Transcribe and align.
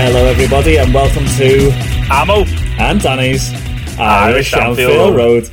Hello, 0.00 0.26
everybody, 0.26 0.78
and 0.78 0.94
welcome 0.94 1.26
to 1.26 1.72
Amo. 2.08 2.44
and 2.78 3.00
Danny's 3.00 3.52
Irish 3.98 4.54
Anfield 4.54 5.16
Road. 5.16 5.50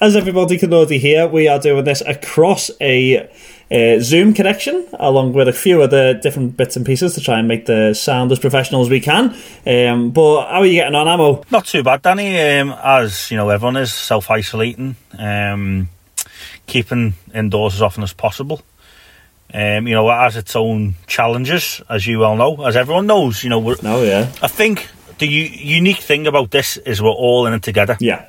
As 0.00 0.16
everybody 0.16 0.56
can 0.56 0.72
already 0.72 0.96
hear, 0.96 1.28
we 1.28 1.46
are 1.46 1.58
doing 1.58 1.84
this 1.84 2.00
across 2.00 2.70
a 2.80 3.28
uh, 3.70 4.00
Zoom 4.00 4.32
connection, 4.32 4.88
along 4.94 5.34
with 5.34 5.46
a 5.46 5.52
few 5.52 5.82
other 5.82 6.14
different 6.14 6.56
bits 6.56 6.74
and 6.76 6.86
pieces 6.86 7.14
to 7.16 7.20
try 7.20 7.38
and 7.38 7.46
make 7.46 7.66
the 7.66 7.92
sound 7.92 8.32
as 8.32 8.38
professional 8.38 8.80
as 8.80 8.88
we 8.88 8.98
can. 8.98 9.36
Um, 9.66 10.10
but 10.10 10.46
how 10.46 10.60
are 10.60 10.66
you 10.66 10.80
getting 10.80 10.94
on, 10.94 11.06
Amo? 11.06 11.44
Not 11.50 11.66
too 11.66 11.82
bad, 11.82 12.00
Danny. 12.00 12.40
Um, 12.40 12.74
as 12.82 13.30
you 13.30 13.36
know, 13.36 13.50
everyone 13.50 13.76
is 13.76 13.92
self 13.92 14.30
isolating, 14.30 14.96
um, 15.18 15.90
keeping 16.66 17.12
indoors 17.34 17.74
as 17.74 17.82
often 17.82 18.04
as 18.04 18.14
possible. 18.14 18.62
Um, 19.54 19.86
you 19.86 19.94
know, 19.94 20.10
it 20.10 20.14
has 20.18 20.36
its 20.36 20.56
own 20.56 20.96
challenges, 21.06 21.80
as 21.88 22.04
you 22.06 22.18
well 22.18 22.34
know, 22.34 22.66
as 22.66 22.74
everyone 22.76 23.06
knows. 23.06 23.44
You 23.44 23.50
know, 23.50 23.60
we're, 23.60 23.76
Oh, 23.84 24.02
yeah. 24.02 24.32
I 24.42 24.48
think 24.48 24.88
the 25.18 25.28
u- 25.28 25.76
unique 25.76 25.98
thing 25.98 26.26
about 26.26 26.50
this 26.50 26.76
is 26.76 27.00
we're 27.00 27.10
all 27.10 27.46
in 27.46 27.54
it 27.54 27.62
together. 27.62 27.96
Yeah. 28.00 28.28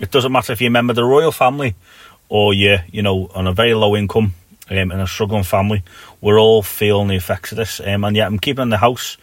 It 0.00 0.10
doesn't 0.10 0.32
matter 0.32 0.52
if 0.52 0.60
you're 0.60 0.68
a 0.68 0.72
member 0.72 0.90
of 0.90 0.96
the 0.96 1.04
royal 1.04 1.30
family 1.30 1.76
or 2.28 2.52
you're, 2.52 2.80
you 2.90 3.02
know, 3.02 3.30
on 3.36 3.46
a 3.46 3.52
very 3.52 3.74
low 3.74 3.94
income 3.94 4.34
um, 4.68 4.76
in 4.76 4.98
a 4.98 5.06
struggling 5.06 5.44
family. 5.44 5.84
We're 6.20 6.40
all 6.40 6.62
feeling 6.62 7.06
the 7.06 7.14
effects 7.14 7.52
of 7.52 7.56
this. 7.58 7.78
Um, 7.78 8.02
and 8.02 8.16
yet 8.16 8.26
I'm 8.26 8.40
keeping 8.40 8.62
in 8.62 8.70
the 8.70 8.78
house. 8.78 9.16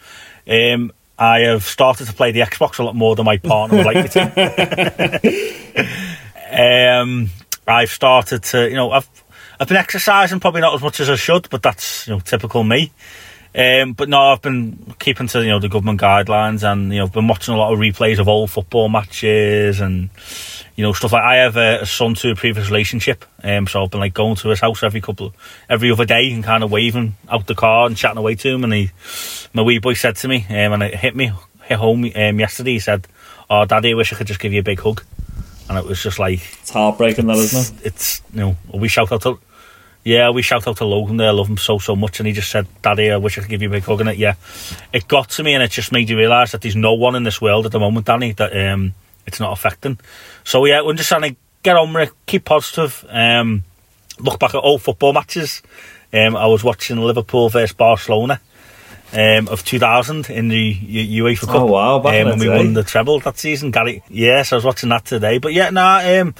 Um, 0.48 0.90
I 1.18 1.40
have 1.40 1.64
started 1.64 2.06
to 2.06 2.14
play 2.14 2.32
the 2.32 2.40
Xbox 2.40 2.78
a 2.78 2.82
lot 2.82 2.96
more 2.96 3.14
than 3.14 3.26
my 3.26 3.36
partner 3.36 3.76
would 3.76 3.86
like 3.86 3.96
me 3.96 4.08
to. 4.08 5.82
um, 7.02 7.28
I've 7.66 7.90
started 7.90 8.42
to, 8.44 8.68
you 8.68 8.76
know, 8.76 8.90
I've 8.90 9.08
I've 9.62 9.68
been 9.68 9.76
exercising 9.76 10.40
probably 10.40 10.60
not 10.60 10.74
as 10.74 10.82
much 10.82 10.98
as 10.98 11.08
I 11.08 11.14
should, 11.14 11.48
but 11.48 11.62
that's 11.62 12.08
you 12.08 12.14
know 12.14 12.18
typical 12.18 12.64
me. 12.64 12.90
Um, 13.54 13.92
but 13.92 14.08
no, 14.08 14.18
I've 14.18 14.42
been 14.42 14.92
keeping 14.98 15.28
to 15.28 15.40
you 15.40 15.50
know 15.50 15.60
the 15.60 15.68
government 15.68 16.00
guidelines, 16.00 16.64
and 16.68 16.92
you 16.92 16.98
know 16.98 17.04
I've 17.04 17.12
been 17.12 17.28
watching 17.28 17.54
a 17.54 17.56
lot 17.56 17.72
of 17.72 17.78
replays 17.78 18.18
of 18.18 18.26
old 18.26 18.50
football 18.50 18.88
matches 18.88 19.78
and 19.78 20.10
you 20.74 20.82
know 20.82 20.92
stuff 20.92 21.12
like. 21.12 21.22
I 21.22 21.36
have 21.36 21.56
a, 21.56 21.82
a 21.82 21.86
son 21.86 22.14
to 22.14 22.32
a 22.32 22.34
previous 22.34 22.66
relationship, 22.66 23.24
um, 23.44 23.68
so 23.68 23.84
I've 23.84 23.90
been 23.92 24.00
like 24.00 24.14
going 24.14 24.34
to 24.34 24.48
his 24.48 24.58
house 24.58 24.82
every 24.82 25.00
couple, 25.00 25.32
every 25.70 25.92
other 25.92 26.06
day, 26.06 26.32
and 26.32 26.42
kind 26.42 26.64
of 26.64 26.72
waving 26.72 27.14
out 27.28 27.46
the 27.46 27.54
car 27.54 27.86
and 27.86 27.96
chatting 27.96 28.18
away 28.18 28.34
to 28.34 28.48
him. 28.48 28.64
And 28.64 28.72
he, 28.72 28.90
my 29.54 29.62
wee 29.62 29.78
boy, 29.78 29.94
said 29.94 30.16
to 30.16 30.26
me, 30.26 30.44
um, 30.48 30.72
and 30.72 30.82
it 30.82 30.96
hit 30.96 31.14
me, 31.14 31.30
hit 31.62 31.78
home 31.78 32.04
um, 32.16 32.40
yesterday. 32.40 32.72
He 32.72 32.78
said, 32.80 33.06
"Oh, 33.48 33.64
Daddy, 33.64 33.92
I 33.92 33.94
wish 33.94 34.12
I 34.12 34.16
could 34.16 34.26
just 34.26 34.40
give 34.40 34.52
you 34.52 34.58
a 34.58 34.64
big 34.64 34.80
hug," 34.80 35.04
and 35.68 35.78
it 35.78 35.84
was 35.84 36.02
just 36.02 36.18
like 36.18 36.40
It's 36.62 36.70
heartbreaking, 36.70 37.28
that, 37.28 37.36
isn't 37.36 37.80
it? 37.80 37.86
it's 37.86 38.22
you 38.32 38.40
know 38.40 38.56
we 38.74 38.88
shout 38.88 39.12
out 39.12 39.22
to 39.22 39.38
yeah 40.04 40.30
we 40.30 40.42
shout 40.42 40.66
out 40.66 40.76
to 40.78 40.84
Logan 40.84 41.16
there 41.16 41.28
I 41.28 41.32
love 41.32 41.48
him 41.48 41.56
so 41.56 41.78
so 41.78 41.94
much 41.94 42.18
and 42.20 42.26
he 42.26 42.32
just 42.32 42.50
said 42.50 42.66
daddy 42.82 43.10
I 43.10 43.16
wish 43.16 43.38
I 43.38 43.42
could 43.42 43.50
give 43.50 43.62
you 43.62 43.68
a 43.68 43.72
big 43.72 43.84
hug 43.84 44.00
and 44.00 44.08
it 44.08 44.16
yeah. 44.18 44.34
It 44.92 45.06
got 45.08 45.30
to 45.30 45.42
me 45.42 45.54
and 45.54 45.62
it 45.62 45.70
just 45.70 45.92
made 45.92 46.10
you 46.10 46.16
realise 46.16 46.52
that 46.52 46.60
there's 46.60 46.76
no 46.76 46.94
one 46.94 47.14
in 47.14 47.22
this 47.22 47.40
world 47.40 47.66
at 47.66 47.72
the 47.72 47.78
moment 47.78 48.06
Danny 48.06 48.32
that 48.32 48.52
um 48.72 48.94
it's 49.26 49.38
not 49.40 49.52
affecting. 49.52 49.98
So 50.44 50.64
yeah 50.64 50.82
we're 50.82 50.94
just 50.94 51.08
trying 51.08 51.22
to 51.22 51.36
get 51.62 51.76
on 51.76 51.92
with 51.92 52.08
it 52.08 52.14
keep 52.26 52.44
positive 52.44 53.04
um 53.08 53.64
look 54.18 54.38
back 54.38 54.54
at 54.54 54.58
old 54.64 54.82
football 54.82 55.12
matches. 55.12 55.62
Um 56.12 56.36
I 56.36 56.46
was 56.46 56.64
watching 56.64 56.98
Liverpool 56.98 57.48
versus 57.48 57.74
Barcelona 57.74 58.40
um, 59.14 59.46
of 59.48 59.62
2000 59.62 60.30
in 60.30 60.48
the 60.48 60.56
U- 60.56 61.24
UEFA 61.24 61.46
Cup 61.46 61.56
Oh, 61.56 61.66
wow, 61.66 61.98
back 61.98 62.22
um, 62.22 62.30
when 62.30 62.38
we 62.38 62.48
won 62.48 62.72
the 62.72 62.82
treble 62.82 63.20
that 63.20 63.38
season. 63.38 63.70
Gary 63.70 64.02
yes 64.08 64.52
I 64.52 64.56
was 64.56 64.64
watching 64.64 64.88
that 64.88 65.04
today 65.04 65.38
but 65.38 65.52
yeah 65.52 65.70
nah 65.70 65.98
um 65.98 66.34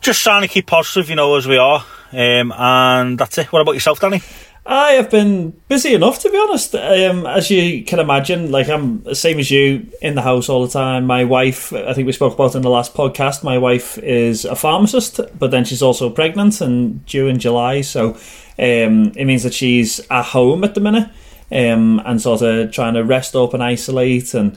just 0.00 0.22
trying 0.22 0.42
to 0.42 0.48
keep 0.48 0.66
positive, 0.66 1.10
you 1.10 1.16
know, 1.16 1.34
as 1.36 1.48
we 1.48 1.56
are. 1.56 1.84
Um, 2.12 2.52
and 2.52 3.18
that's 3.18 3.38
it. 3.38 3.52
What 3.52 3.62
about 3.62 3.72
yourself, 3.72 4.00
Danny? 4.00 4.22
I 4.68 4.92
have 4.92 5.10
been 5.10 5.52
busy 5.68 5.94
enough, 5.94 6.18
to 6.20 6.30
be 6.30 6.36
honest. 6.38 6.74
Um, 6.74 7.24
as 7.24 7.50
you 7.50 7.84
can 7.84 8.00
imagine, 8.00 8.50
like 8.50 8.68
I'm 8.68 9.00
the 9.04 9.14
same 9.14 9.38
as 9.38 9.48
you 9.48 9.86
in 10.02 10.16
the 10.16 10.22
house 10.22 10.48
all 10.48 10.66
the 10.66 10.72
time. 10.72 11.06
My 11.06 11.22
wife, 11.22 11.72
I 11.72 11.92
think 11.92 12.06
we 12.06 12.12
spoke 12.12 12.34
about 12.34 12.56
in 12.56 12.62
the 12.62 12.70
last 12.70 12.92
podcast. 12.92 13.44
My 13.44 13.58
wife 13.58 13.96
is 13.98 14.44
a 14.44 14.56
pharmacist, 14.56 15.20
but 15.38 15.52
then 15.52 15.64
she's 15.64 15.82
also 15.82 16.10
pregnant 16.10 16.60
and 16.60 17.06
due 17.06 17.28
in 17.28 17.38
July. 17.38 17.82
So 17.82 18.14
um, 18.58 19.12
it 19.14 19.24
means 19.24 19.44
that 19.44 19.54
she's 19.54 20.00
at 20.10 20.24
home 20.24 20.64
at 20.64 20.74
the 20.74 20.80
minute 20.80 21.10
um, 21.52 22.02
and 22.04 22.20
sort 22.20 22.42
of 22.42 22.72
trying 22.72 22.94
to 22.94 23.04
rest 23.04 23.36
up 23.36 23.54
and 23.54 23.62
isolate. 23.62 24.34
And 24.34 24.56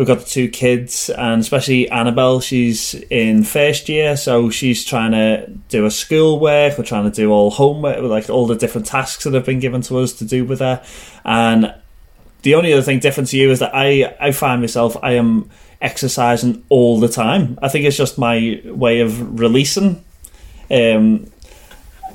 we've 0.00 0.06
got 0.06 0.20
the 0.20 0.24
two 0.24 0.48
kids, 0.48 1.10
and 1.10 1.42
especially 1.42 1.86
Annabelle, 1.90 2.40
she's 2.40 2.94
in 3.10 3.44
first 3.44 3.86
year, 3.86 4.16
so 4.16 4.48
she's 4.48 4.82
trying 4.82 5.12
to 5.12 5.46
do 5.68 5.82
her 5.82 5.90
schoolwork. 5.90 6.78
We're 6.78 6.84
trying 6.84 7.04
to 7.04 7.14
do 7.14 7.30
all 7.30 7.50
homework, 7.50 8.02
like 8.04 8.30
all 8.30 8.46
the 8.46 8.54
different 8.54 8.86
tasks 8.86 9.24
that 9.24 9.34
have 9.34 9.44
been 9.44 9.60
given 9.60 9.82
to 9.82 9.98
us 9.98 10.14
to 10.14 10.24
do 10.24 10.46
with 10.46 10.60
her. 10.60 10.82
And 11.26 11.74
the 12.40 12.54
only 12.54 12.72
other 12.72 12.80
thing 12.80 13.00
different 13.00 13.28
to 13.28 13.36
you 13.36 13.50
is 13.50 13.58
that 13.58 13.74
I, 13.74 14.16
I 14.18 14.32
find 14.32 14.62
myself, 14.62 14.96
I 15.02 15.12
am 15.12 15.50
exercising 15.82 16.64
all 16.70 16.98
the 16.98 17.08
time. 17.08 17.58
I 17.60 17.68
think 17.68 17.84
it's 17.84 17.98
just 17.98 18.16
my 18.16 18.62
way 18.64 19.00
of 19.00 19.38
releasing. 19.38 20.02
Um, 20.70 21.30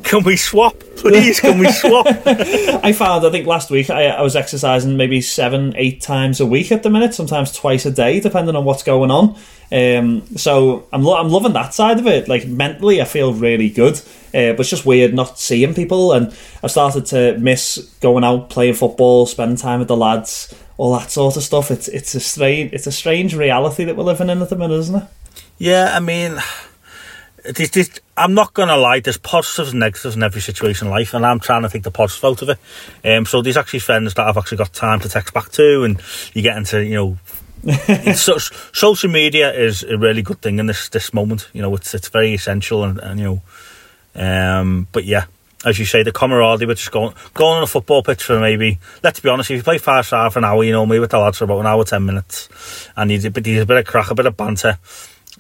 Can 0.06 0.24
we 0.24 0.38
swap? 0.38 0.80
Please, 0.98 1.40
can 1.40 1.58
we 1.58 1.70
swap? 1.72 2.06
I 2.26 2.94
found 2.94 3.26
I 3.26 3.32
think 3.32 3.48
last 3.48 3.70
week 3.72 3.90
I, 3.90 4.06
I 4.08 4.22
was 4.22 4.36
exercising 4.36 4.98
maybe 4.98 5.20
seven, 5.20 5.74
eight 5.76 6.00
times 6.02 6.40
a 6.40 6.46
week 6.46 6.72
at 6.72 6.84
the 6.84 6.90
minute, 6.92 7.14
sometimes 7.14 7.52
twice 7.52 7.86
a 7.86 7.92
day, 7.92 8.20
depending 8.20 8.56
on 8.56 8.66
what's 8.66 8.84
going 8.84 9.10
on. 9.12 9.36
Um, 9.72 10.26
so 10.38 10.88
I'm 10.94 11.02
lo- 11.04 11.18
I'm 11.18 11.30
loving 11.30 11.54
that 11.54 11.74
side 11.74 11.98
of 12.00 12.06
it. 12.06 12.28
Like 12.28 12.46
mentally, 12.48 13.02
I 13.02 13.06
feel 13.06 13.34
really 13.34 13.70
good. 13.70 13.96
Uh, 14.28 14.54
but 14.54 14.60
it's 14.62 14.70
just 14.70 14.86
weird 14.86 15.14
not 15.14 15.40
seeing 15.40 15.74
people, 15.74 16.12
and 16.14 16.28
I've 16.64 16.72
started 16.72 17.08
to 17.08 17.38
miss 17.40 17.78
going 18.00 18.24
out 18.24 18.50
playing 18.52 18.76
football, 18.76 19.26
spending 19.26 19.58
time 19.58 19.80
with 19.80 19.88
the 19.88 19.98
lads, 19.98 20.54
all 20.78 20.94
that 20.98 21.10
sort 21.10 21.36
of 21.36 21.44
stuff. 21.44 21.72
It's 21.72 21.88
it's 21.88 22.14
a 22.14 22.20
strange 22.20 22.74
it's 22.74 22.86
a 22.86 22.92
strange 22.92 23.36
reality 23.36 23.86
that 23.86 23.96
we're 23.96 24.04
living 24.04 24.30
in 24.30 24.42
at 24.42 24.50
the 24.50 24.56
minute, 24.56 24.78
isn't 24.80 24.96
it? 24.96 25.08
yeah, 25.58 25.92
I 25.96 26.00
mean, 26.00 26.38
this, 27.54 27.70
this, 27.70 28.00
I'm 28.18 28.34
not 28.34 28.54
going 28.54 28.70
to 28.70 28.78
lie, 28.78 29.00
there's 29.00 29.18
positives 29.18 29.72
and 29.72 29.80
negatives 29.80 30.16
in 30.16 30.24
every 30.24 30.42
situation 30.42 30.88
in 30.88 30.92
life, 30.92 31.14
and 31.14 31.26
I'm 31.26 31.40
trying 31.40 31.64
to 31.64 31.70
take 31.70 31.84
the 31.84 31.92
positive 31.92 32.26
out 32.26 32.42
of 32.42 32.50
it. 32.50 32.60
Um, 33.08 33.26
so 33.26 33.42
there's 33.42 33.58
actually 33.58 33.80
friends 33.80 34.14
that 34.14 34.28
I've 34.28 34.38
actually 34.38 34.58
got 34.58 34.74
time 34.74 35.00
to 35.02 35.10
text 35.10 35.34
back 35.34 35.50
to, 35.54 35.84
and 35.84 36.02
you 36.34 36.42
get 36.42 36.58
into, 36.58 36.84
you 36.84 36.96
know, 36.96 37.18
so, 38.14 38.38
social 38.38 39.10
media 39.10 39.52
is 39.52 39.84
a 39.84 39.98
really 39.98 40.22
good 40.22 40.40
thing 40.40 40.60
in 40.60 40.68
this 40.68 40.90
this 40.90 41.14
moment. 41.16 41.50
You 41.52 41.64
know, 41.64 41.74
it's 41.74 41.96
it's 41.96 42.10
very 42.10 42.34
essential, 42.34 42.84
and, 42.84 43.00
and 43.00 43.20
you 43.20 43.26
know, 43.26 44.62
um, 44.62 44.88
but 44.92 45.04
yeah, 45.04 45.26
as 45.66 45.80
you 45.80 45.86
say, 45.86 46.04
the 46.04 46.12
camaraderie, 46.12 46.68
with 46.68 46.78
just 46.78 46.92
going 46.92 47.16
going 47.34 47.58
on 47.58 47.64
a 47.64 47.68
football 47.68 48.04
pitch 48.04 48.24
for 48.24 48.40
maybe. 48.40 48.78
Let's 49.04 49.20
be 49.20 49.30
honest, 49.30 49.50
if 49.50 49.58
you 49.58 49.64
play 49.64 49.80
five 49.80 50.06
star 50.06 50.30
for 50.30 50.40
an 50.40 50.46
hour, 50.46 50.64
you 50.64 50.74
know, 50.74 50.86
me 50.86 51.00
with 51.00 51.10
the 51.10 51.18
lads 51.18 51.40
for 51.40 51.46
about 51.46 51.60
an 51.60 51.66
hour, 51.66 51.84
ten 51.84 52.06
minutes, 52.06 52.90
and 52.96 53.12
you 53.12 53.32
but 53.32 53.44
there's 53.44 53.64
a 53.64 53.66
bit 53.66 53.78
of 53.78 53.86
crack, 53.86 54.12
a 54.12 54.16
bit 54.16 54.28
of 54.28 54.38
banter. 54.38 54.78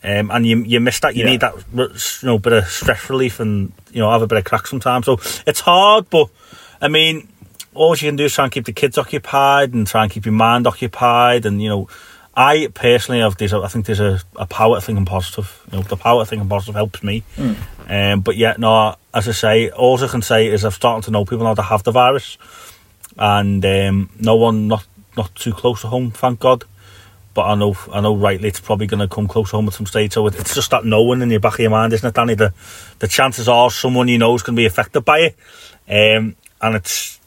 Um, 0.05 0.29
and 0.29 0.45
you 0.45 0.57
you 0.63 0.79
miss 0.79 0.99
that. 0.99 1.15
You 1.15 1.23
Yeah. 1.23 1.31
need 1.31 1.39
that, 1.41 1.55
you 1.73 2.27
know, 2.27 2.37
bit 2.37 2.53
of 2.53 2.67
stress 2.67 3.09
relief, 3.09 3.39
and 3.39 3.71
you 3.91 3.99
know, 4.01 4.11
have 4.11 4.21
a 4.21 4.27
bit 4.27 4.37
of 4.37 4.43
crack 4.43 4.67
sometimes. 4.67 5.05
So 5.05 5.19
it's 5.47 5.61
hard, 5.61 6.09
but 6.09 6.29
I 6.81 6.87
mean, 6.89 7.27
all 7.73 7.91
you 7.95 8.07
can 8.09 8.15
do 8.15 8.25
is 8.25 8.33
try 8.33 8.43
and 8.45 8.51
keep 8.53 8.65
the 8.65 8.73
kids 8.73 8.97
occupied 8.97 9.73
and 9.73 9.87
try 9.87 10.03
and 10.03 10.11
keep 10.11 10.25
your 10.25 10.33
mind 10.33 10.67
occupied. 10.67 11.45
And 11.45 11.61
you 11.61 11.69
know, 11.69 11.89
I 12.35 12.67
personally 12.73 13.21
have 13.21 13.37
this. 13.37 13.51
I 13.53 13.67
think 13.67 13.85
there's 13.87 13.99
a, 13.99 14.21
a 14.35 14.45
power 14.45 14.75
to 14.75 14.81
thinking 14.81 15.05
positive. 15.05 15.59
You 15.71 15.77
know, 15.79 15.83
the 15.83 15.97
power 15.97 16.23
to 16.23 16.29
thinking 16.29 16.49
positive 16.49 16.75
helps 16.75 17.01
me. 17.01 17.23
Mm. 17.37 17.55
Um, 17.89 18.21
but 18.21 18.35
yeah, 18.35 18.55
no. 18.57 18.95
As 19.13 19.27
I 19.27 19.31
say, 19.31 19.69
all 19.69 20.03
I 20.03 20.07
can 20.07 20.21
say 20.21 20.47
is 20.47 20.65
I've 20.65 20.73
started 20.75 21.05
to 21.05 21.11
know 21.11 21.25
people 21.25 21.45
now 21.45 21.53
that 21.55 21.63
have 21.63 21.83
the 21.83 21.91
virus, 21.91 22.37
and 23.17 23.65
um, 23.65 24.09
no 24.19 24.35
one 24.35 24.67
not 24.67 24.85
not 25.17 25.33
too 25.35 25.53
close 25.53 25.81
to 25.81 25.87
home, 25.87 26.11
thank 26.11 26.39
God. 26.41 26.65
But 27.35 27.47
I 27.47 27.55
know, 27.55 27.75
I 27.91 27.99
know, 27.99 28.15
rightly, 28.15 28.47
it's 28.47 28.61
probably 28.61 28.87
going 28.87 29.01
to 29.01 29.13
come 29.13 29.27
close 29.27 29.51
home 29.51 29.67
at 29.67 29.73
some 29.73 29.85
stage. 29.85 30.13
So 30.13 30.25
it's 30.27 30.55
just 30.55 30.71
that 30.71 30.85
knowing 30.85 31.21
in 31.21 31.27
the 31.27 31.37
back 31.37 31.55
of 31.55 31.59
your 31.59 31.69
mind, 31.69 31.91
isn't 31.91 32.07
it, 32.07 32.15
Danny? 32.15 32.33
The 32.33 32.53
the 32.99 33.09
chances 33.09 33.49
are 33.49 33.69
someone 33.69 34.07
you 34.07 34.17
know 34.17 34.33
is 34.35 34.41
going 34.41 34.55
to 34.55 34.59
be 34.59 34.65
affected 34.65 35.01
by 35.01 35.19
it, 35.19 35.35
um, 35.89 36.35
and 36.61 36.75
it's 36.75 37.19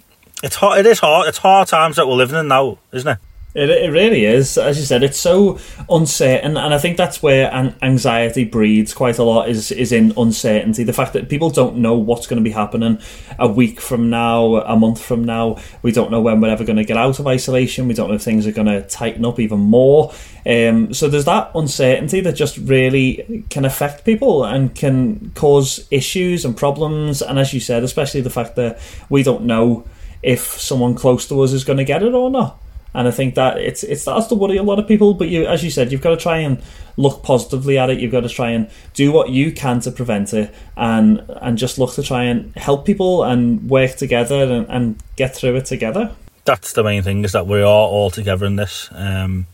it's 0.43 0.57
hard. 0.57 0.81
It 0.81 0.87
is 0.87 0.99
hard. 0.99 1.29
It's 1.29 1.39
hard 1.39 1.69
times 1.69 1.97
that 1.97 2.09
we're 2.09 2.15
living 2.15 2.41
in 2.41 2.49
now, 2.49 2.79
isn't 2.91 3.07
it? 3.07 3.19
It, 3.59 3.71
it 3.71 3.91
really 3.91 4.25
is. 4.25 4.57
As 4.57 4.79
you 4.79 4.85
said, 4.85 5.03
it's 5.03 5.19
so 5.19 5.59
uncertain, 5.91 6.57
and 6.57 6.73
I 6.73 6.79
think 6.79 6.97
that's 6.97 7.21
where 7.21 7.53
anxiety 7.83 8.45
breeds 8.45 8.95
quite 8.95 9.19
a 9.19 9.25
lot. 9.25 9.49
Is 9.49 9.73
is 9.73 9.91
in 9.91 10.13
uncertainty. 10.17 10.85
The 10.85 10.93
fact 10.93 11.13
that 11.15 11.29
people 11.29 11.51
don't 11.51 11.79
know 11.79 11.95
what's 11.95 12.29
going 12.29 12.39
to 12.39 12.49
be 12.49 12.53
happening 12.53 13.01
a 13.37 13.49
week 13.49 13.81
from 13.81 14.11
now, 14.11 14.57
a 14.57 14.77
month 14.77 15.03
from 15.03 15.25
now. 15.25 15.59
We 15.83 15.91
don't 15.91 16.13
know 16.13 16.21
when 16.21 16.41
we're 16.41 16.51
ever 16.51 16.63
going 16.63 16.77
to 16.77 16.85
get 16.85 16.97
out 16.97 17.19
of 17.19 17.27
isolation. 17.27 17.89
We 17.89 17.95
don't 17.95 18.09
know 18.09 18.15
if 18.15 18.23
things 18.23 18.47
are 18.47 18.53
going 18.53 18.69
to 18.69 18.83
tighten 18.83 19.25
up 19.25 19.41
even 19.41 19.59
more. 19.59 20.13
Um, 20.47 20.95
so 20.95 21.09
there's 21.09 21.25
that 21.25 21.51
uncertainty 21.55 22.21
that 22.21 22.37
just 22.37 22.59
really 22.59 23.45
can 23.51 23.65
affect 23.65 24.05
people 24.05 24.45
and 24.45 24.73
can 24.73 25.33
cause 25.35 25.89
issues 25.91 26.45
and 26.45 26.57
problems. 26.57 27.23
And 27.23 27.41
as 27.41 27.53
you 27.53 27.59
said, 27.59 27.83
especially 27.83 28.21
the 28.21 28.31
fact 28.31 28.55
that 28.55 28.79
we 29.11 29.25
don't 29.25 29.45
know 29.45 29.85
if 30.23 30.61
someone 30.61 30.95
close 30.95 31.27
to 31.29 31.41
us 31.41 31.53
is 31.53 31.65
going 31.65 31.79
to 31.79 31.85
get 31.85 32.05
it 32.05 32.15
or 32.15 32.31
not. 32.31 32.61
And 32.95 33.07
I 33.07 33.11
think 33.11 33.35
that 33.35 33.59
it's 33.59 33.83
it 33.85 33.97
starts 33.97 34.27
to 34.29 34.35
worry 34.35 34.57
a 34.57 34.63
lot 34.63 34.79
of 34.79 34.89
people. 34.89 35.15
But 35.15 35.29
you, 35.29 35.47
as 35.47 35.63
you 35.63 35.71
said, 35.71 35.93
you've 35.93 36.01
got 36.01 36.11
to 36.11 36.17
try 36.17 36.39
and 36.39 36.63
look 36.97 37.23
positively 37.23 37.79
at 37.79 37.91
it. 37.91 38.01
You've 38.01 38.13
got 38.13 38.23
to 38.23 38.29
try 38.29 38.51
and 38.51 38.69
do 38.95 39.13
what 39.13 39.31
you 39.31 39.53
can 39.53 39.81
to 39.81 39.91
prevent 39.91 40.33
it, 40.33 40.55
and 40.77 41.23
and 41.41 41.59
just 41.59 41.79
look 41.79 41.93
to 41.95 42.03
try 42.03 42.25
and 42.25 42.55
help 42.57 42.87
people 42.87 43.25
and 43.25 43.69
work 43.69 43.97
together 43.97 44.43
and, 44.43 44.67
and 44.69 45.03
get 45.17 45.37
through 45.37 45.57
it 45.57 45.67
together. 45.67 46.13
That's 46.45 46.73
the 46.73 46.83
main 46.83 47.03
thing 47.03 47.25
is 47.25 47.33
that 47.33 47.47
we 47.47 47.61
are 47.61 47.65
all 47.65 48.11
together 48.11 48.47
in 48.47 48.57
this. 48.57 48.89
Um, 48.93 49.47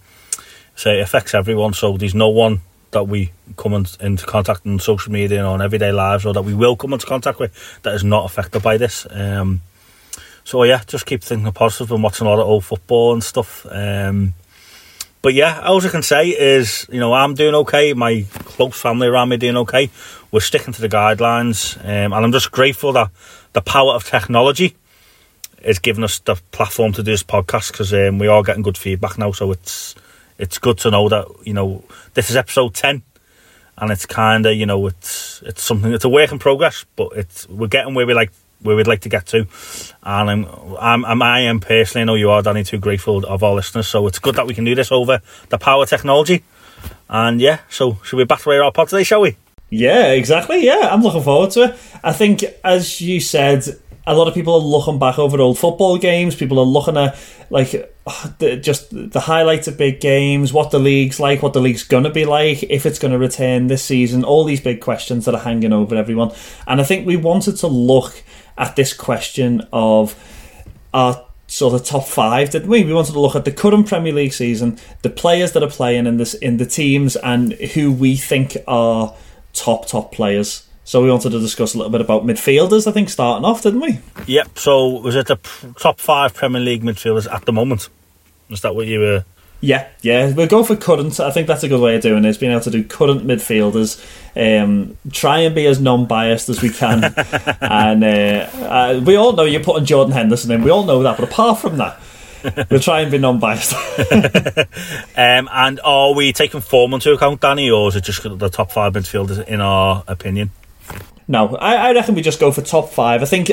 so 0.77 0.91
it 0.91 1.01
affects 1.01 1.35
everyone. 1.35 1.75
So 1.75 1.97
there's 1.97 2.15
no 2.15 2.29
one 2.29 2.61
that 2.93 3.05
we 3.05 3.33
come 3.57 3.75
in, 3.75 3.87
into 4.01 4.25
contact 4.25 4.65
on 4.65 4.79
social 4.79 5.13
media 5.13 5.39
and 5.39 5.47
on 5.47 5.61
everyday 5.61 5.93
lives, 5.93 6.25
or 6.25 6.33
that 6.33 6.43
we 6.43 6.55
will 6.55 6.77
come 6.77 6.93
into 6.93 7.07
contact 7.07 7.39
with 7.39 7.53
that 7.83 7.95
is 7.95 8.05
not 8.05 8.25
affected 8.25 8.63
by 8.63 8.77
this. 8.77 9.07
Um, 9.11 9.61
so 10.45 10.63
yeah, 10.63 10.83
just 10.87 11.07
keep 11.07 11.23
thinking 11.23 11.51
positive 11.53 11.91
and 11.91 12.03
watching 12.03 12.27
a 12.27 12.31
lot 12.31 12.39
of 12.39 12.47
old 12.47 12.65
football 12.65 13.15
and 13.15 13.25
stuff. 13.25 13.67
Um, 13.71 14.35
but 15.23 15.33
yeah, 15.33 15.63
all 15.63 15.85
I 15.85 15.89
can 15.89 16.03
say 16.03 16.29
is, 16.29 16.87
you 16.93 17.01
know, 17.01 17.15
I'm 17.15 17.33
doing 17.35 17.55
okay. 17.55 17.95
My 17.95 18.27
close 18.31 18.79
family 18.79 19.09
around 19.09 19.31
me 19.31 19.39
doing 19.39 19.57
okay. 19.57 19.89
We're 20.31 20.41
sticking 20.41 20.75
to 20.75 20.83
the 20.83 20.89
guidelines, 20.89 21.79
um, 21.81 22.13
and 22.13 22.15
I'm 22.15 22.33
just 22.33 22.53
grateful 22.53 22.93
that 22.93 23.11
the 23.55 23.63
power 23.63 23.95
of 23.95 24.05
technology 24.05 24.77
is 25.63 25.79
giving 25.79 26.05
us 26.05 26.19
the 26.19 26.37
platform 26.51 26.93
to 26.93 27.03
do 27.03 27.11
this 27.11 27.23
podcast 27.23 27.73
because 27.73 27.95
um, 27.95 28.19
we 28.19 28.27
are 28.27 28.43
getting 28.43 28.63
good 28.63 28.77
feedback 28.77 29.17
now. 29.17 29.33
So 29.33 29.51
it's 29.51 29.95
it's 30.37 30.59
good 30.59 30.77
to 30.79 30.91
know 30.91 31.09
that 31.09 31.27
you 31.45 31.55
know 31.55 31.85
this 32.13 32.29
is 32.29 32.37
episode 32.37 32.75
ten, 32.75 33.03
and 33.79 33.91
it's 33.91 34.05
kind 34.05 34.45
of 34.45 34.55
you 34.55 34.67
know 34.67 34.87
it's 34.87 35.43
it's 35.47 35.63
something 35.63 35.95
it's 35.95 36.05
a 36.05 36.09
work 36.11 36.33
in 36.33 36.39
progress, 36.39 36.85
but 36.97 37.13
it's 37.17 37.49
we're 37.49 37.69
getting 37.69 37.95
where 37.95 38.07
we 38.07 38.13
like 38.13 38.31
where 38.65 38.75
we'd 38.75 38.89
like 38.89 39.03
to 39.03 39.09
get 39.09 39.27
to. 39.27 39.47
And 40.03 40.31
I'm, 40.31 40.45
I'm, 40.81 41.05
I'm, 41.05 41.23
I 41.23 41.41
am 41.43 41.61
personally, 41.61 42.03
I 42.03 42.05
know 42.05 42.15
you 42.15 42.31
are, 42.31 42.43
Danny, 42.43 42.65
too 42.65 42.79
grateful 42.79 43.25
of 43.27 43.45
our 43.45 43.55
listeners. 43.55 43.87
So 43.87 44.07
it's 44.09 44.19
good 44.19 44.35
that 44.35 44.47
we 44.47 44.55
can 44.55 44.65
do 44.65 44.75
this 44.75 44.91
over 44.91 45.21
the 45.51 45.59
power 45.59 45.87
technology. 45.87 46.43
And 47.09 47.41
yeah, 47.41 47.61
so 47.69 47.99
should 48.03 48.17
we 48.17 48.25
back 48.25 48.45
away 48.45 48.59
our 48.59 48.73
pod 48.73 48.89
today, 48.89 49.05
shall 49.05 49.21
we? 49.21 49.37
Yeah, 49.71 50.13
exactly. 50.13 50.65
Yeah, 50.65 50.89
I'm 50.91 51.03
looking 51.03 51.23
forward 51.23 51.51
to 51.53 51.65
it. 51.65 51.79
I 52.03 52.13
think, 52.13 52.45
as 52.63 53.01
you 53.01 53.21
said, 53.21 53.65
a 54.07 54.15
lot 54.15 54.29
of 54.29 54.35
people 54.35 54.55
are 54.55 54.61
looking 54.61 54.99
back 54.99 55.19
over 55.19 55.41
old 55.41 55.59
football 55.59 55.97
games. 55.99 56.35
People 56.35 56.59
are 56.59 56.65
looking 56.65 56.97
at 56.97 57.19
like 57.51 57.71
the, 58.39 58.57
just 58.57 58.89
the 58.91 59.21
highlights 59.21 59.67
of 59.67 59.79
big 59.79 60.01
games, 60.01 60.53
what 60.53 60.71
the 60.71 60.79
league's 60.79 61.19
like, 61.19 61.43
what 61.43 61.55
the 61.55 61.61
league's 61.61 61.85
gonna 61.85 62.11
be 62.11 62.25
like, 62.25 62.63
if 62.65 62.85
it's 62.85 62.99
gonna 62.99 63.19
return 63.19 63.67
this 63.67 63.83
season. 63.83 64.23
All 64.25 64.45
these 64.45 64.61
big 64.61 64.81
questions 64.81 65.25
that 65.25 65.35
are 65.35 65.41
hanging 65.41 65.73
over 65.73 65.95
everyone. 65.95 66.33
And 66.67 66.81
I 66.81 66.85
think 66.85 67.07
we 67.07 67.17
wanted 67.17 67.57
to 67.59 67.67
look 67.67 68.23
at 68.57 68.77
this 68.77 68.93
question 68.93 69.67
of 69.73 70.15
our 70.93 71.25
sort 71.47 71.75
of 71.75 71.85
top 71.87 72.07
five, 72.07 72.51
didn't 72.51 72.69
we? 72.69 72.85
We 72.85 72.93
wanted 72.93 73.13
to 73.13 73.21
look 73.21 73.37
at 73.37 73.45
the 73.45 73.53
current 73.53 73.87
Premier 73.87 74.13
League 74.13 74.33
season, 74.33 74.79
the 75.03 75.11
players 75.11 75.53
that 75.53 75.63
are 75.63 75.71
playing 75.71 76.07
in 76.07 76.17
this 76.17 76.35
in 76.35 76.57
the 76.57 76.67
teams, 76.67 77.17
and 77.17 77.53
who 77.53 77.93
we 77.93 78.17
think 78.17 78.57
are 78.67 79.15
top 79.53 79.87
top 79.87 80.13
players. 80.13 80.69
So 80.85 81.03
we 81.03 81.11
wanted 81.11 81.31
to 81.31 81.41
discuss 81.41 81.75
a 81.75 81.79
little 81.79 81.91
bit 81.91 82.03
about 82.03 82.25
midfielders. 82.25 82.87
I 82.87 82.93
think 82.93 83.09
starting 83.09 83.45
off, 83.45 83.63
didn't 83.63 83.81
we? 83.81 84.01
Yep. 84.27 84.59
So 84.59 84.89
was 85.01 85.17
it 85.17 85.27
the 85.27 85.37
top 85.79 85.99
five 85.99 86.35
Premier 86.35 86.61
League 86.61 86.83
midfielders 86.83 87.33
at 87.33 87.47
the 87.47 87.53
moment? 87.53 87.89
Is 88.51 88.61
that 88.61 88.75
what 88.75 88.87
you 88.87 89.01
were? 89.01 89.25
Yeah, 89.61 89.89
yeah. 90.03 90.31
We'll 90.33 90.47
go 90.47 90.63
for 90.63 90.77
current. 90.77 91.19
I 91.21 91.31
think 91.31 91.47
that's 91.47 91.63
a 91.63 91.69
good 91.69 91.81
way 91.81 91.97
of 91.97 92.03
doing 92.03 92.25
it. 92.25 92.39
Being 92.39 92.53
able 92.53 92.61
to 92.63 92.71
do 92.71 92.85
current 92.85 93.27
midfielders. 93.27 93.99
Um, 94.37 94.99
try 95.11 95.39
and 95.41 95.55
be 95.55 95.67
as 95.67 95.81
non-biased 95.81 96.49
as 96.51 96.61
we 96.61 96.69
can. 96.69 97.05
and 97.61 98.05
uh, 98.05 98.49
uh, 98.57 99.01
we 99.05 99.17
all 99.17 99.33
know 99.33 99.45
you're 99.45 99.65
putting 99.65 99.87
Jordan 99.87 100.13
Henderson 100.13 100.51
in. 100.51 100.65
We 100.65 100.71
all 100.71 100.85
know 100.85 101.03
that. 101.03 101.17
But 101.17 101.31
apart 101.31 101.61
from 101.61 101.79
that, 101.79 101.99
we'll 102.71 102.81
try 102.81 103.01
and 103.01 103.11
be 103.11 103.19
non-biased. 103.19 103.73
um, 105.17 105.49
and 105.51 105.81
are 105.83 106.13
we 106.15 106.33
taking 106.35 106.61
form 106.61 106.93
into 106.93 107.13
account, 107.13 107.41
Danny, 107.41 107.71
or 107.71 107.89
is 107.89 107.97
it 107.97 108.05
just 108.05 108.23
the 108.23 108.51
top 108.51 108.71
five 108.71 108.93
midfielders 108.93 109.47
in 109.47 109.61
our 109.63 110.05
opinion? 110.07 110.51
No, 111.27 111.57
I, 111.57 111.77
I 111.77 111.93
reckon 111.93 112.15
we 112.15 112.23
just 112.23 112.39
go 112.39 112.53
for 112.53 112.61
top 112.61 112.91
five. 112.91 113.23
I 113.23 113.27
think 113.27 113.51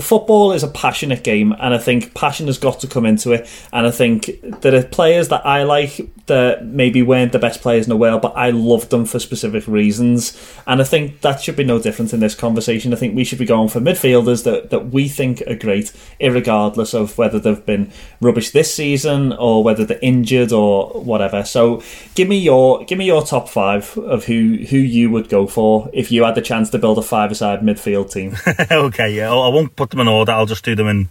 football 0.00 0.52
is 0.52 0.62
a 0.62 0.68
passionate 0.68 1.24
game, 1.24 1.52
and 1.52 1.74
I 1.74 1.78
think 1.78 2.14
passion 2.14 2.46
has 2.46 2.58
got 2.58 2.80
to 2.80 2.86
come 2.86 3.06
into 3.06 3.32
it. 3.32 3.48
And 3.72 3.86
I 3.86 3.90
think 3.90 4.30
there 4.60 4.74
are 4.74 4.82
players 4.82 5.28
that 5.28 5.44
I 5.46 5.62
like 5.64 6.00
that 6.26 6.64
maybe 6.64 7.02
weren't 7.02 7.32
the 7.32 7.38
best 7.38 7.62
players 7.62 7.86
in 7.86 7.90
the 7.90 7.96
world, 7.96 8.22
but 8.22 8.36
I 8.36 8.50
loved 8.50 8.90
them 8.90 9.04
for 9.06 9.18
specific 9.18 9.66
reasons. 9.66 10.36
And 10.66 10.80
I 10.80 10.84
think 10.84 11.20
that 11.20 11.40
should 11.40 11.56
be 11.56 11.64
no 11.64 11.78
different 11.78 12.12
in 12.12 12.20
this 12.20 12.34
conversation. 12.34 12.92
I 12.92 12.96
think 12.96 13.14
we 13.14 13.24
should 13.24 13.38
be 13.38 13.46
going 13.46 13.68
for 13.68 13.80
midfielders 13.80 14.44
that, 14.44 14.70
that 14.70 14.90
we 14.90 15.08
think 15.08 15.42
are 15.46 15.54
great, 15.54 15.92
regardless 16.20 16.94
of 16.94 17.16
whether 17.16 17.38
they've 17.38 17.64
been 17.64 17.92
rubbish 18.20 18.50
this 18.50 18.74
season 18.74 19.32
or 19.32 19.62
whether 19.62 19.84
they're 19.84 19.98
injured 20.02 20.52
or 20.52 20.88
whatever. 21.00 21.44
So 21.44 21.82
give 22.14 22.28
me 22.28 22.38
your 22.38 22.84
give 22.84 22.98
me 22.98 23.06
your 23.06 23.24
top 23.24 23.48
five 23.48 23.96
of 23.98 24.24
who 24.24 24.56
who 24.68 24.76
you 24.76 25.10
would 25.10 25.28
go 25.28 25.46
for 25.46 25.88
if 25.92 26.10
you 26.10 26.24
had 26.24 26.34
the 26.34 26.42
chance 26.42 26.70
to 26.70 26.78
build 26.78 26.98
a 26.98 27.02
five-a-side 27.02 27.60
midfield 27.60 28.10
team. 28.12 28.36
okay, 28.70 29.14
yeah, 29.14 29.32
I 29.32 29.48
won't 29.48 29.76
put 29.76 29.85
them 29.90 30.00
in 30.00 30.08
order. 30.08 30.32
I'll 30.32 30.46
just 30.46 30.64
do 30.64 30.74
them 30.74 30.88
in 30.88 30.98
you 30.98 31.08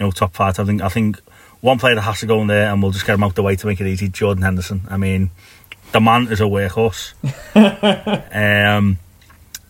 know 0.00 0.10
top 0.10 0.34
five. 0.34 0.58
I 0.58 0.64
think 0.64 0.82
I 0.82 0.88
think 0.88 1.20
one 1.60 1.78
player 1.78 1.94
that 1.94 2.02
has 2.02 2.20
to 2.20 2.26
go 2.26 2.40
in 2.40 2.46
there, 2.46 2.72
and 2.72 2.82
we'll 2.82 2.92
just 2.92 3.06
get 3.06 3.14
him 3.14 3.22
out 3.22 3.34
the 3.34 3.42
way 3.42 3.56
to 3.56 3.66
make 3.66 3.80
it 3.80 3.86
easy. 3.86 4.08
Jordan 4.08 4.42
Henderson. 4.42 4.82
I 4.88 4.96
mean, 4.96 5.30
the 5.92 6.00
man 6.00 6.28
is 6.28 6.40
a 6.40 6.44
workhorse. 6.44 7.14
um, 8.76 8.98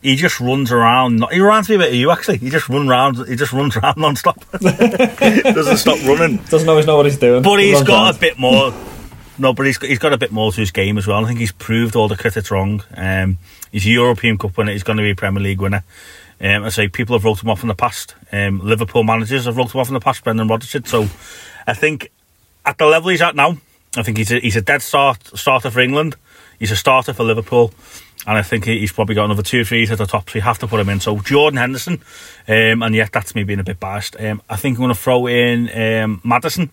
he 0.02 0.16
just 0.16 0.40
runs 0.40 0.72
around. 0.72 1.24
He 1.30 1.40
reminds 1.40 1.68
me 1.68 1.74
a 1.74 1.78
bit 1.78 1.88
of 1.88 1.94
you, 1.94 2.10
actually. 2.10 2.38
He 2.38 2.48
just 2.50 2.68
runs 2.68 2.88
around. 2.88 3.28
He 3.28 3.36
just 3.36 3.52
runs 3.52 3.76
around 3.76 3.96
non-stop. 3.98 4.38
Doesn't 4.60 5.76
stop 5.76 5.98
running. 6.06 6.38
Doesn't 6.44 6.68
always 6.68 6.86
know 6.86 6.96
what 6.96 7.06
he's 7.06 7.18
doing. 7.18 7.42
But 7.42 7.58
he 7.58 7.70
has 7.70 7.82
got 7.82 8.04
around. 8.04 8.16
a 8.16 8.18
bit 8.18 8.38
more. 8.38 8.72
No, 9.38 9.52
but 9.52 9.66
he's 9.66 9.78
got, 9.78 9.88
he's 9.88 9.98
got 9.98 10.12
a 10.12 10.18
bit 10.18 10.32
more 10.32 10.52
to 10.52 10.60
his 10.60 10.70
game 10.70 10.98
as 10.98 11.06
well. 11.06 11.24
I 11.24 11.28
think 11.28 11.40
he's 11.40 11.52
proved 11.52 11.96
all 11.96 12.08
the 12.08 12.16
critics 12.16 12.50
wrong. 12.50 12.82
Um, 12.94 13.38
he's 13.72 13.86
a 13.86 13.90
European 13.90 14.38
Cup 14.38 14.56
winner. 14.56 14.72
He's 14.72 14.82
going 14.82 14.98
to 14.98 15.02
be 15.02 15.10
a 15.10 15.16
Premier 15.16 15.42
League 15.42 15.60
winner. 15.60 15.82
Um, 16.40 16.64
I 16.64 16.70
say 16.70 16.88
people 16.88 17.14
have 17.16 17.24
wrote 17.24 17.42
him 17.42 17.50
off 17.50 17.62
in 17.62 17.68
the 17.68 17.74
past. 17.74 18.14
Um, 18.32 18.60
Liverpool 18.60 19.04
managers 19.04 19.44
have 19.44 19.56
wrote 19.56 19.74
him 19.74 19.80
off 19.80 19.88
in 19.88 19.94
the 19.94 20.00
past. 20.00 20.24
Brendan 20.24 20.48
Rodgers. 20.48 20.88
So 20.88 21.02
I 21.66 21.74
think 21.74 22.10
at 22.64 22.78
the 22.78 22.86
level 22.86 23.10
he's 23.10 23.22
at 23.22 23.36
now, 23.36 23.58
I 23.96 24.02
think 24.02 24.18
he's 24.18 24.32
a, 24.32 24.40
he's 24.40 24.56
a 24.56 24.62
dead 24.62 24.82
start 24.82 25.26
starter 25.36 25.70
for 25.70 25.80
England. 25.80 26.16
He's 26.58 26.70
a 26.70 26.76
starter 26.76 27.12
for 27.12 27.24
Liverpool, 27.24 27.72
and 28.26 28.36
I 28.36 28.42
think 28.42 28.66
he's 28.66 28.92
probably 28.92 29.14
got 29.14 29.24
another 29.24 29.42
two 29.42 29.62
or 29.62 29.64
three 29.64 29.88
at 29.88 29.96
the 29.96 30.06
top, 30.06 30.28
so 30.28 30.36
you 30.36 30.42
have 30.42 30.58
to 30.58 30.66
put 30.66 30.78
him 30.78 30.90
in. 30.90 31.00
So 31.00 31.18
Jordan 31.20 31.56
Henderson, 31.56 32.02
um, 32.46 32.82
and 32.82 32.94
yet 32.94 33.12
that's 33.12 33.34
me 33.34 33.44
being 33.44 33.60
a 33.60 33.64
bit 33.64 33.80
biased. 33.80 34.20
Um, 34.20 34.42
I 34.48 34.56
think 34.56 34.76
I'm 34.76 34.82
going 34.82 34.94
to 34.94 35.00
throw 35.00 35.26
in 35.26 35.70
um, 35.70 36.20
Maddison, 36.22 36.70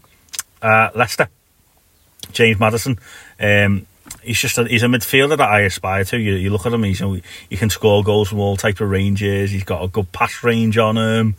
uh, 0.61 0.89
Leicester, 0.93 1.29
James 2.33 2.59
Maddison. 2.59 2.99
Um, 3.39 3.87
he's 4.23 4.39
just 4.39 4.57
a, 4.57 4.65
he's 4.65 4.83
a 4.83 4.87
midfielder 4.87 5.37
that 5.37 5.49
I 5.49 5.61
aspire 5.61 6.03
to. 6.05 6.17
You, 6.17 6.33
you 6.33 6.49
look 6.49 6.65
at 6.65 6.73
him, 6.73 6.83
he's 6.83 6.99
you 6.99 7.05
know, 7.07 7.21
he 7.49 7.57
can 7.57 7.69
score 7.69 8.03
goals 8.03 8.29
from 8.29 8.39
all 8.39 8.57
type 8.57 8.79
of 8.79 8.89
ranges. 8.89 9.51
He's 9.51 9.63
got 9.63 9.83
a 9.83 9.87
good 9.87 10.11
pass 10.11 10.43
range 10.43 10.77
on 10.77 10.97
him. 10.97 11.35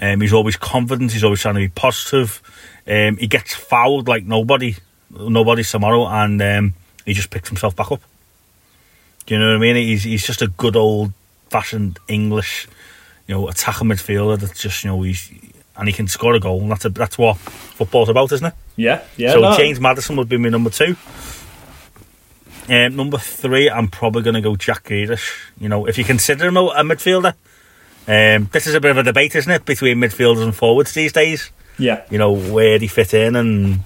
Um, 0.00 0.20
he's 0.20 0.32
always 0.32 0.56
confident. 0.56 1.12
He's 1.12 1.24
always 1.24 1.40
trying 1.40 1.54
to 1.54 1.60
be 1.60 1.68
positive. 1.68 2.42
Um, 2.86 3.16
he 3.16 3.26
gets 3.26 3.54
fouled 3.54 4.08
like 4.08 4.24
nobody, 4.24 4.76
nobody 5.10 5.64
tomorrow, 5.64 6.06
and 6.06 6.40
um, 6.40 6.74
he 7.04 7.14
just 7.14 7.30
picks 7.30 7.48
himself 7.48 7.74
back 7.74 7.90
up. 7.92 8.00
Do 9.26 9.34
you 9.34 9.40
know 9.40 9.48
what 9.48 9.56
I 9.56 9.58
mean? 9.58 9.76
He's 9.76 10.04
he's 10.04 10.26
just 10.26 10.42
a 10.42 10.48
good 10.48 10.76
old 10.76 11.12
fashioned 11.50 11.98
English, 12.08 12.68
you 13.26 13.34
know, 13.34 13.48
attacking 13.48 13.88
midfielder. 13.88 14.38
That's 14.38 14.60
just 14.60 14.84
you 14.84 14.90
know 14.90 15.02
he's 15.02 15.30
and 15.78 15.88
he 15.88 15.94
can 15.94 16.08
score 16.08 16.34
a 16.34 16.40
goal. 16.40 16.60
And 16.60 16.70
that's 16.70 16.84
a, 16.84 16.88
that's 16.90 17.16
what 17.16 17.38
football's 17.38 18.08
about, 18.08 18.32
isn't 18.32 18.46
it? 18.46 18.54
Yeah, 18.76 19.02
yeah. 19.16 19.32
so 19.32 19.40
no. 19.40 19.56
James 19.56 19.80
Maddison 19.80 20.16
would 20.16 20.28
be 20.28 20.36
my 20.36 20.48
number 20.48 20.70
two. 20.70 20.96
Um, 22.68 22.96
number 22.96 23.18
three, 23.18 23.70
I'm 23.70 23.88
probably 23.88 24.22
going 24.22 24.34
to 24.34 24.40
go 24.40 24.56
Jack 24.56 24.84
Grealish. 24.84 25.50
You 25.58 25.68
know, 25.68 25.86
if 25.86 25.96
you 25.96 26.04
consider 26.04 26.48
him 26.48 26.56
a, 26.56 26.64
a 26.64 26.82
midfielder, 26.82 27.34
um, 28.06 28.48
this 28.52 28.66
is 28.66 28.74
a 28.74 28.80
bit 28.80 28.90
of 28.90 28.98
a 28.98 29.02
debate, 29.02 29.34
isn't 29.34 29.50
it, 29.50 29.64
between 29.64 29.98
midfielders 29.98 30.42
and 30.42 30.54
forwards 30.54 30.92
these 30.92 31.12
days? 31.12 31.50
Yeah. 31.78 32.04
You 32.10 32.18
know 32.18 32.32
where 32.32 32.78
do 32.78 32.82
he 32.82 32.88
fit 32.88 33.14
in, 33.14 33.36
and 33.36 33.80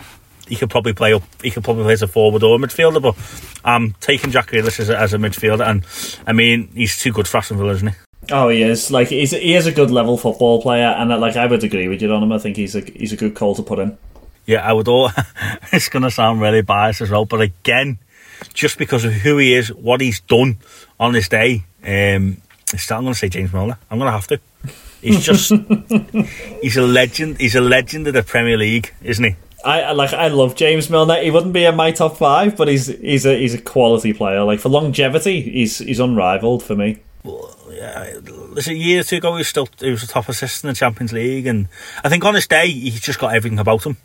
he 0.49 0.57
could 0.57 0.71
probably 0.71 0.93
play 0.93 1.13
up. 1.13 1.23
He 1.43 1.51
could 1.51 1.65
probably 1.65 1.85
play 1.85 1.93
as 1.93 2.03
a 2.03 2.09
forward 2.09 2.43
or 2.43 2.57
a 2.57 2.59
midfielder. 2.59 3.03
But 3.03 3.17
I'm 3.65 3.93
taking 4.01 4.31
Jack 4.31 4.49
Grealish 4.49 4.81
as 4.81 4.89
a, 4.89 4.99
as 4.99 5.13
a 5.15 5.19
midfielder, 5.19 5.67
and 5.67 5.85
I 6.27 6.33
mean 6.33 6.69
he's 6.75 6.99
too 6.99 7.13
good 7.13 7.29
for 7.29 7.39
Aston 7.39 7.59
Villa, 7.59 7.73
isn't 7.73 7.89
he? 7.89 7.95
Oh, 8.31 8.49
he 8.49 8.63
is. 8.63 8.91
Like 8.91 9.09
he's 9.09 9.33
he 9.33 9.55
is 9.55 9.67
a 9.67 9.73
good 9.73 9.91
level 9.91 10.17
football 10.17 10.63
player, 10.63 10.87
and 10.87 11.11
like 11.21 11.37
I 11.37 11.47
would 11.47 11.65
agree 11.65 11.89
with 11.89 12.03
you 12.03 12.13
on 12.13 12.23
him. 12.23 12.33
I 12.33 12.39
think 12.39 12.57
he's 12.57 12.75
a 12.75 12.81
he's 12.81 13.13
a 13.13 13.17
good 13.17 13.35
call 13.35 13.55
to 13.55 13.63
put 13.63 13.79
in. 13.79 13.99
Yeah, 14.47 14.67
I 14.67 14.73
would. 14.73 14.89
All 14.89 15.11
it's 15.73 15.89
going 15.89 16.03
to 16.03 16.11
sound 16.11 16.41
really 16.41 16.63
biased 16.63 17.01
as 17.01 17.11
well, 17.11 17.25
but 17.25 17.41
again, 17.41 17.99
just 18.53 18.79
because 18.79 19.05
of 19.05 19.13
who 19.13 19.39
he 19.39 19.55
is, 19.55 19.73
what 19.73 20.01
he's 20.01 20.21
done 20.21 20.59
on 20.99 21.13
this 21.13 21.29
day, 21.29 21.65
um, 21.85 22.39
still 22.67 22.99
I'm 22.99 23.05
going 23.05 23.15
to 23.15 23.19
say 23.19 23.29
James 23.29 23.53
Milner. 23.53 23.79
I'm 23.91 23.99
going 23.99 24.09
to 24.09 24.13
have 24.13 24.27
to. 24.29 24.41
He's 25.01 25.25
just 25.25 25.53
he's 26.63 26.77
a 26.77 26.83
legend. 26.83 27.41
He's 27.41 27.57
a 27.57 27.61
legend 27.61 28.07
of 28.07 28.15
the 28.15 28.23
Premier 28.23 28.57
League, 28.57 28.95
isn't 29.03 29.25
he? 29.25 29.37
I 29.65 29.93
like 29.93 30.13
I 30.13 30.29
love 30.29 30.57
James 30.57 30.91
Milner. 30.91 31.21
He 31.23 31.31
wouldn't 31.31 31.53
be 31.53 31.65
in 31.65 31.77
my 31.77 31.93
top 31.93 32.17
five, 32.17 32.57
but 32.57 32.69
he's 32.69 32.87
he's 32.87 33.27
a 33.27 33.37
he's 33.37 33.55
a 33.55 33.61
quality 33.61 34.13
player. 34.13 34.43
Like 34.45 34.61
for 34.61 34.69
longevity, 34.69 35.41
he's 35.41 35.79
he's 35.79 36.01
unrivaled 36.01 36.63
for 36.63 36.75
me. 36.75 36.99
Yeah, 37.71 38.19
listen, 38.25 38.75
a 38.75 38.77
year 38.77 39.01
or 39.01 39.03
two 39.05 39.17
ago, 39.17 39.33
he 39.33 39.39
was 39.39 39.49
still 39.49 39.69
he 39.79 39.91
was 39.91 40.03
a 40.03 40.09
top 40.09 40.29
assist 40.29 40.65
in 40.65 40.69
the 40.69 40.75
Champions 40.75 41.13
League, 41.13 41.47
and 41.47 41.69
I 42.03 42.09
think 42.09 42.25
on 42.25 42.35
his 42.35 42.47
day, 42.47 42.69
he's 42.71 43.01
just 43.01 43.19
got 43.19 43.35
everything 43.35 43.59
about 43.59 43.87
him. 43.87 43.97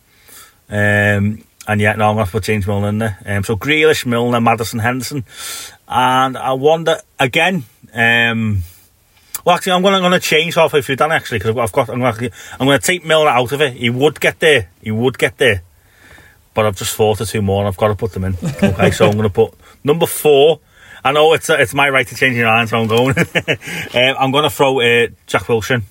Um, 0.69 1.43
and 1.67 1.81
yet, 1.81 1.97
no, 1.97 2.09
I'm 2.09 2.15
going 2.15 2.25
to 2.25 2.31
put 2.31 2.43
James 2.43 2.65
Milner 2.65 2.89
in 2.89 2.97
there. 2.99 3.17
Um, 3.25 3.43
so 3.43 3.57
Grealish, 3.57 4.05
Milner, 4.05 4.39
Maddison, 4.39 4.79
Henderson, 4.79 5.25
and 5.87 6.37
I 6.37 6.53
wonder 6.53 7.01
again. 7.19 7.65
Um, 7.93 8.63
well, 9.45 9.55
actually, 9.55 9.73
I'm 9.73 9.81
going 9.81 9.93
to, 9.93 9.97
I'm 9.97 10.09
going 10.09 10.19
to 10.19 10.19
change 10.19 10.55
halfway 10.55 10.81
through 10.81 10.97
Dan 10.97 11.11
actually 11.11 11.39
because 11.39 11.55
I've 11.55 11.71
got 11.71 11.89
I'm 11.89 11.99
going, 11.99 12.13
to, 12.15 12.31
I'm 12.59 12.67
going 12.67 12.79
to 12.79 12.85
take 12.85 13.05
Milner 13.05 13.29
out 13.29 13.51
of 13.51 13.61
it. 13.61 13.73
He 13.73 13.89
would 13.89 14.19
get 14.19 14.39
there. 14.39 14.69
He 14.81 14.91
would 14.91 15.17
get 15.17 15.37
there. 15.37 15.61
But 16.53 16.65
I've 16.65 16.75
just 16.75 16.95
thought 16.95 17.21
of 17.21 17.29
two 17.29 17.41
more 17.41 17.61
and 17.61 17.67
I've 17.67 17.77
got 17.77 17.89
to 17.89 17.95
put 17.95 18.13
them 18.13 18.23
in. 18.23 18.33
Okay, 18.63 18.91
so 18.91 19.05
I'm 19.05 19.17
going 19.17 19.23
to 19.23 19.33
put 19.33 19.53
number 19.83 20.05
four. 20.05 20.59
I 21.03 21.11
know 21.11 21.33
it's 21.33 21.49
it's 21.49 21.73
my 21.73 21.89
right 21.89 22.05
to 22.07 22.15
change 22.15 22.35
your 22.35 22.47
mind, 22.47 22.69
so 22.69 22.79
I'm 22.79 22.87
going. 22.87 23.15
um, 23.19 24.15
I'm 24.19 24.31
going 24.31 24.43
to 24.43 24.49
throw 24.49 24.79
uh, 24.81 25.07
Jack 25.27 25.43
Wilshere 25.43 25.83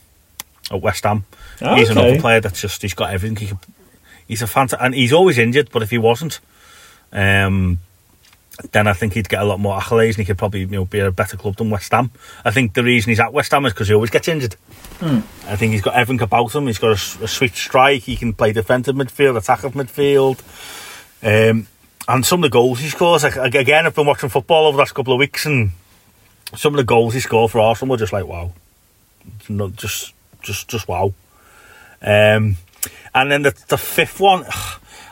at 0.70 0.80
West 0.80 1.04
Ham. 1.04 1.24
He's 1.58 1.88
another 1.88 2.20
player 2.20 2.40
that's 2.40 2.60
just 2.60 2.82
he's 2.82 2.92
got 2.92 3.10
everything. 3.14 3.36
He 3.36 3.54
he's 4.28 4.42
a 4.42 4.46
fantastic, 4.46 4.84
and 4.84 4.94
he's 4.94 5.12
always 5.12 5.38
injured. 5.38 5.70
But 5.72 5.82
if 5.82 5.90
he 5.90 5.98
wasn't, 5.98 6.40
um, 7.12 7.78
then 8.72 8.86
I 8.86 8.92
think 8.92 9.14
he'd 9.14 9.28
get 9.28 9.42
a 9.42 9.44
lot 9.44 9.60
more 9.60 9.78
accolades, 9.78 10.10
and 10.10 10.18
he 10.18 10.24
could 10.24 10.38
probably 10.38 10.60
you 10.60 10.66
know 10.66 10.84
be 10.84 11.00
a 11.00 11.10
better 11.10 11.36
club 11.36 11.56
than 11.56 11.70
West 11.70 11.92
Ham. 11.92 12.10
I 12.44 12.50
think 12.50 12.74
the 12.74 12.82
reason 12.82 13.10
he's 13.10 13.20
at 13.20 13.32
West 13.32 13.52
Ham 13.52 13.66
is 13.66 13.72
because 13.72 13.88
he 13.88 13.94
always 13.94 14.10
gets 14.10 14.28
injured. 14.28 14.56
I 15.46 15.56
think 15.56 15.72
he's 15.72 15.82
got 15.82 15.94
everything 15.94 16.22
about 16.22 16.54
him. 16.54 16.66
He's 16.66 16.78
got 16.78 16.92
a 16.92 17.28
sweet 17.28 17.54
strike. 17.54 18.02
He 18.02 18.16
can 18.16 18.32
play 18.32 18.52
defensive 18.52 18.96
midfield, 18.96 19.36
attacking 19.36 19.72
midfield. 19.72 20.40
Um, 21.22 21.66
and 22.08 22.24
some 22.24 22.40
of 22.40 22.50
the 22.50 22.52
goals 22.52 22.80
he 22.80 22.88
scores, 22.88 23.24
like, 23.24 23.36
again, 23.36 23.86
I've 23.86 23.94
been 23.94 24.06
watching 24.06 24.28
football 24.28 24.66
over 24.66 24.76
the 24.76 24.80
last 24.80 24.94
couple 24.94 25.12
of 25.12 25.18
weeks, 25.18 25.44
and 25.44 25.72
some 26.54 26.72
of 26.72 26.78
the 26.78 26.84
goals 26.84 27.14
he 27.14 27.20
scored 27.20 27.50
for 27.50 27.60
Arsenal 27.60 27.92
were 27.92 27.98
just 27.98 28.12
like 28.12 28.26
wow, 28.26 28.52
no, 29.48 29.68
just, 29.70 30.14
just, 30.42 30.68
just 30.68 30.88
wow. 30.88 31.12
Um, 32.00 32.56
and 33.14 33.30
then 33.30 33.42
the 33.42 33.54
the 33.68 33.78
fifth 33.78 34.20
one, 34.20 34.44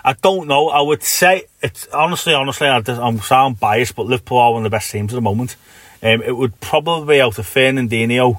I 0.04 0.14
don't 0.20 0.46
know. 0.48 0.68
I 0.68 0.80
would 0.80 1.02
say 1.02 1.44
it's 1.62 1.86
honestly, 1.88 2.34
honestly, 2.34 2.68
I 2.68 2.82
I'm 2.86 3.18
sound 3.20 3.60
biased, 3.60 3.96
but 3.96 4.06
Liverpool 4.06 4.38
are 4.38 4.52
one 4.52 4.60
of 4.64 4.70
the 4.70 4.76
best 4.76 4.90
teams 4.90 5.12
at 5.12 5.16
the 5.16 5.20
moment. 5.20 5.56
Um, 6.02 6.22
it 6.22 6.36
would 6.36 6.60
probably 6.60 7.16
be 7.16 7.20
out 7.22 7.38
of 7.38 7.46
Fernandinho, 7.46 8.36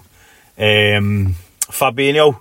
um, 0.58 1.36
Fabinho, 1.62 2.40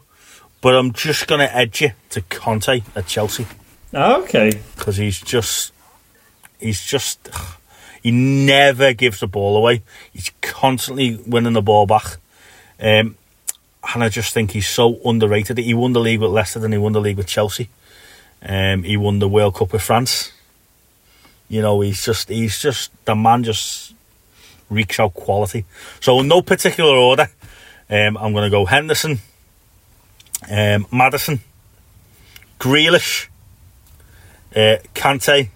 but 0.60 0.74
I'm 0.74 0.92
just 0.92 1.26
going 1.26 1.40
to 1.40 1.56
edge 1.56 1.80
you 1.80 1.92
to 2.10 2.20
Kante 2.20 2.82
at 2.94 3.06
Chelsea 3.06 3.46
Okay. 3.94 4.60
because 4.76 4.96
he's 4.98 5.20
just 5.20 5.72
he's 6.60 6.82
just 6.84 7.30
he 8.02 8.10
never 8.10 8.92
gives 8.92 9.20
the 9.20 9.26
ball 9.26 9.56
away. 9.56 9.82
He's 10.12 10.30
constantly 10.42 11.16
winning 11.26 11.54
the 11.54 11.62
ball 11.62 11.86
back. 11.86 12.18
Um, 12.78 13.16
and 13.92 14.02
I 14.02 14.08
just 14.08 14.32
think 14.32 14.52
he's 14.52 14.68
so 14.68 15.00
underrated. 15.04 15.58
He 15.58 15.74
won 15.74 15.92
the 15.92 16.00
league 16.00 16.20
with 16.20 16.30
Leicester, 16.30 16.60
then 16.60 16.72
he 16.72 16.78
won 16.78 16.92
the 16.92 17.00
league 17.00 17.16
with 17.16 17.26
Chelsea. 17.26 17.68
Um, 18.42 18.82
he 18.82 18.96
won 18.96 19.18
the 19.18 19.28
World 19.28 19.54
Cup 19.54 19.72
with 19.72 19.82
France. 19.82 20.32
You 21.48 21.62
know, 21.62 21.80
he's 21.80 22.04
just 22.04 22.28
he's 22.28 22.58
just 22.58 22.90
the 23.04 23.14
man 23.14 23.44
just 23.44 23.94
reeks 24.70 24.98
out 24.98 25.14
quality. 25.14 25.64
So 26.00 26.20
in 26.20 26.28
no 26.28 26.42
particular 26.42 26.94
order, 26.94 27.28
um, 27.90 28.16
I'm 28.16 28.32
going 28.32 28.44
to 28.44 28.50
go 28.50 28.64
Henderson, 28.64 29.20
um, 30.50 30.86
Maddison, 30.90 31.40
Grealish, 32.58 33.28
uh, 34.54 34.76
Kante, 34.94 35.48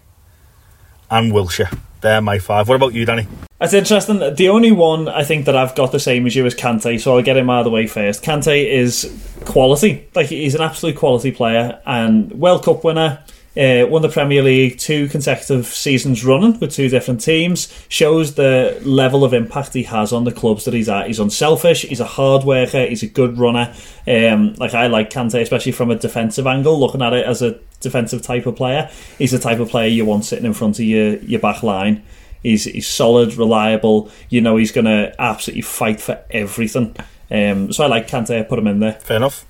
and 1.11 1.32
Wilshere. 1.32 1.76
They're 2.00 2.21
my 2.21 2.38
five. 2.38 2.69
What 2.69 2.76
about 2.76 2.95
you, 2.95 3.05
Danny? 3.05 3.26
That's 3.59 3.75
interesting. 3.75 4.19
The 4.35 4.49
only 4.49 4.71
one 4.71 5.09
I 5.09 5.25
think 5.25 5.47
that 5.47 5.57
I've 5.57 5.75
got 5.75 5.90
the 5.90 5.99
same 5.99 6.26
as 6.26 6.37
you 6.37 6.47
is 6.47 6.55
Kante, 6.55 7.00
so 7.00 7.17
I'll 7.17 7.23
get 7.23 7.37
him 7.37 7.50
out 7.50 7.61
of 7.61 7.64
the 7.64 7.71
way 7.71 7.88
first. 7.88 8.23
Kante 8.23 8.71
is 8.71 9.12
quality. 9.45 10.09
Like 10.14 10.28
he's 10.28 10.55
an 10.55 10.61
absolute 10.61 10.97
quality 10.97 11.33
player 11.33 11.81
and 11.85 12.31
World 12.33 12.64
Cup 12.64 12.85
winner. 12.85 13.23
Uh, 13.57 13.85
won 13.88 14.02
the 14.02 14.09
Premier 14.09 14.40
League 14.40 14.78
two 14.78 15.09
consecutive 15.09 15.67
seasons 15.67 16.25
running 16.25 16.61
with 16.61 16.73
two 16.73 16.88
different 16.88 17.21
teams. 17.21 17.75
Shows 17.88 18.35
the 18.35 18.81
level 18.85 19.25
of 19.25 19.35
impact 19.35 19.75
he 19.75 19.83
has 19.83 20.12
on 20.12 20.23
the 20.23 20.31
clubs 20.31 20.64
that 20.64 20.75
he's 20.75 20.88
at. 20.88 21.09
He's 21.09 21.19
unselfish. 21.19 21.83
He's 21.83 21.99
a 21.99 22.05
hard 22.05 22.45
worker. 22.45 22.87
He's 22.87 23.02
a 23.02 23.09
good 23.09 23.37
runner. 23.37 23.75
Um, 24.07 24.55
like 24.55 24.75
I 24.75 24.87
like 24.87 25.11
Kante, 25.11 25.43
especially 25.43 25.73
from 25.73 25.90
a 25.90 25.97
defensive 25.97 26.47
angle, 26.47 26.78
looking 26.78 27.02
at 27.02 27.12
it 27.12 27.26
as 27.26 27.43
a 27.43 27.59
defensive 27.80 28.23
type 28.23 28.47
of 28.47 28.56
player. 28.56 28.90
He's 29.18 29.30
the 29.32 29.38
type 29.38 29.61
of 29.61 29.68
player 29.68 29.88
you 29.88 30.04
want 30.04 30.25
sitting 30.25 30.44
in 30.47 30.54
front 30.54 30.78
of 30.78 30.85
your 30.85 31.16
your 31.18 31.40
back 31.40 31.62
line. 31.62 32.02
He's 32.42 32.64
he's 32.64 32.87
solid, 32.87 33.35
reliable. 33.35 34.11
You 34.28 34.40
know 34.40 34.56
he's 34.56 34.73
going 34.73 34.85
to 34.87 35.14
absolutely 35.18 35.62
fight 35.62 36.00
for 36.00 36.23
everything. 36.30 36.94
Um, 37.30 37.73
so 37.73 37.85
I 37.85 37.88
like 37.88 38.08
Kante. 38.08 38.38
I 38.38 38.42
put 38.42 38.58
him 38.58 38.66
in 38.66 38.80
there. 38.80 38.92
Fair 38.94 39.16
enough. 39.18 39.44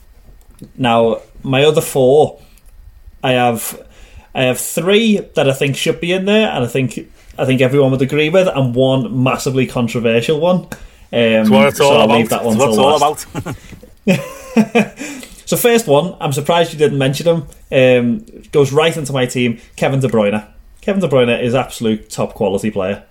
Now 0.77 1.21
my 1.43 1.65
other 1.65 1.81
four, 1.81 2.41
I 3.23 3.33
have 3.33 3.87
I 4.35 4.43
have 4.45 4.59
three 4.59 5.19
that 5.35 5.49
I 5.49 5.53
think 5.53 5.77
should 5.77 6.01
be 6.01 6.13
in 6.13 6.25
there, 6.25 6.49
and 6.51 6.65
I 6.65 6.67
think 6.67 6.99
I 7.39 7.45
think 7.45 7.61
everyone 7.61 7.91
would 7.93 8.03
agree 8.03 8.31
with, 8.31 8.49
and 8.49 8.75
one 8.75 9.23
massively 9.23 9.67
controversial 9.67 10.41
one. 10.41 10.61
Um, 10.61 10.69
That's 11.11 11.51
what 11.51 11.69
it's 11.69 11.79
so 11.79 11.85
all 11.87 11.93
I'll 11.99 12.05
about. 12.05 12.17
leave 12.19 12.29
that 12.31 12.45
one 12.45 12.59
That's 12.59 12.77
what 12.77 13.15
it's 13.15 13.27
all 13.37 13.47
last. 13.47 13.57
about. 14.07 15.25
So 15.49 15.57
first 15.57 15.87
one, 15.87 16.15
I'm 16.21 16.35
surprised 16.35 16.75
you 16.75 16.79
didn't 16.79 16.99
mention 16.99 17.27
him. 17.27 17.47
Um, 17.73 18.43
goes 18.53 18.71
right 18.71 18.95
into 18.95 19.15
my 19.15 19.25
team, 19.25 19.59
Kevin 19.77 19.99
De 19.99 20.07
Bruyne. 20.07 20.47
Kevin 20.83 21.01
De 21.01 21.09
Bruyne 21.09 21.43
is 21.43 21.55
absolute 21.55 22.11
top 22.11 22.35
quality 22.35 22.71
player. 22.71 23.03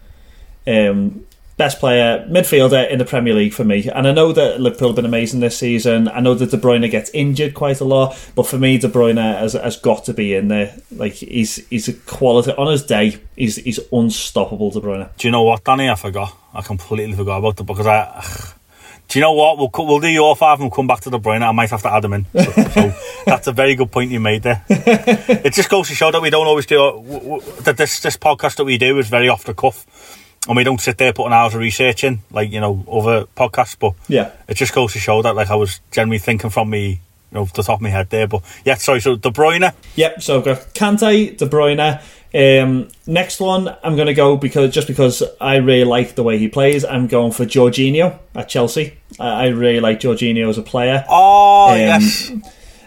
Um, 0.68 1.26
best 1.58 1.80
player, 1.80 2.28
midfielder 2.30 2.92
in 2.92 3.00
the 3.00 3.06
Premier 3.06 3.34
League 3.34 3.54
for 3.54 3.64
me. 3.64 3.90
And 3.90 4.08
I 4.08 4.12
know 4.12 4.34
that 4.34 4.62
Liverpool 4.62 4.90
have 4.90 4.96
been 4.96 5.04
amazing 5.04 5.40
this 5.40 5.58
season. 5.58 6.10
I 6.10 6.20
know 6.20 6.36
that 6.36 6.52
De 6.52 6.58
Bruyne 6.58 6.88
gets 6.92 7.10
injured 7.10 7.56
quite 7.56 7.82
a 7.82 7.86
lot, 7.86 8.16
but 8.36 8.46
for 8.46 8.60
me, 8.60 8.78
De 8.78 8.88
Bruyne 8.88 9.18
has, 9.18 9.54
has 9.54 9.78
got 9.78 10.06
to 10.06 10.14
be 10.14 10.36
in 10.36 10.48
there. 10.48 10.78
Like 10.92 11.14
he's 11.14 11.68
he's 11.70 11.88
a 11.88 11.94
quality 11.94 12.52
on 12.52 12.72
his 12.72 12.86
day. 12.86 13.20
He's 13.36 13.56
he's 13.56 13.80
unstoppable, 13.92 14.70
De 14.70 14.80
Bruyne. 14.80 15.10
Do 15.18 15.28
you 15.28 15.32
know 15.32 15.42
what, 15.42 15.64
Danny? 15.64 15.90
I 15.90 15.96
forgot. 15.96 16.38
I 16.54 16.62
completely 16.62 17.16
forgot 17.16 17.40
about 17.40 17.60
it 17.60 17.64
because 17.64 17.88
I. 17.88 18.54
Do 19.08 19.20
you 19.20 19.24
know 19.24 19.32
what? 19.34 19.58
We'll 19.58 19.72
we'll 19.88 20.00
do 20.02 20.08
your 20.10 20.36
five 20.36 20.60
and 20.60 20.66
we'll 20.70 20.76
come 20.76 20.88
back 20.88 21.00
to 21.02 21.10
De 21.10 21.18
Bruyne. 21.18 21.42
I 21.42 21.52
might 21.54 21.70
have 21.70 21.82
to 21.84 21.92
add 21.94 22.04
him 22.04 22.14
in. 22.14 22.26
So, 22.34 22.44
so 22.52 22.94
that's 23.26 23.48
a 23.48 23.54
very 23.54 23.76
good 23.76 23.90
point 23.92 24.12
you 24.12 24.20
made 24.20 24.44
there. 24.44 24.64
it 24.70 25.54
just 25.54 25.70
goes 25.70 25.88
to 25.88 25.96
show 25.96 26.12
that 26.12 26.22
we 26.22 26.30
don't 26.30 26.46
always 26.48 26.66
do 26.66 26.76
w- 26.78 27.20
w- 27.20 27.42
that. 27.62 27.78
This 27.78 28.02
this 28.02 28.18
podcast 28.18 28.58
that 28.58 28.66
we 28.66 28.78
do 28.78 28.98
is 29.00 29.08
very 29.08 29.30
off 29.30 29.46
the 29.46 29.54
cuff, 29.54 29.86
and 30.48 30.58
we 30.58 30.64
don't 30.66 30.82
sit 30.82 30.98
there 30.98 31.14
putting 31.14 31.32
hours 31.32 31.54
of 31.54 31.62
research 31.62 32.04
in 32.04 32.20
like 32.32 32.52
you 32.52 32.60
know 32.60 32.84
other 32.92 33.26
podcasts. 33.36 33.78
But 33.80 33.94
Yeah. 34.10 34.32
it 34.48 34.56
just 34.56 34.74
goes 34.74 34.92
to 34.94 35.00
show 35.00 35.22
that 35.22 35.36
like 35.36 35.50
I 35.50 35.56
was 35.56 35.80
generally 35.92 36.20
thinking 36.20 36.50
from 36.50 36.70
me, 36.70 36.88
you 36.90 36.98
know, 37.32 37.42
off 37.44 37.54
the 37.54 37.64
top 37.64 37.78
of 37.78 37.82
my 37.82 37.90
head 37.90 38.10
there. 38.10 38.28
But 38.28 38.44
yeah, 38.66 38.76
sorry. 38.76 39.00
So 39.00 39.16
De 39.16 39.30
Bruyne. 39.30 39.74
Yep, 39.96 40.22
so 40.22 40.40
I've 40.40 40.44
got 40.46 40.58
Kante, 40.74 41.38
De 41.38 41.46
Bruyne. 41.48 42.02
Um, 42.34 42.90
next 43.06 43.40
one, 43.40 43.76
I'm 43.84 43.96
going 43.96 44.08
to 44.08 44.14
go 44.14 44.38
because 44.38 44.74
just 44.74 44.88
because 44.88 45.24
I 45.40 45.56
really 45.58 45.86
like 45.86 46.16
the 46.16 46.24
way 46.24 46.38
he 46.38 46.48
plays, 46.50 46.84
I'm 46.84 47.08
going 47.08 47.32
for 47.32 47.46
Jorginho 47.46 48.20
at 48.36 48.50
Chelsea. 48.50 48.98
I, 49.20 49.46
I 49.46 49.48
really 49.48 49.80
like 49.80 50.00
Jorginho 50.00 50.50
as 50.50 50.58
a 50.58 50.62
player. 50.64 51.06
Oh 51.10 51.72
Um, 51.72 51.78
yes. 51.78 52.32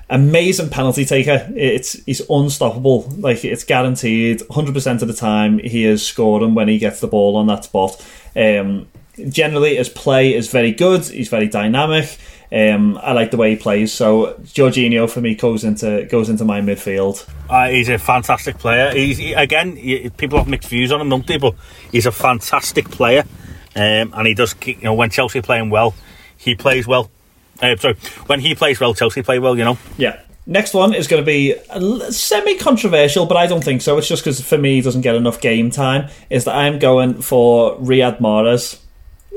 Amazing 0.09 0.71
penalty 0.71 1.05
taker. 1.05 1.49
It's 1.55 1.93
he's 2.05 2.21
unstoppable. 2.29 3.03
Like 3.17 3.45
it's 3.45 3.63
guaranteed. 3.63 4.41
100 4.49 4.75
percent 4.75 5.03
of 5.03 5.09
the 5.09 5.15
time 5.15 5.59
he 5.61 5.85
is 5.85 6.05
scoring 6.05 6.55
when 6.55 6.67
he 6.67 6.79
gets 6.79 7.01
the 7.01 7.07
ball 7.07 7.37
on 7.37 7.47
that 7.47 7.65
spot. 7.65 8.05
Um, 8.35 8.89
generally, 9.29 9.77
his 9.77 9.89
play 9.89 10.35
is 10.35 10.51
very 10.51 10.73
good. 10.73 11.05
He's 11.05 11.29
very 11.29 11.47
dynamic. 11.47 12.19
Um, 12.53 12.99
I 13.01 13.13
like 13.13 13.31
the 13.31 13.37
way 13.37 13.51
he 13.51 13.57
plays. 13.57 13.93
So 13.93 14.35
Jorginho 14.43 15.09
for 15.09 15.21
me 15.21 15.37
goes 15.37 15.63
into 15.63 16.05
goes 16.11 16.29
into 16.29 16.45
my 16.45 16.61
midfield. 16.61 17.29
Uh, 17.49 17.69
he's 17.69 17.89
a 17.89 17.99
fantastic 17.99 18.59
player. 18.59 18.93
He's 18.93 19.19
he, 19.19 19.33
again, 19.35 19.77
he, 19.77 20.11
people 20.11 20.39
have 20.39 20.49
mixed 20.49 20.69
views 20.69 20.91
on 20.91 21.01
him, 21.01 21.09
don't 21.09 21.27
they? 21.27 21.39
But 21.39 21.55
he's 21.93 22.07
a 22.07 22.13
fantastic 22.13 22.91
player, 22.91 23.25
um, 23.77 24.13
and 24.15 24.27
he 24.27 24.35
does. 24.35 24.55
You 24.65 24.77
know, 24.83 24.95
when 24.95 25.11
Chelsea 25.11 25.39
are 25.39 25.43
playing 25.43 25.71
well, 25.71 25.95
he 26.37 26.57
plays 26.57 26.87
well. 26.89 27.11
Uh, 27.63 27.77
sorry, 27.77 27.95
when 28.27 28.41
he 28.41 28.55
plays 28.57 28.81
well, 28.81 28.95
Chelsea 28.95 29.23
play 29.23 29.39
well. 29.39 29.57
You 29.57 29.65
know. 29.65 29.79
Yeah. 29.97 30.21
Next 30.47 30.75
one 30.75 30.95
is 30.95 31.07
going 31.07 31.23
to 31.23 31.27
be 31.27 31.55
semi 32.11 32.57
controversial, 32.57 33.27
but 33.27 33.37
I 33.37 33.47
don't 33.47 33.63
think 33.63 33.83
so. 33.83 33.99
It's 33.99 34.09
just 34.09 34.25
because 34.25 34.41
for 34.41 34.59
me, 34.59 34.77
he 34.77 34.81
doesn't 34.81 35.03
get 35.03 35.15
enough 35.15 35.41
game 35.41 35.71
time. 35.71 36.09
Is 36.29 36.47
that 36.47 36.57
I'm 36.57 36.81
going 36.81 37.23
for 37.23 37.77
Riyad 37.77 38.19
Mahrez 38.19 38.81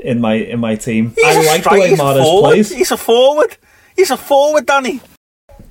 in 0.04 0.20
my 0.20 0.34
in 0.34 0.60
my 0.60 0.76
team. 0.76 1.12
He's 1.16 1.24
I 1.24 1.42
like 1.46 1.64
the 1.64 1.70
way 1.70 1.96
plays. 1.96 2.70
He's 2.70 2.92
a 2.92 2.96
forward. 2.96 3.56
He's 3.96 4.10
a 4.10 4.16
forward, 4.16 4.66
Danny. 4.66 5.00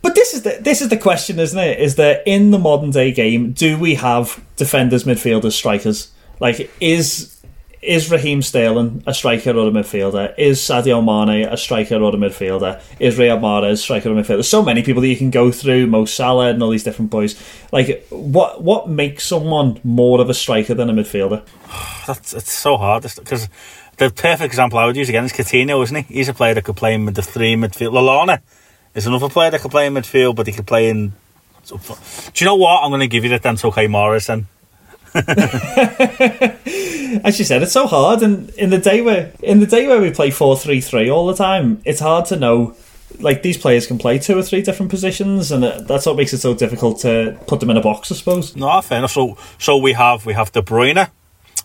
But 0.02 0.16
this 0.16 0.34
is 0.34 0.42
the 0.42 0.58
this 0.60 0.82
is 0.82 0.90
the 0.90 0.98
question, 0.98 1.40
isn't 1.40 1.58
it? 1.58 1.80
Is 1.80 1.96
that 1.96 2.24
in 2.26 2.52
the 2.52 2.60
modern 2.60 2.92
day 2.92 3.12
game, 3.12 3.54
do 3.54 3.78
we 3.78 3.96
have 3.96 4.44
defenders, 4.58 5.06
midfielders, 5.06 5.54
strikers? 5.54 6.12
Like, 6.40 6.70
is 6.82 7.34
is 7.84 8.10
Raheem 8.10 8.42
Sterling 8.42 9.04
a 9.06 9.14
striker 9.14 9.52
or 9.52 9.68
a 9.68 9.72
midfielder? 9.72 10.34
Is 10.38 10.60
Sadio 10.60 11.04
Mane 11.04 11.46
a 11.46 11.58
striker 11.58 11.96
or 11.96 12.14
a 12.14 12.18
midfielder? 12.18 12.82
Is 13.00 13.18
Riyad 13.18 13.42
Mahrez 13.42 13.72
a 13.72 13.78
striker 13.78 14.10
or 14.10 14.18
a 14.18 14.22
midfielder? 14.22 14.28
There's 14.28 14.48
so 14.48 14.64
many 14.64 14.84
people 14.84 15.02
that 15.02 15.10
you 15.10 15.18
can 15.18 15.32
go 15.32 15.52
through, 15.52 15.88
Mo 15.88 16.06
Salah 16.06 16.50
and 16.50 16.64
all 16.64 16.70
these 16.70 16.84
different 16.84 17.12
boys. 17.12 17.42
Like, 17.72 18.06
what 18.10 18.64
what 18.64 18.90
makes 18.90 19.26
someone 19.26 19.80
more 19.84 20.22
of 20.22 20.30
a 20.30 20.34
striker 20.34 20.74
than 20.74 20.90
a 20.90 20.94
midfielder? 20.94 21.46
That's 22.08 22.34
it's 22.34 22.52
so 22.52 22.78
hard 22.78 23.04
because 23.04 23.48
the 23.98 24.10
perfect 24.10 24.42
example 24.42 24.80
I 24.80 24.86
would 24.86 24.96
use 24.96 25.10
again 25.10 25.26
is 25.26 25.34
Coutinho, 25.34 25.84
isn't 25.84 25.96
he? 25.96 26.16
He's 26.16 26.30
a 26.30 26.34
player 26.34 26.54
that 26.54 26.64
could 26.64 26.76
play 26.76 26.94
in 26.94 27.06
the 27.06 27.22
three 27.22 27.56
midfield. 27.56 27.92
Lallana 27.94 28.42
is 28.96 29.06
another 29.08 29.30
player 29.30 29.52
that 29.52 29.62
could 29.62 29.72
play 29.72 29.86
in 29.88 29.94
midfield, 29.94 30.36
but 30.36 30.48
he 30.48 30.54
could 30.54 30.68
play 30.68 30.90
in. 30.90 31.14
Do 31.68 31.76
you 32.36 32.46
know 32.46 32.56
what? 32.56 32.84
I'm 32.84 32.90
going 32.90 33.02
to 33.02 33.08
give 33.08 33.24
you 33.24 33.30
the 33.30 33.40
then 33.40 33.58
okay 33.64 33.88
Morrison. 33.98 34.48
As 37.24 37.38
you 37.38 37.46
said, 37.46 37.62
it's 37.62 37.72
so 37.72 37.86
hard, 37.86 38.24
and 38.24 38.50
in 38.52 38.72
the 38.72 38.80
day 38.80 39.02
where 39.02 39.32
in 39.44 39.60
the 39.60 39.68
day 39.68 39.88
where 39.88 40.02
we 40.02 40.10
play 40.10 40.32
four 40.32 40.58
three 40.58 40.82
three 40.82 41.10
all 41.10 41.28
the 41.28 41.36
time, 41.36 41.82
it's 41.86 42.00
hard 42.00 42.26
to 42.28 42.36
know. 42.36 42.76
Like 43.20 43.44
these 43.44 43.60
players 43.60 43.86
can 43.86 44.00
play 44.00 44.18
two 44.18 44.36
or 44.36 44.42
three 44.42 44.64
different 44.64 44.90
positions, 44.90 45.52
and 45.52 45.64
uh, 45.64 45.82
that's 45.82 46.08
what 46.08 46.16
makes 46.18 46.34
it 46.34 46.40
so 46.40 46.56
difficult 46.56 47.00
to 47.02 47.38
put 47.46 47.60
them 47.60 47.70
in 47.70 47.78
a 47.78 47.82
box, 47.82 48.12
I 48.12 48.16
suppose. 48.16 48.56
No, 48.56 48.82
fair 48.82 48.98
enough. 48.98 49.12
So, 49.12 49.38
so 49.60 49.78
we 49.78 49.94
have 49.94 50.26
we 50.26 50.34
have 50.34 50.52
De 50.52 50.64
Bruyne, 50.64 51.08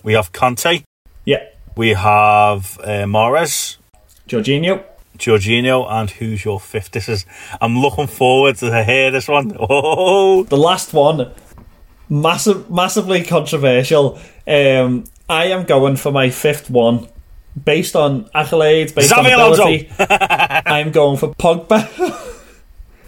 we 0.03 0.13
have 0.13 0.31
Kante, 0.31 0.85
yeah, 1.25 1.45
we 1.79 1.91
have 1.91 2.77
uh, 2.83 3.07
Mahrez, 3.07 3.77
Jorginho, 4.27 4.83
Jorginho, 5.17 5.89
and 5.89 6.11
who's 6.11 6.45
your 6.45 6.59
fifth? 6.59 6.91
This 6.91 7.09
is 7.09 7.25
I'm 7.61 7.79
looking 7.79 8.09
forward 8.09 8.57
to 8.57 8.85
hear 8.85 9.13
this 9.13 9.29
one. 9.29 9.57
Oh, 9.61 10.43
the 10.43 10.57
last 10.57 10.93
one 10.93 11.33
massive, 12.09 12.69
massively 12.69 13.23
controversial. 13.23 14.19
Um, 14.47 15.05
I 15.29 15.47
am 15.47 15.67
going 15.67 15.95
for 15.95 16.11
my 16.11 16.31
fifth 16.31 16.69
one, 16.69 17.07
based 17.65 17.95
on 17.95 18.25
accolades, 18.31 18.93
based 18.93 19.13
on 19.13 19.25
ability. 19.25 19.89
I'm 19.99 20.91
going 20.91 21.17
for 21.17 21.33
Pogba. 21.35 21.87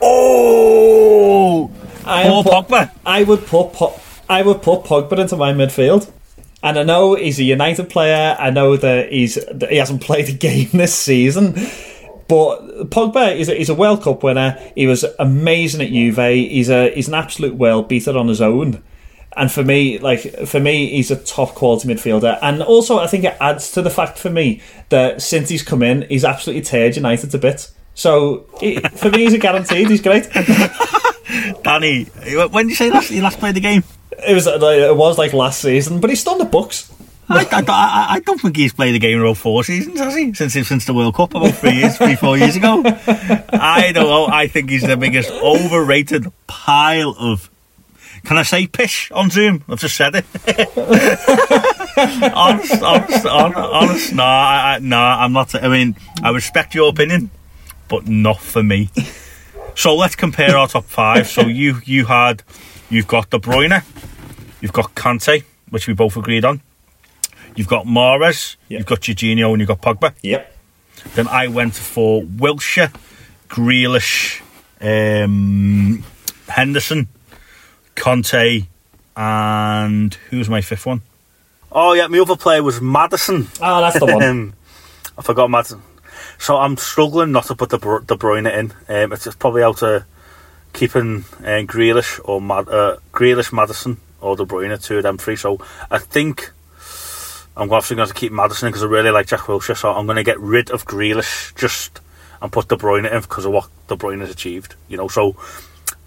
oh, 0.00 1.73
I 2.05 2.23
am 2.23 2.45
put, 2.45 2.53
Pogba. 2.53 2.91
I 3.05 3.25
would 3.25 3.47
put 3.47 3.75
I 4.29 4.43
would 4.43 4.62
put 4.62 4.85
Pogba 4.85 5.19
into 5.19 5.37
my 5.37 5.53
midfield. 5.53 6.09
And 6.62 6.79
I 6.79 6.83
know 6.83 7.14
he's 7.14 7.38
a 7.38 7.45
United 7.45 7.88
player. 7.88 8.37
I 8.38 8.50
know 8.50 8.76
that 8.76 9.11
he's 9.12 9.37
that 9.50 9.71
he 9.71 9.76
hasn't 9.76 10.02
played 10.02 10.29
a 10.29 10.33
game 10.33 10.69
this 10.73 10.95
season. 10.95 11.55
But 12.29 12.90
Pogba 12.90 13.35
is 13.35 13.49
a, 13.49 13.55
he's 13.57 13.71
a 13.71 13.75
World 13.75 14.02
Cup 14.02 14.23
winner. 14.23 14.57
He 14.76 14.87
was 14.87 15.05
amazing 15.19 15.81
at 15.81 15.88
Juve. 15.88 16.17
He's 16.17 16.71
a 16.71 16.95
he's 16.95 17.09
an 17.09 17.14
absolute 17.14 17.57
world 17.57 17.88
beater 17.88 18.17
on 18.17 18.29
his 18.29 18.40
own. 18.40 18.83
And 19.37 19.50
for 19.50 19.64
me, 19.64 19.99
like 19.99 20.47
for 20.47 20.61
me, 20.61 20.90
he's 20.90 21.11
a 21.11 21.17
top 21.17 21.55
quality 21.55 21.88
midfielder. 21.88 22.38
And 22.43 22.62
also, 22.62 22.99
I 22.99 23.06
think 23.06 23.25
it 23.25 23.37
adds 23.41 23.73
to 23.73 23.82
the 23.82 23.91
fact 23.91 24.19
for 24.19 24.30
me 24.30 24.61
that 24.91 25.23
since 25.23 25.49
he's 25.49 25.63
come 25.63 25.82
in, 25.82 26.02
he's 26.02 26.25
absolutely 26.25 26.63
teared 26.63 26.97
United 26.97 27.30
to 27.30 27.39
bits. 27.39 27.73
So 27.95 28.41
for 28.97 29.11
me, 29.11 29.25
he's 29.25 29.35
a 29.35 29.39
guaranteed. 29.39 29.89
He's 29.89 30.02
great. 30.02 30.28
Danny, 31.63 32.04
when 32.04 32.67
did 32.67 32.71
you 32.71 32.75
say 32.75 32.91
last 32.91 33.11
you 33.11 33.23
last 33.23 33.39
played 33.39 33.54
the 33.54 33.61
game? 33.61 33.85
It 34.26 34.35
was 34.35 34.47
uh, 34.47 34.59
it 34.61 34.97
was 34.97 35.19
like 35.19 35.33
last 35.33 35.61
season, 35.61 36.00
but 36.00 36.11
he's 36.11 36.21
still 36.21 36.35
in 36.35 36.39
the 36.39 36.45
books. 36.45 36.93
I, 37.33 37.47
I, 37.52 38.06
I, 38.17 38.21
don't 38.21 38.41
think 38.41 38.56
he's 38.56 38.73
played 38.73 38.93
the 38.93 38.99
game 38.99 39.19
in 39.19 39.25
about 39.25 39.37
four 39.37 39.63
seasons, 39.63 40.00
has 40.00 40.17
he? 40.17 40.35
Since 40.35 40.54
since 40.67 40.85
the 40.85 40.93
World 40.93 41.15
Cup 41.15 41.33
about 41.33 41.54
three 41.54 41.75
years, 41.75 41.97
three 41.97 42.17
four 42.17 42.37
years 42.37 42.56
ago. 42.56 42.83
I 42.85 43.93
don't 43.95 44.09
know. 44.09 44.26
I 44.26 44.49
think 44.49 44.69
he's 44.69 44.83
the 44.83 44.97
biggest 44.97 45.30
overrated 45.30 46.26
pile 46.49 47.15
of 47.17 47.49
can 48.25 48.37
I 48.37 48.43
say 48.43 48.67
pish 48.67 49.11
on 49.13 49.30
Zoom? 49.30 49.65
I've 49.69 49.78
just 49.78 49.97
said 49.97 50.15
it. 50.15 50.25
honest, 52.35 52.83
honest, 52.83 53.26
honest, 53.26 53.59
honest. 53.59 54.13
No, 54.13 54.25
I, 54.25 54.75
I, 54.75 54.78
no, 54.80 54.99
I'm 54.99 55.33
not. 55.33 55.54
I 55.54 55.69
mean, 55.69 55.97
I 56.23 56.30
respect 56.30 56.75
your 56.75 56.91
opinion, 56.91 57.30
but 57.89 58.06
not 58.09 58.41
for 58.41 58.63
me. 58.63 58.91
So 59.75 59.97
let's 59.97 60.17
compare 60.17 60.56
our 60.56 60.69
top 60.69 60.85
five. 60.85 61.28
So 61.28 61.47
you 61.47 61.80
you 61.85 62.06
had, 62.06 62.43
you've 62.91 63.06
got 63.06 63.30
De 63.30 63.39
Bruyne, 63.39 63.83
you've 64.61 64.73
got 64.73 64.95
Kante, 64.95 65.45
which 65.71 65.87
we 65.87 65.95
both 65.95 66.17
agreed 66.17 66.45
on. 66.45 66.61
You've 67.57 67.69
got 67.69 67.87
Mahrez, 67.87 68.57
yep. 68.69 68.81
you've 68.81 68.87
got 68.87 69.01
Jorginho, 69.01 69.51
and 69.51 69.61
you've 69.61 69.69
got 69.69 69.81
Pogba. 69.81 70.15
Yep. 70.23 70.57
Then 71.15 71.29
I 71.29 71.49
went 71.49 71.75
for 71.75 72.23
Wilshere, 72.23 72.95
Grealish, 73.49 74.43
um, 74.81 76.05
Henderson, 76.49 77.09
Kante, 77.97 78.67
and 79.17 80.15
who's 80.31 80.49
my 80.49 80.61
fifth 80.61 80.87
one? 80.87 81.03
Oh 81.73 81.93
yeah, 81.93 82.07
my 82.07 82.19
other 82.19 82.37
player 82.37 82.63
was 82.63 82.81
Maddison. 82.81 83.49
Oh, 83.61 83.81
that's 83.81 83.99
the 83.99 84.07
one. 84.07 84.23
um, 84.23 84.53
I 85.19 85.23
forgot 85.23 85.51
Maddison. 85.51 85.83
So 86.39 86.57
I'm 86.57 86.77
struggling 86.77 87.33
not 87.33 87.47
to 87.47 87.55
put 87.55 87.71
the 87.71 87.79
De 87.79 88.17
Bruyne 88.17 88.51
in. 88.51 88.73
Um, 88.89 89.13
it's 89.13 89.35
probably 89.35 89.63
out 89.63 89.83
of 89.83 90.05
keeping 90.73 91.25
uh, 91.41 91.63
Grealish 91.67 92.21
or 92.25 92.41
Mad- 92.41 92.69
uh, 92.69 92.97
Grealish, 93.13 93.53
Maddison 93.53 93.99
or 94.21 94.37
De 94.37 94.45
Bruyne, 94.45 94.83
two 94.83 94.99
of 94.99 95.02
them 95.02 95.19
three. 95.19 95.37
So 95.37 95.61
I 95.91 95.99
think 95.99 96.50
I'm 97.56 97.73
obviously 97.73 97.97
going 97.97 98.09
to 98.09 98.15
keep 98.15 98.33
Maddison 98.33 98.69
because 98.69 98.83
I 98.83 98.87
really 98.87 99.11
like 99.11 99.26
Jack 99.26 99.41
Wilshere. 99.41 99.76
So 99.76 99.93
I'm 99.93 100.06
going 100.06 100.17
to 100.17 100.23
get 100.23 100.41
rid 100.41 100.71
of 100.71 100.85
Grealish 100.85 101.54
just 101.56 102.00
and 102.41 102.50
put 102.50 102.69
De 102.69 102.76
Bruyne 102.76 103.11
in 103.11 103.21
because 103.21 103.45
of 103.45 103.52
what 103.52 103.69
De 103.89 103.97
Bruyne 103.97 104.21
has 104.21 104.30
achieved. 104.30 104.75
You 104.89 104.97
know, 104.97 105.09
so 105.09 105.37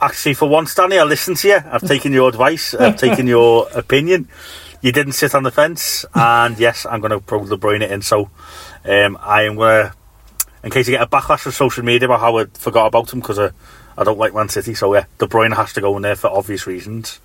actually, 0.01 0.33
for 0.33 0.49
once, 0.49 0.73
Danny, 0.75 0.97
I 0.97 1.03
listened 1.03 1.37
to 1.37 1.47
you. 1.47 1.59
I've 1.65 1.87
taken 1.87 2.11
your 2.11 2.29
advice. 2.29 2.73
I've 2.73 2.97
taken 2.97 3.27
your 3.27 3.67
opinion. 3.75 4.27
You 4.81 4.91
didn't 4.91 5.13
sit 5.13 5.33
on 5.33 5.43
the 5.43 5.51
fence, 5.51 6.05
and 6.13 6.59
yes, 6.59 6.85
I'm 6.85 6.99
going 6.99 7.11
to 7.11 7.19
probably 7.19 7.49
De 7.49 7.57
Bruyne 7.57 7.89
in. 7.89 8.01
So 8.01 8.29
um, 8.83 9.17
I 9.21 9.43
am 9.43 9.55
going 9.55 9.85
to, 9.85 9.93
in 10.63 10.71
case 10.71 10.87
you 10.87 10.97
get 10.97 11.03
a 11.03 11.07
backlash 11.07 11.39
from 11.39 11.53
social 11.53 11.85
media 11.85 12.07
about 12.07 12.19
how 12.19 12.37
I 12.37 12.45
forgot 12.45 12.87
about 12.87 13.13
him 13.13 13.19
because 13.21 13.39
I, 13.39 13.51
I 13.97 14.03
don't 14.03 14.17
like 14.17 14.33
Man 14.33 14.49
City. 14.49 14.73
So 14.73 14.93
yeah, 14.93 15.05
De 15.19 15.27
Bruyne 15.27 15.55
has 15.55 15.71
to 15.73 15.81
go 15.81 15.95
in 15.95 16.01
there 16.01 16.15
for 16.15 16.29
obvious 16.29 16.67
reasons. 16.67 17.19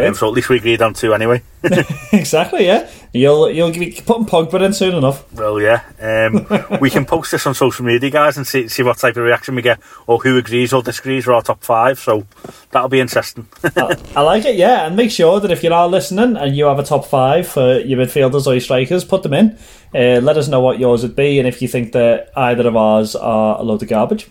Um, 0.00 0.14
so 0.14 0.26
at 0.26 0.32
least 0.32 0.48
we 0.48 0.56
agreed 0.56 0.82
on 0.82 0.94
two 0.94 1.14
anyway. 1.14 1.42
exactly, 2.12 2.66
yeah. 2.66 2.88
You'll 3.12 3.50
you'll 3.50 3.72
be 3.72 4.00
putting 4.04 4.26
Pogba 4.26 4.64
in 4.64 4.72
soon 4.72 4.94
enough. 4.94 5.30
Well, 5.32 5.60
yeah. 5.60 5.82
Um, 6.00 6.78
we 6.80 6.90
can 6.90 7.04
post 7.04 7.32
this 7.32 7.46
on 7.46 7.54
social 7.54 7.84
media, 7.84 8.10
guys, 8.10 8.36
and 8.36 8.46
see 8.46 8.68
see 8.68 8.82
what 8.82 8.98
type 8.98 9.16
of 9.16 9.24
reaction 9.24 9.54
we 9.54 9.62
get, 9.62 9.80
or 10.06 10.18
who 10.18 10.36
agrees 10.36 10.72
or 10.72 10.82
disagrees 10.82 11.26
with 11.26 11.34
our 11.34 11.42
top 11.42 11.62
five. 11.62 11.98
So 11.98 12.26
that'll 12.70 12.88
be 12.88 13.00
interesting. 13.00 13.48
I, 13.64 13.96
I, 14.16 14.20
like 14.22 14.44
it, 14.44 14.56
yeah. 14.56 14.86
And 14.86 14.96
make 14.96 15.10
sure 15.10 15.40
that 15.40 15.50
if 15.50 15.62
you 15.62 15.72
are 15.72 15.88
listening 15.88 16.36
and 16.36 16.56
you 16.56 16.66
have 16.66 16.78
a 16.78 16.84
top 16.84 17.06
five 17.06 17.48
for 17.48 17.80
your 17.80 17.98
midfielders 17.98 18.46
or 18.46 18.52
your 18.52 18.60
strikers, 18.60 19.04
put 19.04 19.22
them 19.22 19.34
in. 19.34 19.58
Uh, 19.94 20.20
let 20.20 20.36
us 20.36 20.48
know 20.48 20.60
what 20.60 20.78
yours 20.78 21.02
would 21.02 21.16
be, 21.16 21.38
and 21.38 21.48
if 21.48 21.62
you 21.62 21.68
think 21.68 21.92
that 21.92 22.30
either 22.36 22.68
of 22.68 22.76
ours 22.76 23.16
are 23.16 23.58
a 23.58 23.62
load 23.62 23.82
of 23.82 23.88
garbage. 23.88 24.28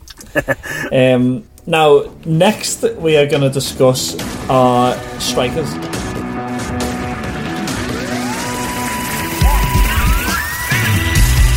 um, 0.92 1.44
now, 1.68 2.04
next 2.26 2.84
we 2.98 3.18
are 3.18 3.26
going 3.26 3.42
to 3.42 3.50
discuss 3.50 4.16
our 4.50 4.96
strikers. 5.20 5.70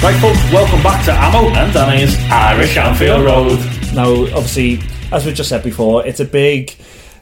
Right, 0.01 0.17
folks, 0.21 0.39
welcome 0.53 0.83
back 0.83 1.05
to 1.05 1.13
Amo 1.13 1.49
and 1.49 1.73
Danny's 1.75 2.17
Irish 2.31 2.77
Anfield 2.77 3.25
Road. 3.25 3.59
Now, 3.95 4.13
obviously, 4.35 4.81
as 5.13 5.27
we 5.27 5.33
just 5.33 5.49
said 5.49 5.63
before, 5.63 6.07
it's 6.07 6.21
a 6.21 6.25
big 6.25 6.73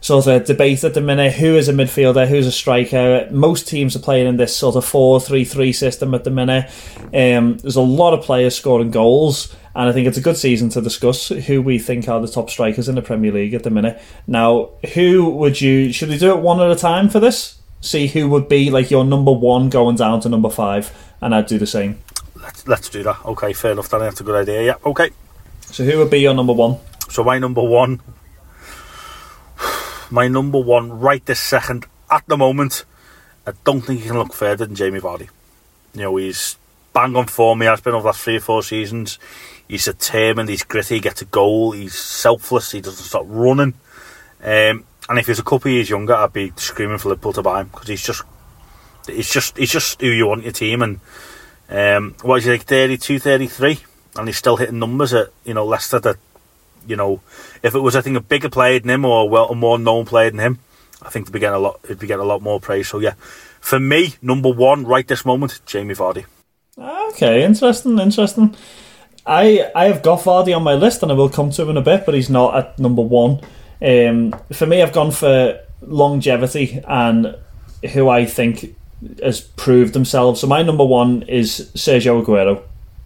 sort 0.01 0.27
of 0.29 0.44
debate 0.44 0.85
at 0.85 0.94
the 0.94 1.01
minute. 1.01 1.33
Who 1.33 1.57
is 1.57 1.68
a 1.68 1.72
midfielder? 1.72 2.29
Who's 2.29 2.46
a 2.46 2.53
striker? 2.53 3.29
Most 3.33 3.66
teams 3.66 3.96
are 3.96 4.01
playing 4.01 4.29
in 4.29 4.37
this 4.37 4.57
sort 4.57 4.77
of 4.77 4.85
4 4.85 5.20
3 5.20 5.44
3 5.44 5.72
system 5.72 6.14
at 6.14 6.22
the 6.22 6.31
minute. 6.31 6.70
Um, 7.12 7.57
there's 7.59 7.77
a 7.77 7.81
lot 7.81 8.14
of 8.14 8.22
players 8.22 8.57
scoring 8.57 8.90
goals. 8.90 9.57
And 9.77 9.91
I 9.91 9.93
think 9.93 10.09
it's 10.09 10.17
a 10.17 10.23
good 10.23 10.39
season 10.39 10.71
to 10.71 10.81
discuss 10.81 11.29
who 11.29 11.61
we 11.61 11.79
think 11.79 12.09
are 12.09 12.19
the 12.19 12.27
top 12.27 12.49
strikers 12.49 12.89
in 12.89 12.95
the 12.95 13.03
Premier 13.03 13.31
League 13.31 13.53
at 13.53 13.62
the 13.62 13.69
minute. 13.69 14.01
Now, 14.27 14.71
who 14.95 15.29
would 15.29 15.61
you? 15.61 15.93
Should 15.93 16.09
we 16.09 16.17
do 16.17 16.31
it 16.31 16.39
one 16.39 16.62
at 16.62 16.71
a 16.71 16.77
time 16.77 17.11
for 17.11 17.21
this? 17.21 17.59
See 17.83 18.07
who 18.07 18.27
would 18.31 18.49
be 18.49 18.71
like 18.71 18.91
your 18.91 19.05
number 19.05 19.33
one 19.33 19.69
going 19.69 19.97
down 19.97 20.21
to 20.23 20.31
number 20.31 20.49
five, 20.49 20.97
and 21.21 21.35
I'd 21.35 21.45
do 21.45 21.59
the 21.59 21.67
same. 21.67 21.99
Let's 22.37 22.67
let's 22.67 22.89
do 22.89 23.03
that. 23.03 23.23
Okay, 23.27 23.53
fair 23.53 23.73
enough. 23.73 23.91
Then 23.91 24.01
that's 24.01 24.19
a 24.19 24.25
good 24.25 24.37
idea. 24.37 24.62
Yeah. 24.62 24.75
Okay. 24.87 25.11
So 25.67 25.85
who 25.85 25.99
would 25.99 26.11
be 26.11 26.21
your 26.21 26.33
number 26.33 26.55
one? 26.55 26.79
So 27.11 27.23
my 27.23 27.39
number 27.39 27.62
one, 27.62 28.01
my 30.11 30.27
number 30.27 30.59
one 30.59 31.01
right 31.01 31.25
this 31.27 31.39
second 31.39 31.85
at 32.11 32.27
the 32.29 32.39
moment, 32.39 32.87
I 33.47 33.53
don't 33.65 33.83
think 33.83 34.01
he 34.01 34.07
can 34.07 34.17
look 34.17 34.33
further 34.33 34.65
than 34.65 34.75
Jamie 34.75 35.01
Vardy. 35.01 35.29
You 35.93 36.01
know, 36.01 36.17
he's 36.17 36.57
bang 36.97 37.15
on 37.15 37.27
form. 37.27 37.61
He 37.61 37.67
has 37.67 37.81
been 37.81 37.95
over 37.95 38.03
the 38.03 38.07
last 38.07 38.23
three 38.23 38.37
or 38.37 38.41
four 38.41 38.63
seasons. 38.63 39.19
He's 39.69 39.85
determined. 39.85 40.49
He's 40.49 40.65
gritty. 40.65 40.95
He 40.97 41.01
gets 41.01 41.23
a 41.23 41.27
goal. 41.27 41.73
He's 41.73 41.95
selfless. 41.95 42.73
He 42.73 42.81
doesn't 42.81 43.05
stop 43.05 43.25
running. 43.27 43.75
Um, 44.43 44.85
and 45.09 45.19
if 45.19 45.27
he 45.27 45.31
was 45.31 45.39
a 45.39 45.45
couple 45.45 45.71
of 45.71 45.75
years 45.75 45.91
younger, 45.91 46.15
I'd 46.15 46.33
be 46.33 46.53
screaming 46.57 46.99
for 46.99 47.11
Liverpool 47.11 47.35
to 47.35 47.43
buy 47.43 47.61
him 47.61 47.69
because 47.69 47.89
he's 47.89 48.03
just, 48.03 48.23
he's 49.07 49.31
just, 49.31 49.57
he's 49.57 49.71
just 49.71 50.01
who 50.01 50.09
you 50.09 50.27
want 50.27 50.45
your 50.45 50.53
team. 50.53 50.83
And 50.83 51.01
um, 51.69 52.17
what 52.23 52.37
is 52.37 52.45
he 52.45 52.51
like, 52.53 52.63
32, 52.63 53.19
33? 53.19 53.79
and 54.19 54.29
he's 54.29 54.37
still 54.37 54.57
hitting 54.57 54.79
numbers 54.79 55.13
at 55.13 55.29
you 55.45 55.55
know 55.55 55.65
Leicester 55.65 55.99
that 56.01 56.17
you 56.87 56.97
know 56.97 57.21
if 57.63 57.75
it 57.75 57.81
was 57.81 57.97
I 57.97 58.01
think 58.01 58.17
a 58.17 58.21
bigger 58.21 58.49
player 58.49 58.81
than 58.81 58.91
him 58.91 59.05
or 59.05 59.29
well 59.29 59.51
a 59.51 59.55
more 59.55 59.79
known 59.79 60.07
player 60.07 60.31
than 60.31 60.41
him, 60.41 60.59
I 61.03 61.11
think 61.11 61.27
they'd 61.27 61.33
be 61.33 61.41
getting 61.41 61.57
a 61.57 61.61
lot 61.61 61.81
it'd 61.85 61.99
be 61.99 62.07
getting 62.07 62.25
a 62.25 62.29
lot 62.29 62.43
more 62.43 62.61
praise. 62.61 62.89
So 62.89 62.99
yeah, 62.99 63.15
for 63.61 63.79
me, 63.79 64.15
number 64.23 64.51
one 64.51 64.87
right 64.87 65.07
this 65.07 65.25
moment, 65.25 65.61
Jamie 65.67 65.95
Vardy. 65.95 66.25
Okay, 66.79 67.43
interesting, 67.43 67.99
interesting. 67.99 68.55
I 69.25 69.71
I 69.75 69.87
have 69.87 70.03
got 70.03 70.21
Vardy 70.21 70.55
on 70.55 70.62
my 70.62 70.75
list, 70.75 71.03
and 71.03 71.11
I 71.11 71.15
will 71.15 71.31
come 71.31 71.51
to 71.51 71.62
him 71.62 71.71
in 71.71 71.77
a 71.79 71.83
bit, 71.83 72.05
but 72.05 72.15
he's 72.15 72.29
not 72.29 72.55
at 72.55 72.79
number 72.79 73.03
one. 73.03 73.41
Um, 73.81 74.35
for 74.53 74.67
me, 74.67 74.83
I've 74.83 74.93
gone 74.93 75.11
for 75.11 75.59
longevity 75.81 76.83
and 76.87 77.37
who 77.93 78.09
I 78.09 78.27
think 78.27 78.77
has 79.23 79.41
proved 79.41 79.95
themselves. 79.95 80.41
So 80.41 80.47
my 80.47 80.62
number 80.62 80.85
one 80.85 81.23
is 81.23 81.71
Sergio 81.75 82.23
Aguero. 82.23 82.62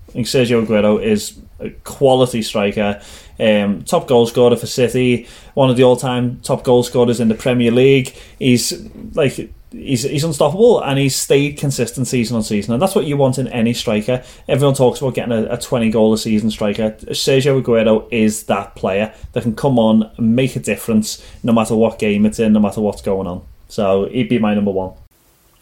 I 0.09 0.13
think 0.13 0.27
Sergio 0.27 0.65
Aguero 0.65 1.03
is 1.03 1.39
a 1.61 1.71
quality 1.85 2.43
striker, 2.43 3.01
um, 3.39 3.85
top 3.85 4.09
goal 4.09 4.27
scorer 4.27 4.57
for 4.57 4.67
City, 4.67 5.29
one 5.55 5.71
of 5.71 5.77
the 5.77 5.85
all-time 5.85 6.41
top 6.43 6.65
goal 6.65 6.83
scorers 6.83 7.21
in 7.21 7.29
the 7.29 7.35
Premier 7.35 7.71
League. 7.71 8.17
He's 8.39 8.73
like 9.15 9.53
he's 9.73 10.03
he's 10.03 10.25
unstoppable 10.25 10.83
and 10.83 10.99
he's 10.99 11.17
stayed 11.17 11.59
consistent 11.59 12.07
season 12.07 12.37
on 12.37 12.43
season, 12.43 12.73
and 12.73 12.83
that's 12.83 12.95
what 12.95 13.05
you 13.05 13.17
want 13.17 13.39
in 13.39 13.49
any 13.49 13.73
striker. 13.73 14.23
Everyone 14.49 14.75
talks 14.75 15.01
about 15.01 15.15
getting 15.15 15.33
a, 15.33 15.45
a 15.53 15.59
twenty 15.59 15.91
goal 15.91 16.13
a 16.13 16.19
season 16.19 16.51
striker. 16.51 16.91
Sergio 17.11 17.63
Aguero 17.63 18.09
is 18.11 18.45
that 18.45 18.75
player 18.75 19.13
that 19.33 19.43
can 19.43 19.55
come 19.55 19.79
on 19.79 20.11
and 20.17 20.37
make 20.37 20.57
a 20.57 20.61
difference 20.61 21.25
no 21.43 21.53
matter 21.53 21.75
what 21.75 21.99
game 21.99 22.27
it's 22.27 22.39
in, 22.39 22.53
no 22.53 22.61
matter 22.61 22.81
what's 22.81 23.03
going 23.03 23.27
on. 23.27 23.45
So 23.69 24.07
he'd 24.09 24.29
be 24.29 24.39
my 24.39 24.55
number 24.55 24.71
one. 24.71 24.95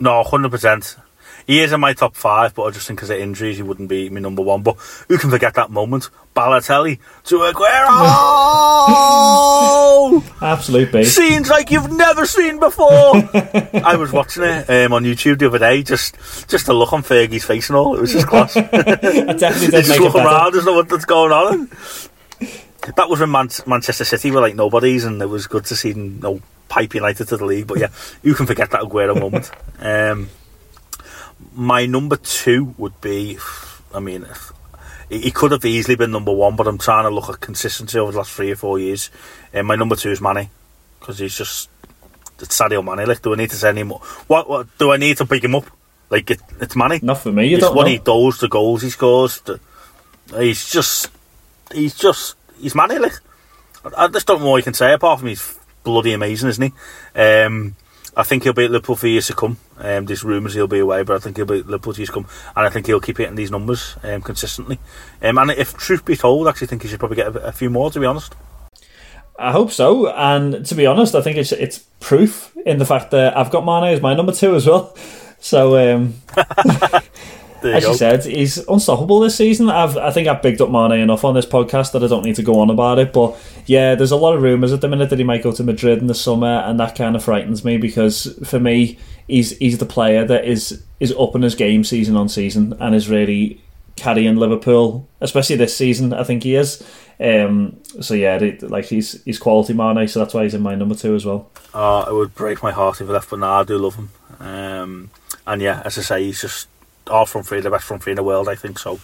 No, 0.01 0.23
hundred 0.23 0.51
percent. 0.51 0.97
He 1.49 1.61
is 1.61 1.73
in 1.73 1.81
my 1.81 1.95
top 1.95 2.15
five, 2.15 2.55
but 2.55 2.65
I 2.65 2.71
just 2.73 2.87
think 2.87 2.99
because 2.99 3.09
of 3.09 3.19
injuries, 3.19 3.57
he 3.57 3.63
wouldn't 3.63 3.89
be 3.89 4.11
my 4.11 4.21
number 4.21 4.43
one. 4.43 4.63
But 4.63 4.77
who 5.09 5.17
can 5.17 5.31
forget 5.31 5.55
that 5.55 5.71
moment? 5.71 6.11
Balotelli 6.37 6.99
to 7.25 7.37
Aguero! 7.39 7.89
Absolute 10.43 10.93
beast. 10.93 11.17
Scenes 11.17 11.49
like 11.49 11.71
you've 11.71 11.91
never 11.91 12.27
seen 12.27 12.61
before. 12.61 12.91
I 12.93 13.97
was 13.99 14.13
watching 14.13 14.43
it 14.43 14.69
um, 14.69 14.93
on 14.93 15.05
YouTube 15.05 15.39
the 15.39 15.47
other 15.47 15.59
day, 15.59 15.83
just 15.83 16.17
just 16.51 16.67
to 16.67 16.75
look 16.75 16.93
on 16.93 17.03
Fergie's 17.03 17.47
face 17.47 17.71
and 17.71 17.79
all. 17.79 17.97
It 17.97 18.03
was 18.03 18.13
just 18.13 18.27
class. 18.27 18.55
I 18.57 18.63
definitely 18.63 19.69
did 19.69 19.87
just 19.87 20.01
look 20.01 20.17
around, 20.17 20.53
there's 20.53 20.67
no 20.67 20.75
what's 20.75 21.07
going 21.07 21.33
on. 21.33 21.71
That 22.95 23.09
was 23.09 23.21
when 23.21 23.31
Man- 23.31 23.49
Manchester 23.67 24.05
City 24.05 24.31
were 24.31 24.43
like 24.43 24.55
nobodies, 24.55 25.07
and 25.07 25.23
it 25.23 25.27
was 25.27 25.47
good 25.47 25.65
to 25.65 25.75
see 25.75 25.93
them 25.93 26.17
you 26.17 26.21
know, 26.21 26.41
pipe 26.69 26.95
United 26.95 27.27
to 27.29 27.39
the 27.39 27.47
league. 27.47 27.67
But 27.67 27.79
yeah, 27.79 27.89
you 28.23 28.35
can 28.35 28.45
forget 28.45 28.71
that 28.73 28.83
Aguero 28.83 29.19
moment. 29.19 29.51
Um, 29.81 30.29
my 31.55 31.87
number 31.87 32.17
two 32.17 32.75
would 32.79 33.01
be, 33.01 33.39
I 33.95 34.01
mean, 34.01 34.27
he 35.09 35.31
could 35.31 35.53
have 35.53 35.65
easily 35.65 35.97
been 35.97 36.11
number 36.11 36.33
one, 36.33 36.57
but 36.57 36.67
I'm 36.67 36.79
trying 36.79 37.05
to 37.05 37.11
look 37.11 37.29
at 37.29 37.41
consistency 37.41 37.99
over 37.99 38.13
the 38.13 38.19
last 38.19 38.33
three 38.33 38.51
or 38.51 38.57
four 38.57 38.79
years. 38.79 39.11
And 39.53 39.67
my 39.67 39.77
number 39.77 39.97
two 39.97 40.11
is 40.11 40.21
Manny 40.21 40.51
because 41.01 41.19
he's 41.19 41.37
just 41.37 41.71
it's 42.41 42.59
Sadio 42.59 42.85
Mane. 42.85 43.07
Like, 43.07 43.23
do 43.23 43.33
I 43.33 43.37
need 43.37 43.51
to 43.51 43.57
say 43.57 43.71
any 43.71 43.83
more? 43.83 44.01
What, 44.27 44.49
what 44.49 44.79
do 44.79 44.93
I 44.93 44.97
need 44.97 45.17
to 45.19 45.27
pick 45.27 45.43
him 45.43 45.55
up? 45.55 45.65
Like, 46.11 46.31
it, 46.31 46.41
it's 46.61 46.77
Manny. 46.77 47.01
Not 47.03 47.19
for 47.19 47.33
me. 47.33 47.49
You 47.49 47.57
it's 47.57 47.67
don't 47.67 47.75
what 47.75 47.85
know. 47.85 47.91
he 47.91 47.99
does, 47.99 48.39
the 48.39 48.49
goals 48.49 48.83
he 48.83 48.91
scores. 48.91 49.41
The, 49.41 49.61
he's 50.39 50.71
just, 50.71 51.11
he's 51.73 51.95
just, 51.95 52.37
he's 52.61 52.75
Manny. 52.75 52.99
Like, 52.99 53.19
I, 53.85 54.05
I 54.05 54.09
just 54.09 54.27
don't 54.27 54.41
know 54.41 54.51
what 54.51 54.59
you 54.59 54.63
can 54.63 54.75
say 54.75 54.93
apart 54.93 55.21
from 55.21 55.29
he's 55.29 55.59
bloody 55.83 56.13
amazing, 56.13 56.49
isn't 56.51 56.73
he? 57.15 57.21
Um, 57.21 57.77
I 58.19 58.25
think 58.25 58.43
he'll 58.43 58.53
be 58.53 58.65
at 58.65 58.73
Liverpool 58.73 58.97
for 58.97 59.07
years 59.07 59.29
to 59.29 59.35
come. 59.35 59.59
Um, 59.79 60.07
there's 60.07 60.25
rumours 60.25 60.55
he'll 60.55 60.67
be 60.67 60.81
away, 60.81 61.05
but 61.05 61.15
I 61.15 61.19
think 61.21 61.37
he'll 61.37 61.47
be 61.47 61.61
at 61.61 61.67
Liverpool 61.67 61.93
for 61.93 62.01
years 62.01 62.09
to 62.09 62.15
come, 62.15 62.27
and 62.57 62.67
I 62.67 62.69
think 62.69 62.87
he'll 62.87 63.01
keep 63.01 63.19
hitting 63.19 63.37
these 63.37 63.53
numbers 63.53 63.97
um, 64.03 64.23
consistently. 64.23 64.81
Um, 65.23 65.39
and 65.39 65.53
if 65.53 65.77
truth 65.77 66.05
be 66.05 66.17
told, 66.17 66.49
I 66.49 66.51
actually 66.51 66.67
think 66.67 66.83
he 66.83 66.89
should 66.89 66.99
probably 66.99 67.17
get 67.17 67.29
a, 67.29 67.47
a 67.47 67.53
few 67.53 67.71
more. 67.71 67.93
To 67.93 68.01
be 68.01 68.07
honest, 68.07 68.35
I 69.39 69.53
hope 69.53 69.71
so. 69.71 70.11
And 70.11 70.67
to 70.67 70.75
be 70.75 70.85
honest, 70.85 71.15
I 71.15 71.23
think 71.23 71.37
it's 71.37 71.53
it's 71.53 71.79
proof 72.01 72.53
in 72.67 72.79
the 72.79 72.85
fact 72.85 73.13
that 73.13 73.37
I've 73.37 73.53
got 73.53 73.65
Mane 73.65 73.95
as 73.95 74.03
my 74.03 74.15
number 74.15 74.33
two 74.33 74.55
as 74.57 74.67
well. 74.67 74.97
So 75.41 75.77
um, 75.77 76.15
as 77.63 77.83
you 77.85 77.91
you 77.91 77.97
said, 77.97 78.25
he's 78.25 78.59
unstoppable 78.69 79.21
this 79.21 79.37
season. 79.37 79.69
I've 79.69 79.97
I 79.97 80.11
think 80.11 80.29
I've 80.29 80.43
bigged 80.43 80.61
up 80.61 80.71
Mane 80.71 81.01
enough 81.01 81.25
on 81.25 81.35
this 81.35 81.47
podcast 81.47 81.93
that 81.93 82.03
I 82.03 82.07
don't 82.07 82.25
need 82.25 82.37
to 82.37 82.43
go 82.43 82.61
on 82.61 82.71
about 82.71 82.99
it. 82.99 83.13
But 83.13 83.37
yeah, 83.67 83.95
there's 83.95 84.11
a 84.13 84.17
lot 84.17 84.35
of 84.35 84.43
rumours 84.43 84.73
at 84.73 84.81
the 84.81 84.89
minute 84.89 85.11
that 85.11 85.19
he 85.19 85.25
might 85.25 85.43
go 85.43 85.53
to 85.53 85.63
Madrid 85.65 85.99
in 85.99 86.07
the 86.07 86.15
summer, 86.15 86.59
and 86.67 86.79
that 86.81 86.95
kind 86.97 87.17
of 87.17 87.25
frightens 87.25 87.65
me 87.65 87.77
because 87.77 88.39
for 88.47 88.59
me, 88.61 88.99
he's 89.27 89.57
he's 89.59 89.79
the 89.79 89.87
player 89.87 90.25
that 90.25 90.45
is 90.45 90.83
is 91.01 91.13
up 91.19 91.35
in 91.35 91.43
his 91.43 91.55
game 91.55 91.85
season 91.85 92.17
on 92.17 92.29
season 92.29 92.75
and 92.81 92.95
is 92.95 93.09
really 93.09 93.61
carrying 93.97 94.37
Liverpool, 94.37 95.09
especially 95.21 95.57
this 95.57 95.77
season. 95.77 96.13
I 96.13 96.23
think 96.25 96.45
he 96.45 96.55
is. 96.55 96.83
Um, 97.21 97.79
so 98.01 98.15
yeah, 98.15 98.39
they- 98.39 98.59
like 98.59 98.85
he's 98.85 99.23
he's 99.25 99.39
quality 99.41 99.73
Mane, 99.73 100.07
so 100.07 100.21
that's 100.21 100.35
why 100.35 100.45
he's 100.45 100.55
in 100.55 100.63
my 100.63 100.77
number 100.77 100.95
two 100.95 101.15
as 101.17 101.25
well. 101.27 101.51
Oh, 101.75 102.03
it 102.09 102.15
would 102.15 102.35
break 102.35 102.63
my 102.63 102.71
heart 102.71 103.01
if 103.01 103.07
he 103.09 103.13
left, 103.13 103.31
but 103.31 103.41
nah, 103.41 103.61
I 103.61 103.65
do 103.65 103.77
love 103.79 103.97
him. 103.97 104.11
Um, 104.39 105.11
and 105.47 105.61
yeah, 105.61 105.83
as 105.85 105.99
I 105.99 106.03
say, 106.03 106.25
he's 106.25 106.41
just 106.43 106.69
all 107.09 107.27
front 107.27 107.47
three, 107.47 107.61
the 107.61 107.71
best 107.71 107.85
front 107.85 108.03
three 108.03 108.13
in 108.13 108.17
the 108.17 108.23
world, 108.23 108.49
I 108.49 108.55
think 108.55 108.79
so. 108.79 108.99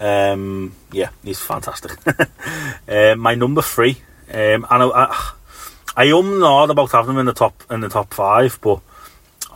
Um, 0.00 0.74
yeah, 0.92 1.10
he's 1.22 1.40
fantastic. 1.40 1.92
um, 2.88 3.18
my 3.18 3.34
number 3.34 3.62
three, 3.62 4.02
um, 4.32 4.66
and 4.70 4.82
I, 4.82 4.86
I, 4.86 5.32
I 5.96 6.10
um 6.10 6.40
not 6.40 6.70
about 6.70 6.92
having 6.92 7.12
him 7.12 7.18
in 7.18 7.26
the 7.26 7.32
top 7.32 7.62
in 7.70 7.80
the 7.80 7.88
top 7.88 8.12
five, 8.12 8.58
but 8.60 8.80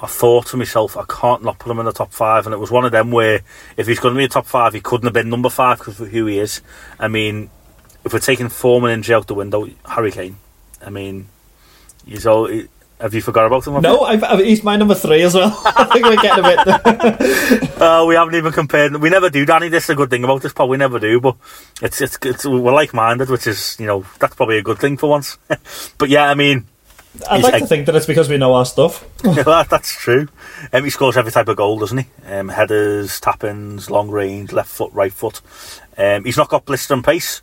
I 0.01 0.07
thought 0.07 0.47
to 0.49 0.57
myself, 0.57 0.97
I 0.97 1.05
can't 1.09 1.43
not 1.43 1.59
put 1.59 1.73
him 1.73 1.81
in 1.81 1.87
the 1.87 1.93
top 1.93 2.13
five, 2.13 2.47
and 2.47 2.55
it 2.55 2.59
was 2.59 2.71
one 2.71 2.85
of 2.85 2.93
them 2.93 3.11
where 3.11 3.41
if 3.77 3.87
he's 3.87 3.99
going 3.99 4.15
to 4.15 4.19
be 4.19 4.27
the 4.27 4.33
top 4.33 4.47
five, 4.47 4.73
he 4.75 4.81
couldn't 4.81 5.07
have 5.07 5.13
been 5.13 5.29
number 5.29 5.51
five 5.51 5.79
because 5.79 5.99
who 5.99 6.27
he 6.27 6.39
is. 6.39 6.61
I 7.01 7.09
mean, 7.09 7.51
if 8.05 8.13
we're 8.13 8.21
taking 8.21 8.49
form 8.49 8.85
and 8.85 8.93
injury 8.93 9.17
out 9.17 9.27
the 9.27 9.35
window, 9.35 9.69
Harry 9.85 10.13
Kane. 10.13 10.37
I 10.85 10.91
mean, 10.91 11.29
he's 12.07 12.27
all. 12.27 12.49
Have 13.01 13.15
you 13.15 13.23
forgot 13.23 13.47
about 13.47 13.65
him? 13.67 13.81
No, 13.81 14.01
I've, 14.01 14.25
I've, 14.25 14.41
he's 14.41 14.65
my 14.65 14.77
number 14.77 14.95
three 14.95 15.23
as 15.23 15.33
well. 15.35 15.57
I 15.65 15.85
think 15.85 16.05
we're 16.05 16.17
getting 16.17 16.45
a 16.45 16.49
bit. 17.67 17.69
Uh, 17.79 18.05
we 18.09 18.17
haven't 18.17 18.35
even 18.35 18.51
compared. 18.53 18.97
We 18.97 19.09
never 19.09 19.31
do, 19.31 19.47
Danny. 19.47 19.69
This 19.69 19.85
is 19.85 19.91
a 19.91 19.95
good 19.95 20.11
thing 20.11 20.25
about 20.25 20.43
this 20.43 20.53
pod. 20.53 20.69
We 20.69 20.77
never 20.77 20.99
do, 20.99 21.21
but 21.21 21.37
it's 21.81 22.01
it's, 22.01 22.19
it's 22.23 22.45
we're 22.45 22.73
like 22.73 22.93
minded, 22.93 23.31
which 23.31 23.47
is 23.47 23.77
you 23.79 23.87
know 23.87 24.05
that's 24.19 24.35
probably 24.35 24.59
a 24.59 24.63
good 24.63 24.81
thing 24.81 24.97
for 24.97 25.09
once. 25.09 25.39
but 25.99 26.09
yeah, 26.09 26.29
I 26.29 26.35
mean, 26.35 26.67
I'd 27.31 27.45
like 27.45 27.53
like- 27.53 27.63
to 27.63 27.69
think 27.69 27.87
that 27.87 27.95
it's 27.95 28.05
because 28.07 28.29
we 28.29 28.37
know 28.37 28.53
our 28.55 28.65
stuff. 28.67 29.07
that, 29.23 29.69
that's 29.71 29.93
true. 29.93 30.27
Um, 30.73 30.83
he 30.83 30.91
scores 30.91 31.17
every 31.17 31.31
type 31.31 31.47
of 31.47 31.57
goal, 31.57 31.79
doesn't 31.79 31.99
he? 31.99 32.07
Um, 32.27 32.49
headers, 32.49 33.21
tap-ins, 33.21 33.91
long 33.91 34.11
range, 34.11 34.51
left 34.53 34.71
foot, 34.71 34.93
right 34.93 35.13
foot. 35.13 35.41
Um, 35.97 36.25
he's 36.25 36.37
not 36.37 36.49
got 36.49 36.65
blistering 36.65 37.05
pace, 37.05 37.43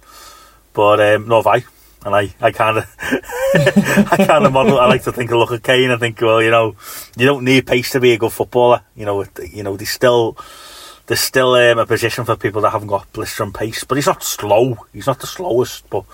but 0.74 1.00
um, 1.00 1.30
nor 1.30 1.44
have 1.44 1.48
I. 1.48 1.66
And 2.06 2.16
I, 2.16 2.34
I 2.40 2.52
kind 2.52 2.78
of, 2.78 2.96
I 3.02 4.26
kind 4.28 4.46
of 4.46 4.54
model. 4.54 4.80
I 4.80 4.86
like 4.86 5.04
to 5.04 5.12
think, 5.12 5.32
of 5.32 5.40
look 5.40 5.52
at 5.52 5.64
Kane 5.64 5.90
and 5.90 6.00
think, 6.00 6.22
well, 6.22 6.42
you 6.42 6.52
know, 6.52 6.76
you 7.18 7.26
don't 7.26 7.44
need 7.44 7.66
pace 7.66 7.92
to 7.94 8.00
be 8.00 8.14
a 8.14 8.18
good 8.18 8.32
footballer. 8.32 8.84
You 8.96 9.06
know, 9.06 9.26
you 9.52 9.64
know, 9.64 9.76
there's 9.76 9.90
still, 9.90 10.38
there's 11.08 11.20
still 11.20 11.56
um, 11.56 11.80
a 11.80 11.86
position 11.88 12.24
for 12.24 12.36
people 12.36 12.62
that 12.62 12.70
haven't 12.70 12.90
got 12.90 13.12
blistering 13.12 13.54
pace. 13.54 13.84
But 13.84 13.96
he's 13.96 14.06
not 14.06 14.22
slow. 14.22 14.78
He's 14.94 15.08
not 15.08 15.20
the 15.20 15.26
slowest. 15.26 15.90
But 15.90 16.06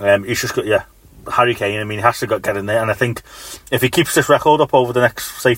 um, 0.00 0.24
he's 0.24 0.42
just 0.42 0.54
got, 0.54 0.66
yeah, 0.66 0.84
Harry 1.32 1.54
Kane. 1.54 1.80
I 1.80 1.84
mean, 1.84 1.98
he 1.98 2.02
has 2.02 2.20
to 2.20 2.26
get 2.26 2.54
in 2.54 2.66
there. 2.66 2.82
And 2.82 2.90
I 2.90 2.94
think 2.94 3.22
if 3.72 3.80
he 3.80 3.88
keeps 3.88 4.14
this 4.14 4.28
record 4.28 4.60
up 4.60 4.74
over 4.74 4.92
the 4.92 5.00
next, 5.00 5.40
say, 5.40 5.56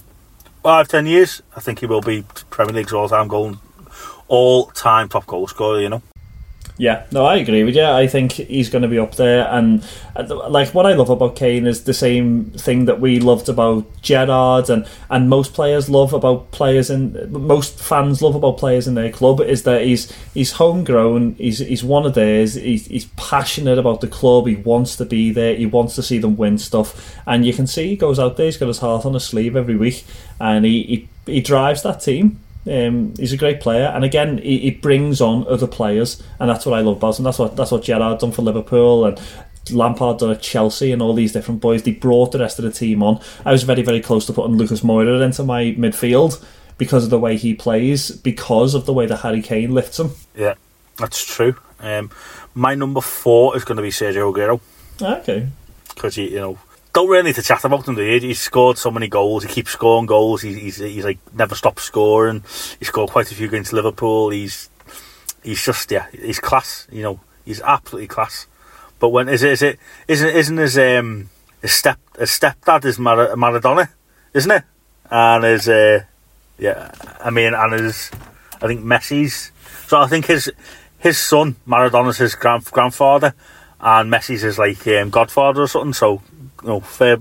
five, 0.62 0.86
ten 0.86 1.06
years, 1.06 1.42
I 1.56 1.60
think 1.60 1.80
he 1.80 1.86
will 1.86 2.00
be 2.00 2.24
Premier 2.50 2.76
League's 2.76 2.92
all-time 2.92 3.26
goal, 3.26 3.56
all-time 4.28 5.08
top 5.08 5.26
goal 5.26 5.48
scorer. 5.48 5.80
You 5.80 5.88
know. 5.88 6.02
Yeah, 6.80 7.06
no, 7.10 7.26
I 7.26 7.36
agree 7.38 7.64
with 7.64 7.74
you. 7.74 7.82
I 7.82 8.06
think 8.06 8.32
he's 8.32 8.70
going 8.70 8.82
to 8.82 8.88
be 8.88 9.00
up 9.00 9.16
there, 9.16 9.48
and 9.48 9.84
uh, 10.14 10.48
like 10.48 10.72
what 10.74 10.86
I 10.86 10.92
love 10.92 11.10
about 11.10 11.34
Kane 11.34 11.66
is 11.66 11.82
the 11.82 11.92
same 11.92 12.52
thing 12.52 12.84
that 12.84 13.00
we 13.00 13.18
loved 13.18 13.48
about 13.48 14.00
Gerrard, 14.00 14.70
and 14.70 14.86
and 15.10 15.28
most 15.28 15.54
players 15.54 15.90
love 15.90 16.12
about 16.12 16.52
players 16.52 16.88
in 16.88 17.32
most 17.32 17.80
fans 17.80 18.22
love 18.22 18.36
about 18.36 18.58
players 18.58 18.86
in 18.86 18.94
their 18.94 19.10
club 19.10 19.40
is 19.40 19.64
that 19.64 19.82
he's 19.82 20.12
he's 20.34 20.52
homegrown, 20.52 21.34
he's 21.34 21.58
he's 21.58 21.82
one 21.82 22.06
of 22.06 22.14
theirs, 22.14 22.54
he's, 22.54 22.86
he's 22.86 23.06
passionate 23.16 23.78
about 23.78 24.00
the 24.00 24.06
club, 24.06 24.46
he 24.46 24.54
wants 24.54 24.94
to 24.96 25.04
be 25.04 25.32
there, 25.32 25.56
he 25.56 25.66
wants 25.66 25.96
to 25.96 26.02
see 26.02 26.18
them 26.18 26.36
win 26.36 26.58
stuff, 26.58 27.18
and 27.26 27.44
you 27.44 27.52
can 27.52 27.66
see 27.66 27.88
he 27.88 27.96
goes 27.96 28.20
out 28.20 28.36
there, 28.36 28.46
he's 28.46 28.56
got 28.56 28.68
his 28.68 28.78
heart 28.78 29.04
on 29.04 29.14
his 29.14 29.24
sleeve 29.24 29.56
every 29.56 29.76
week, 29.76 30.04
and 30.38 30.64
he 30.64 31.08
he, 31.26 31.32
he 31.32 31.40
drives 31.40 31.82
that 31.82 32.00
team 32.00 32.38
Um, 32.68 33.14
he's 33.16 33.32
a 33.32 33.36
great 33.36 33.60
player, 33.60 33.86
and 33.86 34.04
again, 34.04 34.38
he, 34.38 34.58
he 34.58 34.70
brings 34.72 35.20
on 35.20 35.46
other 35.48 35.66
players, 35.66 36.22
and 36.38 36.50
that's 36.50 36.66
what 36.66 36.78
I 36.78 36.82
love 36.82 36.98
about 36.98 37.18
him. 37.18 37.24
That's 37.24 37.38
what 37.38 37.56
that's 37.56 37.70
what 37.70 37.82
Gerrard 37.82 38.18
done 38.18 38.32
for 38.32 38.42
Liverpool, 38.42 39.06
and 39.06 39.20
Lampard 39.70 40.18
done 40.18 40.30
at 40.30 40.42
Chelsea, 40.42 40.92
and 40.92 41.00
all 41.00 41.14
these 41.14 41.32
different 41.32 41.60
boys. 41.60 41.82
They 41.82 41.92
brought 41.92 42.32
the 42.32 42.38
rest 42.40 42.58
of 42.58 42.64
the 42.64 42.70
team 42.70 43.02
on. 43.02 43.20
I 43.44 43.52
was 43.52 43.62
very 43.62 43.82
very 43.82 44.00
close 44.00 44.26
to 44.26 44.32
putting 44.32 44.56
Lucas 44.56 44.80
Moura 44.82 45.22
into 45.24 45.44
my 45.44 45.74
midfield 45.78 46.44
because 46.76 47.04
of 47.04 47.10
the 47.10 47.18
way 47.18 47.36
he 47.36 47.54
plays, 47.54 48.10
because 48.10 48.74
of 48.74 48.86
the 48.86 48.92
way 48.92 49.06
that 49.06 49.18
Harry 49.18 49.42
Kane 49.42 49.72
lifts 49.72 49.98
him. 49.98 50.10
Yeah, 50.36 50.54
that's 50.96 51.24
true. 51.24 51.56
Um, 51.80 52.10
my 52.54 52.74
number 52.74 53.00
four 53.00 53.56
is 53.56 53.64
going 53.64 53.76
to 53.76 53.82
be 53.82 53.90
Sergio 53.90 54.32
Aguero. 54.32 54.60
Okay. 55.00 55.48
Because, 55.94 56.16
you 56.16 56.36
know, 56.36 56.58
don't 56.98 57.08
really 57.08 57.28
need 57.28 57.36
to 57.36 57.42
chat 57.42 57.64
about 57.64 57.86
him, 57.86 57.94
do 57.94 58.02
you? 58.02 58.18
He's 58.18 58.40
scored 58.40 58.76
so 58.76 58.90
many 58.90 59.06
goals. 59.06 59.44
He 59.44 59.48
keeps 59.48 59.70
scoring 59.70 60.06
goals. 60.06 60.42
He's, 60.42 60.56
he's, 60.56 60.76
he's 60.78 61.04
like 61.04 61.20
never 61.32 61.54
stops 61.54 61.84
scoring. 61.84 62.42
He 62.80 62.84
scored 62.84 63.10
quite 63.10 63.30
a 63.30 63.36
few 63.36 63.46
against 63.46 63.72
Liverpool. 63.72 64.30
He's 64.30 64.68
he's 65.44 65.64
just 65.64 65.92
yeah, 65.92 66.08
he's 66.10 66.40
class. 66.40 66.88
You 66.90 67.02
know, 67.02 67.20
he's 67.44 67.60
absolutely 67.60 68.08
class. 68.08 68.48
But 68.98 69.10
when 69.10 69.28
is 69.28 69.44
it 69.44 69.52
is 69.52 69.62
it 69.62 69.78
isn't 70.08 70.28
isn't 70.28 70.56
his 70.56 70.76
um 70.76 71.30
his 71.62 71.70
step 71.70 72.00
his 72.18 72.30
stepdad 72.30 72.84
is 72.84 72.98
Mar- 72.98 73.36
Maradona, 73.36 73.88
isn't 74.34 74.50
it? 74.50 74.64
And 75.08 75.44
his 75.44 75.68
uh, 75.68 76.02
yeah, 76.58 76.90
I 77.20 77.30
mean, 77.30 77.54
and 77.54 77.72
his 77.74 78.10
I 78.60 78.66
think 78.66 78.82
Messi's. 78.84 79.52
So 79.86 80.00
I 80.00 80.08
think 80.08 80.26
his 80.26 80.50
his 80.98 81.16
son 81.16 81.54
Maradona's 81.64 82.18
his 82.18 82.34
grand, 82.34 82.64
grandfather, 82.64 83.34
and 83.80 84.12
Messi's 84.12 84.42
his 84.42 84.58
like 84.58 84.84
um, 84.88 85.10
godfather 85.10 85.62
or 85.62 85.68
something. 85.68 85.92
So 85.92 86.22
know, 86.62 86.80
fair, 86.80 87.18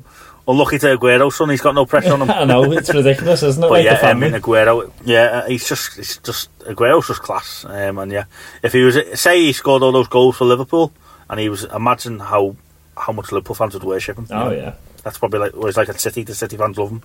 unlucky 0.47 0.79
to 0.79 0.87
Aguero's 0.87 1.35
son. 1.35 1.49
He's 1.49 1.61
got 1.61 1.75
no 1.75 1.85
pressure 1.85 2.13
on 2.13 2.21
him. 2.21 2.31
I 2.31 2.45
know 2.45 2.71
it's 2.71 2.93
ridiculous, 2.93 3.43
isn't 3.43 3.63
it? 3.63 3.67
But 3.67 3.71
like 3.71 3.85
yeah. 3.85 3.99
I 4.03 4.13
mean, 4.13 4.33
Aguero, 4.33 4.91
yeah, 5.03 5.47
he's 5.47 5.67
just, 5.67 5.95
he's 5.95 6.17
just 6.17 6.57
Aguero's 6.59 7.07
just 7.07 7.21
class. 7.21 7.65
Um, 7.65 7.97
and 7.99 8.11
yeah, 8.11 8.25
if 8.63 8.73
he 8.73 8.81
was, 8.81 8.97
say, 9.19 9.39
he 9.39 9.53
scored 9.53 9.83
all 9.83 9.91
those 9.91 10.07
goals 10.07 10.37
for 10.37 10.45
Liverpool, 10.45 10.91
and 11.29 11.39
he 11.39 11.49
was, 11.49 11.63
imagine 11.65 12.19
how 12.19 12.55
how 12.95 13.13
much 13.13 13.31
Liverpool 13.31 13.55
fans 13.55 13.73
would 13.75 13.83
worship 13.83 14.17
him. 14.17 14.25
you 14.29 14.35
oh 14.35 14.45
know? 14.45 14.51
yeah, 14.51 14.73
that's 15.03 15.17
probably 15.19 15.39
like, 15.39 15.51
it's 15.55 15.77
like 15.77 15.89
at 15.89 15.99
City. 15.99 16.23
The 16.23 16.33
City 16.35 16.57
fans 16.57 16.77
love 16.77 16.89
him. 16.91 17.03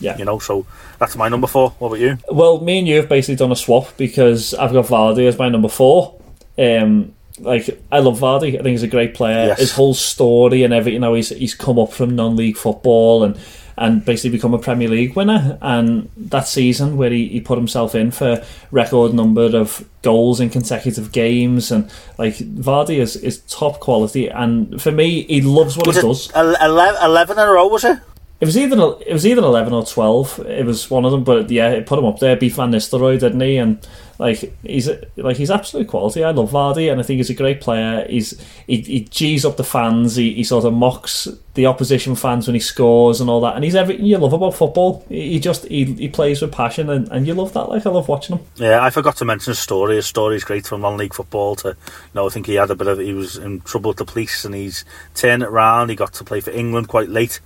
yeah. 0.00 0.18
You 0.18 0.24
know, 0.24 0.38
so 0.38 0.66
that's 0.98 1.16
my 1.16 1.28
number 1.28 1.46
four. 1.46 1.70
What 1.78 1.88
about 1.88 2.00
you? 2.00 2.18
Well, 2.30 2.60
me 2.60 2.78
and 2.78 2.88
you 2.88 2.96
have 2.96 3.08
basically 3.08 3.36
done 3.36 3.52
a 3.52 3.56
swap 3.56 3.96
because 3.96 4.54
I've 4.54 4.72
got 4.72 4.86
Vardy 4.86 5.26
as 5.26 5.38
my 5.38 5.48
number 5.48 5.68
four. 5.68 6.20
Um, 6.58 7.14
like 7.40 7.68
I 7.90 7.98
love 8.00 8.20
Vardy. 8.20 8.48
I 8.58 8.62
think 8.62 8.68
he's 8.68 8.82
a 8.82 8.88
great 8.88 9.14
player. 9.14 9.46
Yes. 9.48 9.58
His 9.60 9.72
whole 9.72 9.94
story 9.94 10.62
and 10.62 10.72
everything. 10.74 10.94
You 10.94 11.00
know, 11.00 11.14
he's 11.14 11.30
he's 11.30 11.54
come 11.54 11.78
up 11.78 11.92
from 11.92 12.14
non-league 12.16 12.56
football 12.56 13.24
and 13.24 13.38
and 13.78 14.04
basically 14.04 14.36
become 14.36 14.52
a 14.52 14.58
Premier 14.58 14.88
League 14.88 15.16
winner. 15.16 15.56
And 15.62 16.10
that 16.16 16.46
season 16.46 16.98
where 16.98 17.08
he, 17.10 17.28
he 17.28 17.40
put 17.40 17.56
himself 17.56 17.94
in 17.94 18.10
for 18.10 18.44
record 18.70 19.14
number 19.14 19.56
of 19.56 19.88
goals 20.02 20.38
in 20.38 20.50
consecutive 20.50 21.12
games 21.12 21.70
and 21.72 21.90
like 22.18 22.34
Vardy 22.36 22.98
is 22.98 23.16
is 23.16 23.38
top 23.42 23.80
quality. 23.80 24.28
And 24.28 24.80
for 24.82 24.92
me, 24.92 25.22
he 25.22 25.40
loves 25.40 25.76
what 25.78 25.86
Was 25.86 25.96
he 25.96 26.02
does. 26.02 26.30
ele- 26.34 26.56
ele- 26.60 27.04
11 27.04 27.38
in 27.38 27.44
a 27.48 27.50
row, 27.50 27.68
was 27.68 27.84
it? 27.84 27.98
It 28.40 28.46
was 28.46 28.56
either 28.56 28.76
it 29.06 29.12
was 29.12 29.26
either 29.26 29.42
eleven 29.42 29.74
or 29.74 29.84
twelve. 29.84 30.38
It 30.46 30.64
was 30.64 30.90
one 30.90 31.04
of 31.04 31.12
them, 31.12 31.24
but 31.24 31.50
yeah, 31.50 31.70
it 31.72 31.86
put 31.86 31.98
him 31.98 32.06
up 32.06 32.20
there. 32.20 32.36
Beat 32.36 32.54
Van 32.54 32.72
Nistelrooy, 32.72 33.20
didn't 33.20 33.40
he? 33.40 33.58
And 33.58 33.86
like 34.18 34.54
he's 34.62 34.88
like 35.16 35.36
he's 35.36 35.50
absolute 35.50 35.88
quality. 35.88 36.24
I 36.24 36.30
love 36.30 36.50
Vardy, 36.50 36.90
and 36.90 36.98
I 36.98 37.04
think 37.04 37.18
he's 37.18 37.28
a 37.28 37.34
great 37.34 37.60
player. 37.60 38.06
He's 38.08 38.40
he, 38.66 38.80
he 38.80 39.00
G's 39.00 39.44
up 39.44 39.58
the 39.58 39.64
fans. 39.64 40.16
He, 40.16 40.32
he 40.32 40.44
sort 40.44 40.64
of 40.64 40.72
mocks 40.72 41.28
the 41.52 41.66
opposition 41.66 42.14
fans 42.14 42.46
when 42.46 42.54
he 42.54 42.60
scores 42.60 43.20
and 43.20 43.28
all 43.28 43.42
that. 43.42 43.56
And 43.56 43.64
he's 43.64 43.74
everything 43.74 44.06
you 44.06 44.16
love 44.16 44.32
about 44.32 44.54
football. 44.54 45.04
He, 45.10 45.38
just 45.38 45.66
he, 45.66 45.84
he 45.84 46.08
plays 46.08 46.40
with 46.40 46.52
passion, 46.52 46.88
and, 46.88 47.08
and 47.08 47.26
you 47.26 47.34
love 47.34 47.52
that. 47.52 47.68
Like 47.68 47.84
I 47.84 47.90
love 47.90 48.08
watching 48.08 48.38
him. 48.38 48.46
Yeah, 48.56 48.82
I 48.82 48.88
forgot 48.88 49.16
to 49.16 49.26
mention 49.26 49.52
story. 49.52 49.96
His 49.96 50.06
story 50.06 50.36
is 50.36 50.44
great 50.44 50.66
from 50.66 50.80
non-league 50.80 51.12
football 51.12 51.56
to, 51.56 51.68
you 51.68 51.74
know, 52.14 52.26
I 52.26 52.30
think 52.30 52.46
he 52.46 52.54
had 52.54 52.70
a 52.70 52.74
bit 52.74 52.86
of, 52.86 52.98
he 52.98 53.12
was 53.12 53.36
in 53.36 53.60
trouble 53.60 53.90
with 53.90 53.98
the 53.98 54.06
police 54.06 54.46
and 54.46 54.54
he's 54.54 54.86
turned 55.14 55.42
it 55.42 55.50
around. 55.50 55.90
He 55.90 55.96
got 55.96 56.14
to 56.14 56.24
play 56.24 56.40
for 56.40 56.52
England 56.52 56.88
quite 56.88 57.10
late. 57.10 57.40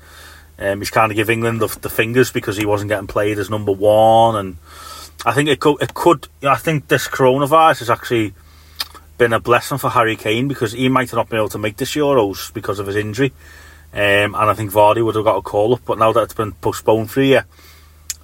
Um, 0.59 0.79
he's 0.79 0.91
kind 0.91 1.11
of 1.11 1.17
give 1.17 1.31
England 1.31 1.61
the, 1.61 1.67
the 1.81 1.91
fingers 1.91 2.31
because 2.31 2.57
he 2.57 2.67
wasn't 2.67 2.91
getting 2.91 3.09
played 3.09 3.39
as 3.39 3.51
number 3.51 3.73
one, 3.73 4.37
and 4.37 4.57
I 5.27 5.33
think 5.33 5.49
it 5.49 5.61
could, 5.61 5.83
it 5.83 5.95
could. 5.95 6.29
I 6.43 6.57
think 6.57 6.89
this 6.89 7.09
coronavirus 7.09 7.81
has 7.81 7.91
actually 7.91 8.35
been 9.19 9.33
a 9.33 9.41
blessing 9.41 9.79
for 9.79 9.91
Harry 9.91 10.17
Kane 10.17 10.49
because 10.49 10.73
he 10.73 10.89
might 10.89 11.11
have 11.11 11.19
not 11.19 11.29
been 11.29 11.39
able 11.39 11.49
to 11.51 11.59
make 11.59 11.77
this 11.77 11.95
Euros 11.95 12.53
because 12.53 12.79
of 12.79 12.87
his 12.87 12.97
injury, 12.97 13.33
um, 13.93 14.35
and 14.35 14.37
I 14.37 14.55
think 14.55 14.71
Vardy 14.71 15.05
would 15.05 15.17
have 15.17 15.25
got 15.25 15.37
a 15.37 15.43
call 15.43 15.75
up. 15.75 15.81
But 15.85 15.99
now 15.99 16.13
that 16.13 16.23
it's 16.23 16.35
been 16.35 16.53
postponed 16.53 17.11
for 17.11 17.21
a 17.21 17.25
year, 17.25 17.47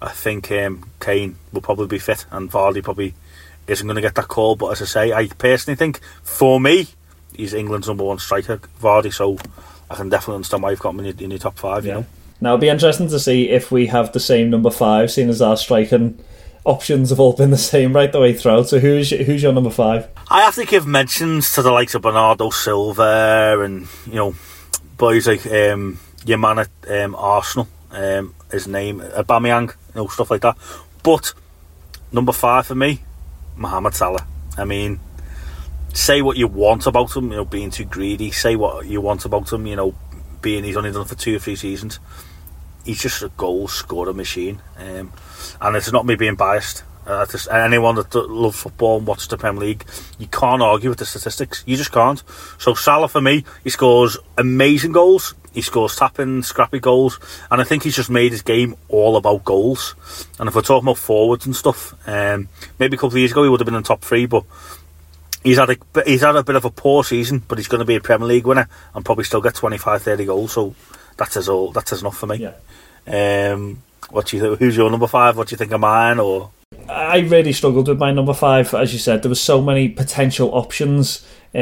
I 0.01 0.11
think 0.11 0.53
um, 0.53 0.89
Kane 1.01 1.37
will 1.53 1.63
probably 1.63 1.89
be 1.89 1.99
fit, 1.99 2.27
and 2.31 2.51
Vardy 2.51 2.83
probably 2.83 3.15
isn't 3.67 3.87
going 3.87 3.97
to 3.97 4.03
get 4.03 4.15
that 4.15 4.29
call. 4.29 4.55
But 4.55 4.69
as 4.69 4.83
I 4.83 4.85
say, 4.85 5.13
I 5.13 5.27
personally 5.27 5.77
think 5.77 6.01
for 6.23 6.61
me, 6.61 6.89
he's 7.35 7.55
England's 7.55 7.89
number 7.89 8.05
one 8.05 8.19
striker, 8.19 8.59
Vardy. 8.81 9.13
So 9.13 9.39
I 9.91 9.97
can 9.97 10.09
definitely 10.09 10.37
understand 10.37 10.63
why 10.63 10.71
you've 10.71 10.81
got 10.81 10.91
him 10.91 11.01
in 11.01 11.07
your, 11.07 11.25
in 11.25 11.31
your 11.31 11.39
top 11.41 11.59
five. 11.59 11.85
You 11.85 11.93
know. 11.93 12.07
Now 12.41 12.51
it'll 12.51 12.59
be 12.61 12.69
interesting 12.69 13.09
to 13.09 13.19
see 13.21 13.51
if 13.51 13.71
we 13.71 13.87
have 13.89 14.13
the 14.13 14.21
same 14.21 14.49
number 14.51 14.71
five, 14.71 15.11
seeing 15.11 15.29
as 15.29 15.43
our 15.43 15.57
striking 15.57 16.19
options 16.65 17.11
have 17.11 17.21
all 17.21 17.33
been 17.35 17.51
the 17.51 17.59
same 17.59 17.93
right 17.95 18.11
the 18.13 18.21
way 18.21 18.33
through. 18.35 18.65
So 18.65 18.79
who's 18.79 19.11
your- 19.11 19.25
who's 19.25 19.43
your 19.43 19.53
number 19.53 19.71
five? 19.71 20.09
I 20.31 20.43
have 20.43 20.55
to 20.57 20.65
give 20.65 20.87
mentions 20.87 21.53
to 21.55 21.63
the 21.63 21.71
likes 21.71 21.95
of 21.95 22.03
Bernardo 22.03 22.51
Silva 22.51 23.61
and 23.63 23.87
you 24.07 24.15
know 24.15 24.35
boys 24.97 25.27
like 25.27 25.47
um, 25.47 25.99
your 26.25 26.39
man 26.39 26.59
at 26.61 26.69
um, 26.89 27.15
Arsenal, 27.15 27.69
um, 27.93 28.35
his 28.53 28.67
name 28.69 29.01
Aubameyang, 29.01 29.69
you 29.69 29.75
know 29.95 30.07
stuff 30.09 30.31
like 30.31 30.43
that. 30.43 30.57
But 31.03 31.33
number 32.13 32.33
five 32.33 32.67
for 32.67 32.75
me, 32.75 33.01
Mohamed 33.57 33.95
Salah. 33.95 34.27
I 34.59 34.65
mean, 34.65 35.01
say 35.95 36.21
what 36.23 36.37
you 36.37 36.47
want 36.49 36.87
about 36.87 37.17
him, 37.17 37.31
you 37.31 37.37
know, 37.39 37.45
being 37.45 37.71
too 37.71 37.85
greedy. 37.85 38.31
Say 38.31 38.57
what 38.57 38.87
you 38.87 39.01
want 39.01 39.25
about 39.25 39.51
him, 39.53 39.67
you 39.67 39.77
know, 39.77 39.95
being 40.43 40.65
he's 40.65 40.77
only 40.77 40.93
done 40.93 41.03
it 41.03 41.09
for 41.09 41.15
two 41.15 41.37
or 41.37 41.39
three 41.39 41.57
seasons. 41.57 41.99
He's 42.85 43.03
just 43.03 43.23
a 43.23 43.29
goal 43.37 43.69
scorer 43.69 44.15
machine, 44.15 44.61
um, 44.79 45.13
and 45.61 45.77
it's 45.77 45.93
not 45.93 46.07
me 46.07 46.15
being 46.15 46.37
biased. 46.37 46.85
Uh, 47.07 47.27
just, 47.27 47.51
anyone 47.51 47.95
that 47.97 48.15
loves 48.15 48.61
football 48.61 48.99
and 48.99 49.07
watches 49.07 49.27
the 49.29 49.37
Premier 49.37 49.61
League, 49.61 49.85
you 50.19 50.27
can't 50.27 50.63
argue 50.63 50.91
with 50.91 50.99
the 50.99 51.07
statistics. 51.07 51.65
You 51.67 51.77
just 51.77 51.93
can't. 51.93 52.23
So 52.59 52.75
Salah, 52.75 53.09
for 53.09 53.21
me, 53.21 53.45
he 53.65 53.71
scores 53.71 54.19
amazing 54.37 54.93
goals. 54.93 55.35
He 55.53 55.63
scores 55.63 55.97
tapping, 55.97 56.43
scrappy 56.43 56.79
goals, 56.79 57.19
and 57.51 57.61
I 57.61 57.65
think 57.65 57.83
he's 57.83 57.97
just 57.97 58.11
made 58.11 58.31
his 58.31 58.43
game 58.43 58.77
all 58.89 59.17
about 59.17 59.45
goals. 59.45 59.97
And 60.39 60.49
if 60.49 60.55
we're 60.55 60.63
talking 60.63 60.87
about 60.87 60.99
forwards 60.99 61.47
and 61.47 61.57
stuff, 61.57 61.95
um, 62.07 62.49
maybe 62.79 62.95
a 62.95 62.99
couple 62.99 63.15
of 63.15 63.19
years 63.19 63.33
ago 63.33 63.43
he 63.43 63.49
would 63.49 63.61
have 63.61 63.67
been 63.67 63.75
in 63.75 63.83
top 63.83 64.03
three, 64.03 64.27
but 64.27 64.45
he's 65.43 65.59
had 65.59 65.71
a 65.71 65.77
he's 66.05 66.21
had 66.21 66.37
a 66.37 66.45
bit 66.45 66.55
of 66.55 66.65
a 66.65 66.71
poor 66.71 67.03
season. 67.03 67.43
But 67.49 67.59
he's 67.59 67.67
going 67.67 67.81
to 67.81 67.85
be 67.85 67.97
a 67.97 68.01
Premier 68.01 68.29
League 68.29 68.47
winner 68.47 68.69
and 68.95 69.05
probably 69.05 69.25
still 69.25 69.41
get 69.41 69.57
25, 69.57 70.03
30 70.03 70.25
goals. 70.27 70.53
So 70.53 70.77
that 71.21 71.33
says 71.33 71.49
all. 71.49 71.71
That 71.71 71.87
says 71.87 72.01
enough 72.01 72.17
for 72.17 72.27
me. 72.27 72.37
Yeah. 73.07 73.53
Um, 73.53 73.83
what 74.09 74.27
do 74.27 74.37
you? 74.37 74.43
think? 74.43 74.59
Who's 74.59 74.77
your 74.77 74.91
number 74.91 75.07
five? 75.07 75.37
What 75.37 75.49
do 75.49 75.53
you 75.53 75.59
think 75.59 75.71
of 75.73 75.81
mine? 75.81 76.19
Or 76.19 76.51
I 76.89 77.19
really 77.19 77.53
struggled 77.53 77.89
with 77.89 77.99
my 77.99 78.11
number 78.11 78.33
five. 78.33 78.73
As 78.75 78.93
you 78.93 78.99
said, 78.99 79.23
there 79.23 79.29
were 79.29 79.35
so 79.35 79.61
many 79.61 79.89
potential 79.89 80.51
options, 80.55 81.25
uh, 81.55 81.59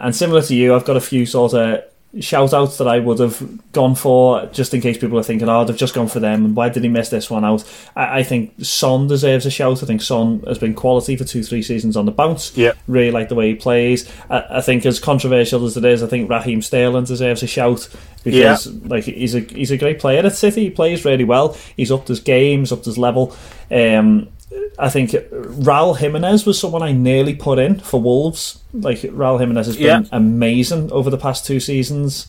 and 0.00 0.16
similar 0.16 0.42
to 0.42 0.54
you, 0.54 0.74
I've 0.74 0.86
got 0.86 0.96
a 0.96 1.00
few 1.00 1.26
sort 1.26 1.52
of 1.54 1.84
shout 2.20 2.52
outs 2.52 2.78
that 2.78 2.86
I 2.86 2.98
would 2.98 3.18
have 3.18 3.72
gone 3.72 3.94
for 3.94 4.46
just 4.46 4.74
in 4.74 4.80
case 4.80 4.98
people 4.98 5.18
are 5.18 5.22
thinking, 5.22 5.48
oh, 5.48 5.64
they've 5.64 5.76
just 5.76 5.94
gone 5.94 6.08
for 6.08 6.20
them, 6.20 6.44
and 6.44 6.56
why 6.56 6.68
did 6.68 6.82
he 6.82 6.88
miss 6.88 7.08
this 7.08 7.30
one 7.30 7.44
out? 7.44 7.64
I, 7.96 8.18
I 8.18 8.22
think 8.22 8.52
Son 8.62 9.06
deserves 9.06 9.46
a 9.46 9.50
shout. 9.50 9.82
I 9.82 9.86
think 9.86 10.02
Son 10.02 10.40
has 10.46 10.58
been 10.58 10.74
quality 10.74 11.16
for 11.16 11.24
two, 11.24 11.42
three 11.42 11.62
seasons 11.62 11.96
on 11.96 12.04
the 12.04 12.12
bounce. 12.12 12.56
Yeah. 12.56 12.72
Really 12.86 13.10
like 13.10 13.28
the 13.28 13.34
way 13.34 13.48
he 13.48 13.54
plays. 13.54 14.10
I, 14.28 14.44
I 14.50 14.60
think, 14.60 14.84
as 14.84 15.00
controversial 15.00 15.64
as 15.64 15.76
it 15.76 15.84
is, 15.84 16.02
I 16.02 16.06
think 16.06 16.28
Raheem 16.28 16.60
Sterling 16.60 17.04
deserves 17.04 17.42
a 17.42 17.46
shout 17.46 17.88
because 18.24 18.66
like 18.84 19.04
he's 19.04 19.34
a 19.34 19.40
he's 19.40 19.70
a 19.70 19.76
great 19.76 19.98
player 19.98 20.24
at 20.24 20.34
City. 20.34 20.64
He 20.64 20.70
plays 20.70 21.04
really 21.04 21.24
well. 21.24 21.56
He's 21.76 21.90
upped 21.90 22.08
his 22.08 22.20
game, 22.20 22.60
he's 22.60 22.72
upped 22.72 22.84
his 22.84 22.98
level. 22.98 23.34
Um, 23.70 24.28
I 24.78 24.88
think 24.88 25.10
Raul 25.10 25.96
Jimenez 25.96 26.46
was 26.46 26.58
someone 26.58 26.82
I 26.82 26.92
nearly 26.92 27.34
put 27.34 27.58
in 27.58 27.78
for 27.80 28.00
Wolves. 28.00 28.58
Like 28.72 28.98
Raul 29.00 29.38
Jimenez 29.38 29.66
has 29.66 29.76
been 29.76 29.84
Yeah. 30.02 30.08
amazing 30.12 30.90
over 30.92 31.10
the 31.10 31.18
past 31.18 31.44
two 31.46 31.60
seasons. 31.60 32.28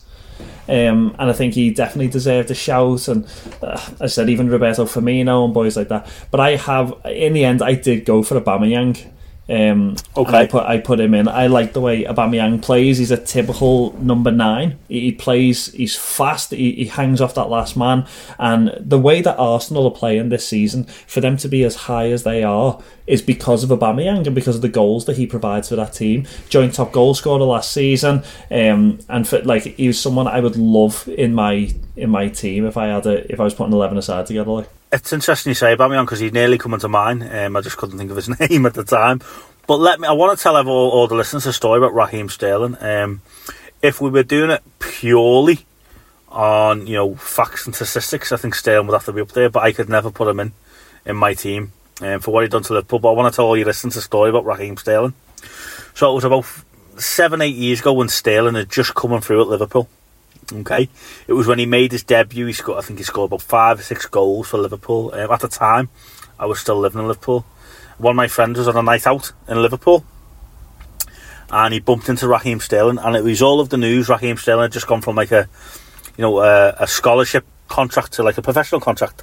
Um, 0.68 1.14
and 1.18 1.30
I 1.30 1.32
think 1.32 1.54
he 1.54 1.70
definitely 1.70 2.08
deserved 2.08 2.50
a 2.50 2.54
shout. 2.54 3.08
And 3.08 3.26
uh, 3.62 3.80
I 4.00 4.06
said 4.06 4.28
even 4.30 4.48
Roberto 4.48 4.84
Firmino 4.84 5.44
and 5.44 5.54
boys 5.54 5.76
like 5.76 5.88
that. 5.88 6.06
But 6.30 6.40
I 6.40 6.56
have, 6.56 6.94
in 7.04 7.32
the 7.32 7.44
end, 7.44 7.62
I 7.62 7.74
did 7.74 8.04
go 8.04 8.22
for 8.22 8.36
a 8.36 8.40
Aubameyang. 8.40 9.10
Um, 9.48 9.96
Okay. 10.16 10.38
I 10.38 10.46
put 10.46 10.64
I 10.64 10.78
put 10.78 11.00
him 11.00 11.12
in. 11.12 11.28
I 11.28 11.48
like 11.48 11.72
the 11.72 11.80
way 11.80 12.04
Aubameyang 12.04 12.62
plays. 12.62 12.98
He's 12.98 13.10
a 13.10 13.16
typical 13.16 13.92
number 13.98 14.30
nine. 14.30 14.78
He, 14.88 15.00
he 15.00 15.12
plays. 15.12 15.72
He's 15.72 15.96
fast. 15.96 16.52
He, 16.52 16.72
he 16.72 16.84
hangs 16.86 17.20
off 17.20 17.34
that 17.34 17.50
last 17.50 17.76
man. 17.76 18.06
And 18.38 18.72
the 18.78 18.98
way 18.98 19.20
that 19.22 19.36
Arsenal 19.36 19.86
are 19.86 19.90
playing 19.90 20.28
this 20.28 20.48
season, 20.48 20.84
for 20.84 21.20
them 21.20 21.36
to 21.38 21.48
be 21.48 21.64
as 21.64 21.74
high 21.74 22.10
as 22.10 22.22
they 22.22 22.42
are, 22.44 22.80
is 23.06 23.20
because 23.22 23.64
of 23.64 23.70
Aubameyang 23.70 24.24
and 24.24 24.34
because 24.34 24.56
of 24.56 24.62
the 24.62 24.68
goals 24.68 25.04
that 25.06 25.16
he 25.16 25.26
provides 25.26 25.68
for 25.68 25.76
that 25.76 25.92
team. 25.92 26.26
Joint 26.48 26.74
top 26.74 26.92
goal 26.92 27.14
scorer 27.14 27.42
last 27.42 27.72
season, 27.72 28.22
um, 28.50 28.98
and 29.08 29.26
for 29.28 29.40
like 29.42 29.64
he 29.64 29.88
was 29.88 30.00
someone 30.00 30.28
I 30.28 30.40
would 30.40 30.56
love 30.56 31.08
in 31.08 31.34
my 31.34 31.74
in 31.96 32.10
my 32.10 32.28
team 32.28 32.64
if 32.66 32.76
I 32.76 32.86
had 32.86 33.06
a 33.06 33.30
if 33.32 33.40
I 33.40 33.44
was 33.44 33.54
putting 33.54 33.72
eleven 33.72 33.98
aside 33.98 34.26
together. 34.26 34.50
Like 34.50 34.68
it's 34.94 35.12
interesting 35.12 35.50
you 35.50 35.54
say 35.54 35.72
about 35.72 35.90
me 35.90 35.96
on 35.96 36.04
because 36.04 36.20
he's 36.20 36.32
nearly 36.32 36.58
come 36.58 36.74
into 36.74 36.88
mine. 36.88 37.22
Um, 37.22 37.56
I 37.56 37.60
just 37.60 37.76
couldn't 37.76 37.98
think 37.98 38.10
of 38.10 38.16
his 38.16 38.28
name 38.40 38.66
at 38.66 38.74
the 38.74 38.84
time. 38.84 39.20
But 39.66 39.76
let 39.76 40.00
me. 40.00 40.08
I 40.08 40.12
want 40.12 40.38
to 40.38 40.42
tell 40.42 40.56
all, 40.56 40.68
all 40.68 41.06
the 41.06 41.14
listeners 41.14 41.46
a 41.46 41.52
story 41.52 41.78
about 41.78 41.94
Raheem 41.94 42.28
Sterling. 42.28 42.76
Um, 42.80 43.22
if 43.82 44.00
we 44.00 44.10
were 44.10 44.22
doing 44.22 44.50
it 44.50 44.62
purely 44.78 45.66
on 46.28 46.86
you 46.86 46.94
know 46.94 47.14
facts 47.14 47.66
and 47.66 47.74
statistics, 47.74 48.32
I 48.32 48.36
think 48.36 48.54
Sterling 48.54 48.86
would 48.86 48.94
have 48.94 49.06
to 49.06 49.12
be 49.12 49.20
up 49.20 49.32
there. 49.32 49.50
But 49.50 49.62
I 49.62 49.72
could 49.72 49.88
never 49.88 50.10
put 50.10 50.28
him 50.28 50.40
in 50.40 50.52
in 51.06 51.16
my 51.16 51.34
team 51.34 51.72
um, 52.00 52.20
for 52.20 52.30
what 52.32 52.42
he'd 52.42 52.50
done 52.50 52.62
to 52.64 52.74
Liverpool. 52.74 52.98
But 52.98 53.10
I 53.10 53.14
want 53.14 53.32
to 53.32 53.36
tell 53.36 53.46
all 53.46 53.56
your 53.56 53.66
listeners 53.66 53.96
a 53.96 54.02
story 54.02 54.30
about 54.30 54.44
Raheem 54.44 54.76
Sterling. 54.76 55.14
So 55.94 56.10
it 56.10 56.14
was 56.14 56.24
about 56.24 56.46
seven, 56.98 57.40
eight 57.40 57.56
years 57.56 57.80
ago 57.80 57.92
when 57.92 58.08
Sterling 58.08 58.54
had 58.54 58.70
just 58.70 58.94
coming 58.94 59.20
through 59.20 59.42
at 59.42 59.48
Liverpool. 59.48 59.88
Okay, 60.52 60.88
it 61.26 61.32
was 61.32 61.46
when 61.46 61.58
he 61.58 61.66
made 61.66 61.92
his 61.92 62.02
debut. 62.02 62.46
He 62.46 62.52
scored, 62.52 62.78
I 62.78 62.82
think 62.82 62.98
he 62.98 63.04
scored 63.04 63.30
about 63.30 63.42
five 63.42 63.78
or 63.78 63.82
six 63.82 64.06
goals 64.06 64.48
for 64.48 64.58
Liverpool. 64.58 65.12
Um, 65.14 65.30
at 65.30 65.40
the 65.40 65.48
time, 65.48 65.88
I 66.38 66.46
was 66.46 66.60
still 66.60 66.78
living 66.78 67.00
in 67.00 67.08
Liverpool. 67.08 67.46
One 67.98 68.12
of 68.12 68.16
my 68.16 68.28
friends 68.28 68.58
was 68.58 68.68
on 68.68 68.76
a 68.76 68.82
night 68.82 69.06
out 69.06 69.32
in 69.48 69.62
Liverpool, 69.62 70.04
and 71.50 71.72
he 71.72 71.80
bumped 71.80 72.08
into 72.08 72.28
Raheem 72.28 72.60
Sterling, 72.60 72.98
and 72.98 73.16
it 73.16 73.24
was 73.24 73.40
all 73.40 73.60
of 73.60 73.68
the 73.68 73.76
news. 73.76 74.08
Raheem 74.08 74.36
Sterling 74.36 74.64
had 74.64 74.72
just 74.72 74.86
gone 74.86 75.00
from 75.00 75.16
like 75.16 75.32
a, 75.32 75.48
you 76.16 76.22
know, 76.22 76.40
a, 76.40 76.74
a 76.80 76.86
scholarship 76.86 77.46
contract 77.68 78.12
to 78.14 78.22
like 78.22 78.36
a 78.36 78.42
professional 78.42 78.80
contract, 78.80 79.22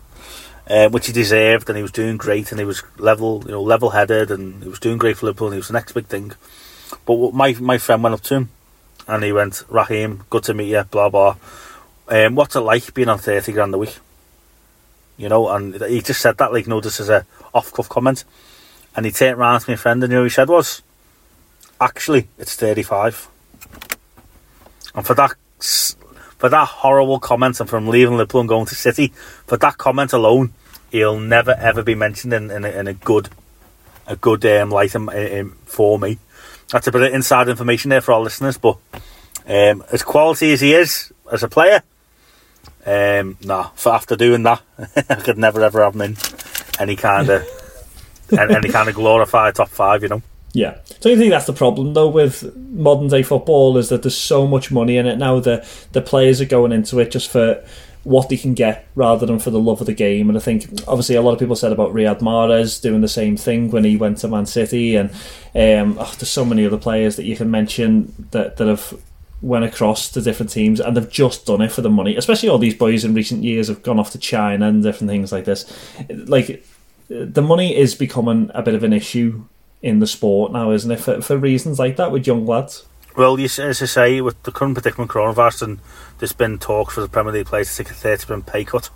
uh, 0.68 0.90
which 0.90 1.08
he 1.08 1.14
deserved, 1.14 1.70
and 1.70 1.78
he 1.78 1.84
was 1.84 1.92
doing 1.92 2.18
great, 2.18 2.52
and 2.52 2.60
he 2.60 2.66
was 2.66 2.84
level, 2.98 3.44
you 3.46 3.52
know, 3.52 3.62
level-headed, 3.62 4.32
and 4.32 4.64
he 4.64 4.70
was 4.70 4.80
doing 4.80 4.98
great 4.98 5.18
for 5.18 5.28
Liverpool, 5.28 5.48
and 5.48 5.56
he 5.56 5.60
was 5.60 5.68
the 5.68 5.74
next 5.74 5.92
big 5.92 6.08
thing. 6.08 6.32
But 7.06 7.34
my 7.34 7.54
my 7.60 7.78
friend 7.78 8.02
went 8.02 8.16
up 8.16 8.22
to 8.22 8.36
him 8.36 8.50
and 9.08 9.24
he 9.24 9.32
went, 9.32 9.64
Raheem, 9.70 10.24
good 10.30 10.44
to 10.44 10.54
meet 10.54 10.70
you, 10.70 10.84
blah, 10.84 11.10
blah. 11.10 11.36
Um, 12.08 12.36
what's 12.36 12.56
it 12.56 12.62
like 12.62 12.94
being 12.94 13.10
on 13.10 13.20
30 13.20 13.52
grand 13.54 13.74
a 13.74 13.78
week? 13.78 13.98
You 15.18 15.30
know, 15.30 15.50
and 15.50 15.76
he 15.82 16.02
just 16.02 16.22
said 16.22 16.38
that, 16.38 16.52
like, 16.52 16.68
no, 16.68 16.82
this 16.82 17.00
is 17.00 17.10
a 17.10 17.26
off-cuff 17.54 17.90
comment. 17.90 18.24
And 18.96 19.06
he 19.06 19.12
turned 19.12 19.38
round 19.38 19.64
to 19.64 19.72
my 19.72 19.76
friend 19.76 20.04
and 20.04 20.12
you 20.12 20.20
know 20.20 20.24
he 20.24 20.30
said 20.30 20.50
was, 20.50 20.82
actually, 21.80 22.28
it's 22.38 22.56
35. 22.56 23.30
And 24.96 25.06
for 25.06 25.14
that, 25.16 25.36
for 26.38 26.50
that 26.50 26.68
horrible 26.68 27.20
comment 27.20 27.60
and 27.60 27.70
from 27.70 27.88
leaving 27.88 28.18
Liverpool 28.18 28.42
and 28.42 28.50
going 28.50 28.66
to 28.66 28.76
City, 28.76 29.14
for 29.48 29.58
that 29.58 29.78
comment 29.78 30.12
alone, 30.12 30.54
he'll 30.92 31.20
never 31.20 31.52
ever 31.52 31.84
be 31.84 31.96
mentioned 31.96 32.34
in, 32.34 32.52
in, 32.52 32.66
a, 32.66 32.70
in 32.70 32.88
a 32.88 32.94
good, 32.94 33.30
a 34.08 34.16
good 34.16 34.46
um, 34.46 34.70
light 34.70 34.96
in, 34.96 35.10
in, 35.10 35.52
for 35.66 35.98
me 35.98 36.18
that's 36.72 36.88
a 36.88 36.92
bit 36.92 37.02
of 37.04 37.14
inside 37.14 37.50
information 37.50 37.90
there 37.90 38.02
for 38.02 38.14
our 38.14 38.22
listeners. 38.22 38.58
But 38.58 38.78
um, 39.46 39.84
as 39.92 40.04
quality 40.04 40.54
as 40.54 40.62
he 40.62 40.74
is 40.74 41.12
as 41.32 41.44
a 41.44 41.50
player, 41.50 41.84
um, 42.86 43.38
nah, 43.42 43.70
for 43.76 43.94
after 43.94 44.16
doing 44.16 44.44
that, 44.44 44.62
I 45.10 45.16
could 45.16 45.38
never 45.38 45.64
ever 45.64 45.84
have 45.84 45.96
him 45.96 46.02
in 46.02 46.18
any 46.80 46.96
kind 46.96 47.30
of 47.30 47.44
any 48.38 48.70
kind 48.70 48.90
of 48.90 48.96
glorified 48.96 49.56
top 49.56 49.70
five. 49.70 50.02
You 50.04 50.10
know. 50.10 50.22
Yeah. 50.54 50.80
do 51.00 51.10
you 51.10 51.16
think 51.16 51.30
that's 51.30 51.46
the 51.46 51.54
problem 51.54 51.94
though 51.94 52.10
with 52.10 52.54
modern 52.58 53.08
day 53.08 53.24
football 53.24 53.78
is 53.78 53.88
that 53.88 54.04
there's 54.04 54.18
so 54.18 54.46
much 54.46 54.70
money 54.70 54.98
in 54.98 55.08
it 55.08 55.18
now 55.18 55.40
that 55.40 55.66
the 55.94 56.02
players 56.02 56.42
are 56.42 56.46
going 56.46 56.74
into 56.74 57.00
it 57.00 57.10
just 57.10 57.30
for 57.30 57.64
what 58.04 58.30
they 58.30 58.38
can 58.38 58.54
get 58.54 58.88
rather 58.96 59.26
than 59.26 59.40
for 59.40 59.52
the 59.52 59.60
love 59.60 59.80
of 59.80 59.88
the 59.88 59.94
game. 59.94 60.28
And 60.28 60.38
I 60.38 60.42
think 60.42 60.68
obviously 60.88 61.16
a 61.16 61.22
lot 61.22 61.34
of 61.34 61.40
people 61.40 61.56
said 61.56 61.72
about 61.72 61.94
Riyad 61.94 62.20
Mahrez 62.20 62.82
doing 62.82 63.02
the 63.02 63.08
same 63.08 63.38
thing 63.38 63.70
when 63.70 63.84
he 63.84 63.96
went 63.98 64.18
to 64.20 64.28
Man 64.28 64.46
City, 64.46 64.96
and 64.96 65.10
um, 65.54 65.98
oh, 66.00 66.14
there's 66.18 66.30
so 66.30 66.46
many 66.46 66.66
other 66.66 66.78
players 66.78 67.16
that 67.18 67.26
you 67.26 67.36
can 67.36 67.52
mention 67.52 68.28
that 68.32 68.58
that 68.58 68.68
have 68.68 68.94
went 69.42 69.66
across 69.66 70.10
to 70.12 70.22
different 70.22 70.52
teams 70.52 70.80
and 70.80 70.96
they've 70.96 71.10
just 71.10 71.46
done 71.48 71.62
it 71.62 71.72
for 71.72 71.82
the 71.82 71.90
money. 71.90 72.16
Especially 72.16 72.48
all 72.48 72.60
these 72.60 72.76
boys 72.76 73.04
in 73.04 73.14
recent 73.14 73.44
years 73.44 73.68
have 73.68 73.82
gone 73.82 74.00
off 74.00 74.12
to 74.12 74.20
China 74.20 74.68
and 74.68 74.84
different 74.84 75.10
things 75.10 75.32
like 75.32 75.46
this. 75.46 75.66
Like 76.10 76.64
the 77.10 77.42
money 77.42 77.76
is 77.76 77.96
becoming 77.96 78.52
a 78.54 78.62
bit 78.62 78.76
of 78.76 78.84
an 78.84 78.94
issue 78.94 79.44
in 79.82 80.00
the 80.00 80.08
sport 80.08 80.52
now, 80.52 80.72
isn't 80.72 80.92
it? 80.92 81.00
For, 81.00 81.22
for 81.22 81.38
reasons 81.38 81.80
like 81.80 81.98
that 81.98 82.12
with 82.12 82.28
young 82.28 82.46
lads. 82.46 82.86
Well, 83.16 83.38
as 83.38 83.60
I 83.60 83.72
say, 83.72 84.22
with 84.22 84.42
the 84.44 84.54
current 84.54 84.76
predicament 84.76 85.12
coronavirus, 85.12 85.64
and 85.64 85.80
there's 86.20 86.32
been 86.32 86.58
talks 86.58 86.94
for 86.94 87.02
the 87.02 87.10
Premier 87.10 87.34
League 87.34 87.48
players 87.48 87.76
to 87.76 87.84
take 87.84 87.92
a 87.92 87.96
30% 87.96 88.46
pay 88.46 88.64
cut, 88.64 88.90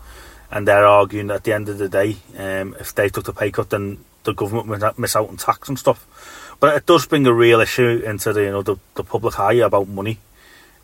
and 0.49 0.65
they're 0.65 0.85
arguing 0.85 1.27
that 1.27 1.35
at 1.35 1.43
the 1.43 1.51
end 1.51 1.67
of 1.67 1.77
the 1.77 1.89
day, 1.89 2.15
um, 2.37 2.77
if 2.79 2.95
they 2.95 3.09
took 3.09 3.25
the 3.25 3.33
pay 3.33 3.51
cut, 3.51 3.71
then 3.71 4.05
the 4.23 4.33
government 4.33 4.67
would 4.67 4.97
miss 4.97 5.17
out 5.17 5.27
on 5.27 5.35
tax 5.35 5.67
and 5.67 5.77
stuff. 5.77 6.55
But 6.61 6.77
it 6.77 6.85
does 6.85 7.05
bring 7.05 7.27
a 7.27 7.33
real 7.33 7.59
issue 7.59 8.01
into 8.05 8.31
the 8.31 8.43
you 8.43 8.51
know 8.51 8.61
the, 8.61 8.77
the 8.93 9.03
public 9.03 9.37
eye 9.37 9.55
about 9.55 9.89
money 9.89 10.19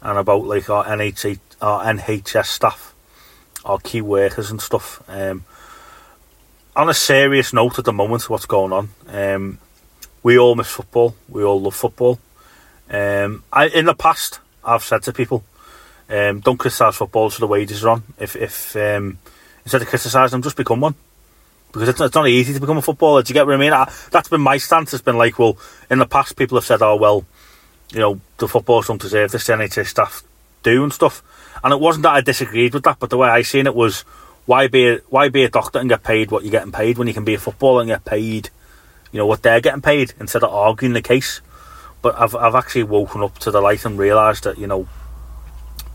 and 0.02 0.18
about 0.18 0.46
like 0.46 0.70
our 0.70 0.84
NHS, 0.84 1.40
our 1.62 1.86
NHS 1.86 2.48
staff, 2.48 2.94
our 3.64 3.80
key 3.80 4.02
workers 4.02 4.52
and 4.52 4.62
stuff. 4.62 5.02
Um, 5.08 5.46
on 6.76 6.90
a 6.90 6.94
serious 6.94 7.54
note, 7.54 7.80
at 7.80 7.86
the 7.86 7.94
moment, 7.94 8.30
what's 8.30 8.46
going 8.46 8.74
on? 8.74 8.90
Um, 9.08 9.60
we 10.22 10.38
all 10.38 10.56
miss 10.56 10.68
football. 10.68 11.16
We 11.30 11.44
all 11.44 11.62
love 11.62 11.76
football. 11.76 12.20
Um, 12.92 13.44
I, 13.52 13.68
in 13.68 13.86
the 13.86 13.96
past, 13.96 14.40
I've 14.64 14.84
said 14.84 15.04
to 15.04 15.14
people, 15.14 15.44
um, 16.10 16.42
don't 16.42 16.58
criticise 16.58 16.98
footballers 16.98 17.36
for 17.36 17.40
the 17.40 17.48
wages 17.48 17.84
are 17.86 17.90
on. 17.90 18.04
If, 18.20 18.36
if 18.36 18.76
um, 18.76 19.18
instead 19.64 19.82
of 19.82 19.88
criticising 19.88 20.32
them, 20.32 20.42
just 20.44 20.58
become 20.58 20.82
one. 20.82 20.96
Because 21.72 21.88
it's, 21.88 22.02
it's 22.02 22.16
not 22.16 22.28
easy 22.28 22.54
to 22.54 22.60
become 22.60 22.78
a 22.78 22.82
footballer. 22.82 23.24
Do 23.24 23.30
you 23.30 23.34
get 23.34 23.46
what 23.46 23.56
I 23.56 23.58
mean? 23.58 23.72
I, 23.72 23.90
that's 24.12 24.28
been 24.28 24.42
my 24.42 24.58
stance. 24.58 24.94
It's 24.94 25.02
been 25.02 25.18
like, 25.18 25.40
well, 25.40 25.58
in 25.90 26.00
the 26.00 26.06
past, 26.06 26.36
people 26.36 26.58
have 26.58 26.66
said, 26.66 26.82
oh, 26.82 26.98
well, 26.98 27.26
you 27.94 28.00
know, 28.00 28.20
the 28.38 28.48
footballers 28.50 28.88
don't 28.88 29.02
deserve 29.02 29.32
this, 29.32 29.48
the 29.48 29.54
NHS 29.54 29.88
staff 29.88 30.24
do 30.64 30.84
and 30.84 30.92
stuff. 30.92 31.24
And 31.64 31.74
it 31.74 31.80
wasn't 31.80 32.04
that 32.04 32.14
I 32.14 32.22
disagreed 32.22 32.74
with 32.74 32.84
that, 32.84 33.00
but 33.00 33.10
the 33.10 33.18
way 33.18 33.30
I 33.30 33.42
seen 33.44 33.68
it 33.68 33.76
was, 33.76 34.02
why 34.46 34.68
be 34.68 34.88
a, 34.88 34.98
why 35.10 35.30
be 35.30 35.44
a 35.44 35.50
doctor 35.50 35.80
and 35.80 35.90
get 35.90 36.04
paid 36.04 36.32
what 36.32 36.44
you're 36.44 36.52
getting 36.52 36.72
paid 36.72 36.98
when 36.98 37.08
you 37.08 37.14
can 37.14 37.24
be 37.24 37.36
a 37.36 37.40
footballer 37.40 37.82
and 37.82 37.90
get 37.90 38.04
paid, 38.04 38.50
you 39.12 39.20
know, 39.20 39.26
what 39.26 39.44
they're 39.44 39.62
getting 39.62 39.82
paid 39.82 40.14
instead 40.20 40.44
of 40.44 40.52
arguing 40.52 40.94
the 40.94 41.02
case. 41.02 41.42
But 42.02 42.20
I've 42.20 42.36
I've 42.36 42.56
actually 42.56 42.84
woken 42.84 43.22
up 43.22 43.38
to 43.40 43.52
the 43.52 43.62
light 43.62 43.86
and 43.86 43.98
realised 43.98 44.44
that 44.46 44.58
you 44.58 44.68
know, 44.68 44.88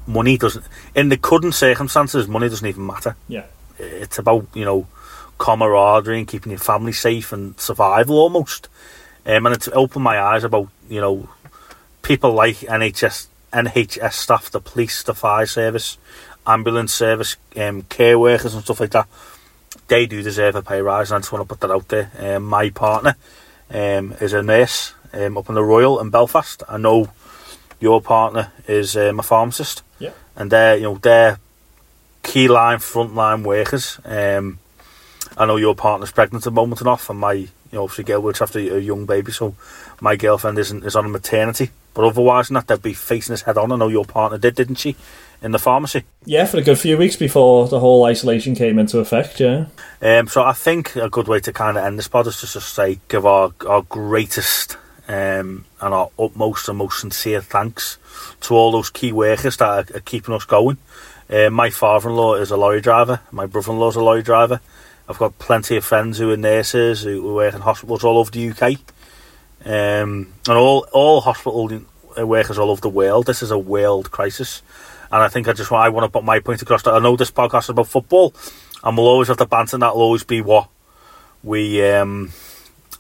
money 0.07 0.39
doesn't 0.39 0.65
in 0.95 1.09
the 1.09 1.17
current 1.17 1.55
circumstances, 1.55 2.29
money 2.29 2.49
doesn't 2.49 2.67
even 2.67 2.87
matter. 2.87 3.17
Yeah, 3.29 3.47
it's 3.79 4.19
about 4.19 4.47
you 4.55 4.65
know 4.65 4.87
camaraderie 5.39 6.19
and 6.19 6.29
keeping 6.29 6.51
your 6.51 6.61
family 6.61 6.93
safe 6.93 7.33
and 7.33 7.59
survival 7.61 8.19
almost. 8.19 8.69
Um, 9.27 9.47
and 9.47 9.55
it's 9.55 9.69
opened 9.69 10.05
my 10.05 10.21
eyes 10.21 10.45
about 10.45 10.69
you 10.89 11.01
know 11.01 11.29
people 12.03 12.33
like 12.33 12.57
NHS 12.57 13.27
NHS 13.53 14.13
staff, 14.13 14.51
the 14.51 14.61
police, 14.61 15.03
the 15.03 15.15
fire 15.15 15.47
service, 15.47 15.99
ambulance 16.47 16.93
service, 16.93 17.37
um, 17.57 17.83
care 17.83 18.19
workers 18.19 18.55
and 18.55 18.63
stuff 18.63 18.81
like 18.81 18.91
that. 18.91 19.09
They 19.89 20.07
do 20.07 20.23
deserve 20.23 20.57
a 20.57 20.63
pay 20.63 20.83
rise, 20.83 21.11
and 21.11 21.17
I 21.17 21.21
just 21.21 21.33
want 21.33 21.43
to 21.43 21.49
put 21.49 21.61
that 21.61 21.71
out 21.71 21.89
there. 21.89 22.11
Um, 22.19 22.45
my 22.45 22.71
partner 22.71 23.17
um, 23.71 24.15
is 24.21 24.33
a 24.33 24.43
nurse 24.43 24.95
um, 25.17 25.39
up 25.39 25.49
in 25.49 25.55
the 25.55 25.65
Royal 25.65 26.01
in 26.01 26.11
Belfast. 26.11 26.63
I 26.69 26.77
know 26.77 27.11
your 27.81 28.01
partner 28.01 28.53
is 28.67 28.97
um, 28.97 29.21
a 29.21 29.23
pharmacist. 29.23 29.83
Yeah. 29.99 30.13
And 30.35 30.51
they're, 30.51 30.77
you 30.77 30.85
know, 30.85 30.99
they're 30.99 31.39
key 32.23 32.49
line, 32.49 32.79
front 32.79 33.15
line 33.15 33.43
workers. 33.43 33.99
Um, 34.05 34.59
I 35.37 35.47
know 35.47 35.57
your 35.57 35.75
partner's 35.75 36.13
pregnant 36.13 36.47
at 36.47 36.53
the 36.53 36.61
moment 36.61 36.81
and 36.81 36.89
off, 36.89 37.11
and 37.11 37.19
my, 37.19 37.33
you 37.33 37.49
know, 37.73 37.85
obviously 37.85 38.05
girl 38.05 38.23
works 38.23 38.41
after 38.41 38.59
a 38.59 38.81
young 38.81 39.07
baby, 39.07 39.33
so 39.33 39.55
my 40.01 40.17
girlfriend 40.17 40.59
isn't 40.59 40.85
is 40.85 40.97
on 40.97 41.05
a 41.05 41.09
maternity. 41.09 41.71
But 41.95 42.05
otherwise, 42.05 42.51
not 42.51 42.67
they'd 42.67 42.83
be 42.83 42.93
facing 42.93 43.33
this 43.33 43.43
head 43.43 43.59
on. 43.59 43.73
I 43.73 43.77
know 43.77 43.89
your 43.89 44.05
partner 44.05 44.39
did, 44.39 44.55
didn't 44.55 44.77
she, 44.77 44.97
in 45.43 45.53
the 45.53 45.59
pharmacy? 45.59 46.05
Yeah, 46.25 46.45
for 46.47 46.59
a 46.59 46.63
good 46.63 46.79
few 46.79 46.97
weeks 46.97 47.17
before 47.17 47.69
the 47.69 47.81
whole 47.81 48.05
isolation 48.05 48.55
came 48.55 48.79
into 48.79 48.99
effect. 48.99 49.41
Yeah. 49.41 49.67
Um, 50.03 50.29
so 50.29 50.43
I 50.43 50.53
think 50.53 50.97
a 50.97 51.09
good 51.09 51.29
way 51.29 51.41
to 51.41 51.53
kind 51.53 51.77
of 51.77 51.85
end 51.85 51.99
this 51.99 52.09
pod 52.09 52.27
is 52.27 52.41
just 52.41 52.53
to 52.55 52.61
say 52.61 52.99
give 53.09 53.27
our 53.27 53.53
our 53.67 53.83
greatest 53.83 54.77
um, 55.09 55.65
and 55.81 55.95
our 55.95 56.11
utmost 56.19 56.69
and 56.69 56.79
most 56.79 57.01
sincere 57.01 57.41
thanks 57.41 57.99
to 58.41 58.55
all 58.55 58.73
those 58.73 58.91
key 58.91 59.13
workers 59.13 59.57
that 59.59 59.69
are, 59.69 59.97
are 59.97 60.01
keeping 60.01 60.35
us 60.35 60.45
going. 60.45 60.79
Uh, 61.29 61.51
my 61.51 61.71
father-in-law 61.71 62.35
is 62.35 62.51
a 62.51 62.57
lorry 62.57 62.81
driver. 62.81 63.21
My 63.33 63.47
brother-in-law 63.47 63.89
is 63.89 63.97
a 63.97 64.03
lorry 64.03 64.23
driver. 64.23 64.61
I've 65.09 65.19
got 65.19 65.39
plenty 65.39 65.77
of 65.77 65.85
friends 65.85 66.19
who 66.19 66.31
are 66.31 66.37
nurses 66.37 67.03
who, 67.03 67.35
work 67.35 67.55
in 67.55 67.61
hospitals 67.61 68.03
all 68.05 68.19
over 68.19 68.31
the 68.31 68.51
UK, 68.51 68.79
um, 69.65 70.33
and 70.49 70.59
all 70.59 70.87
all 70.93 71.21
hospital 71.21 71.71
workers 72.17 72.59
all 72.59 72.71
over 72.71 72.81
the 72.81 72.89
world. 72.89 73.27
This 73.27 73.43
is 73.43 73.53
a 73.53 73.59
world 73.59 74.11
crisis, 74.11 74.63
and 75.13 75.23
I 75.23 75.29
think 75.29 75.47
I 75.47 75.53
just 75.53 75.71
want 75.71 75.85
I 75.85 75.91
want 75.91 76.05
to 76.05 76.11
put 76.11 76.25
my 76.25 76.41
point 76.41 76.63
across. 76.63 76.83
That 76.83 76.95
I 76.95 76.99
know 76.99 77.17
this 77.17 77.31
podcast 77.31 77.65
is 77.65 77.71
about 77.71 77.87
football, 77.89 78.35
and 78.83 78.97
we'll 78.97 79.07
always 79.07 79.29
have 79.29 79.37
the 79.37 79.47
banter. 79.47 79.77
and 79.77 79.83
That'll 79.83 80.03
always 80.03 80.25
be 80.25 80.41
what 80.41 80.69
we 81.45 81.85
um, 81.89 82.33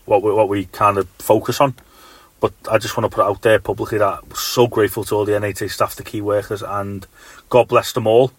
what 0.04 0.22
we, 0.22 0.32
what 0.32 0.48
we 0.48 0.66
kind 0.66 0.98
of 0.98 1.08
focus 1.18 1.60
on. 1.60 1.74
But 2.40 2.52
I 2.70 2.78
just 2.78 2.96
want 2.96 3.10
to 3.10 3.14
put 3.14 3.22
it 3.22 3.28
out 3.28 3.42
there 3.42 3.58
publicly 3.58 3.98
that 3.98 4.20
I'm 4.22 4.34
so 4.34 4.66
grateful 4.66 5.04
to 5.04 5.14
all 5.14 5.24
the 5.24 5.32
NHS 5.32 5.70
staff, 5.70 5.96
the 5.96 6.02
key 6.02 6.20
workers, 6.20 6.62
and 6.62 7.06
God 7.48 7.68
bless 7.68 7.92
them 7.92 8.06
all. 8.06 8.32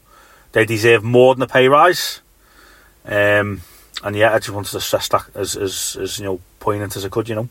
They 0.52 0.66
deserve 0.66 1.04
more 1.04 1.34
than 1.36 1.42
a 1.42 1.48
pay 1.48 1.68
rise. 1.68 2.22
Um, 3.06 3.62
and 4.04 4.16
yeah, 4.16 4.34
I 4.34 4.40
just 4.40 4.52
wanted 4.52 4.72
to 4.72 4.82
stress 4.82 5.08
that 5.10 5.26
as, 5.34 5.56
as, 5.56 5.98
as 6.00 6.20
you 6.20 6.26
know, 6.26 6.40
poignant 6.60 6.96
as 6.96 7.06
I 7.06 7.10
could, 7.10 7.28
you 7.28 7.36
know. 7.36 7.50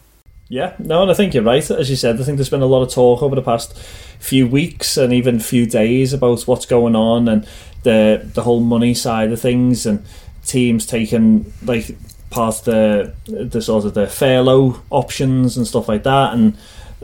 Yeah, 0.49 0.77
no, 0.79 1.03
and 1.03 1.11
I 1.11 1.15
think 1.15 1.35
you're 1.35 1.43
right. 1.43 1.69
As 1.71 1.91
you 1.91 1.97
said, 1.97 2.21
I 2.21 2.25
think 2.25 2.37
there's 2.37 2.51
been 2.51 2.63
a 2.63 2.67
lot 2.67 2.83
of 2.83 2.93
talk 2.93 3.21
over 3.21 3.35
the 3.35 3.43
past 3.43 3.77
few 3.77 4.47
weeks 4.47 4.97
and 4.97 5.13
even 5.13 5.41
few 5.41 5.67
days 5.67 6.13
about 6.13 6.43
what's 6.43 6.67
going 6.67 6.95
on, 6.95 7.29
and 7.29 7.49
the 7.83 8.21
the 8.33 8.43
whole 8.43 8.61
money 8.61 8.95
side 8.95 9.33
of 9.33 9.41
things 9.41 9.87
and 9.87 10.05
teams 10.45 10.87
taking 10.87 11.53
like 11.65 11.97
past 12.31 12.65
the 12.65 13.15
the 13.27 13.63
sort 13.63 13.85
of 13.85 13.95
the 13.95 14.07
furlough 14.07 14.83
options 14.91 15.57
and 15.57 15.67
stuff 15.67 15.89
like 15.89 16.03
that 16.03 16.35
and 16.35 16.57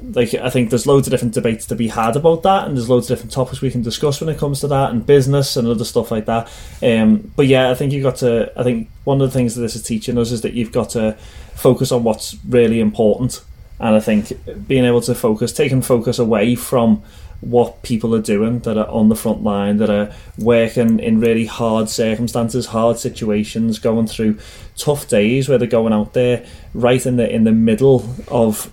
like 0.03 0.35
I 0.35 0.51
think 0.51 0.71
there's 0.71 0.87
loads 0.87 1.07
of 1.07 1.11
different 1.11 1.35
debates 1.35 1.67
to 1.67 1.75
be 1.75 1.89
had 1.89 2.17
about 2.17 2.43
that, 2.43 2.67
and 2.67 2.77
there's 2.77 2.89
loads 2.89 3.11
of 3.11 3.17
different 3.17 3.33
topics 3.33 3.61
we 3.61 3.71
can 3.71 3.83
discuss 3.83 4.21
when 4.21 4.31
it 4.31 4.39
comes 4.39 4.61
to 4.61 4.69
that, 4.69 4.91
and 4.91 5.05
business 5.05 5.57
and 5.57 5.69
other 5.69 5.85
stuff 5.85 6.11
like 6.11 6.27
that. 6.27 6.51
Um, 6.83 7.33
but 7.37 7.47
yeah, 7.47 7.71
I 7.71 7.75
think 7.75 7.93
you've 7.93 8.03
got 8.03 8.17
to. 8.17 8.53
I 8.59 8.63
think 8.63 8.89
one 9.05 9.21
of 9.21 9.31
the 9.31 9.39
things 9.39 9.55
that 9.55 9.61
this 9.61 9.77
is 9.77 9.83
teaching 9.83 10.19
us 10.19 10.33
is 10.33 10.41
that 10.43 10.55
you've 10.55 10.73
got 10.73 10.91
to 10.91 11.13
focus 11.55 11.93
on 11.93 12.05
what's 12.05 12.37
really 12.49 12.81
important, 12.81 13.43
and 13.79 13.95
I 13.95 14.01
think 14.01 14.33
being 14.67 14.85
able 14.85 15.03
to 15.03 15.15
focus, 15.15 15.53
taking 15.53 15.83
focus 15.83 16.19
away 16.19 16.55
from 16.55 17.03
what 17.43 17.83
people 17.83 18.15
are 18.15 18.23
doing 18.23 18.61
that 18.61 18.79
are 18.79 18.89
on 18.89 19.09
the 19.09 19.17
front 19.17 19.43
line, 19.43 19.77
that 19.79 19.91
are 19.91 20.15
working 20.39 21.01
in 21.01 21.21
really 21.21 21.45
hard 21.45 21.89
circumstances, 21.89 22.67
hard 22.67 22.99
situations, 22.99 23.81
going 23.81 24.07
through 24.07 24.39
tough 24.77 25.09
days 25.09 25.49
where 25.49 25.59
they're 25.59 25.69
going 25.69 25.93
out 25.93 26.15
there 26.15 26.47
right 26.73 27.05
in 27.05 27.17
the 27.17 27.29
in 27.29 27.45
the 27.45 27.53
middle 27.53 28.09
of 28.29 28.73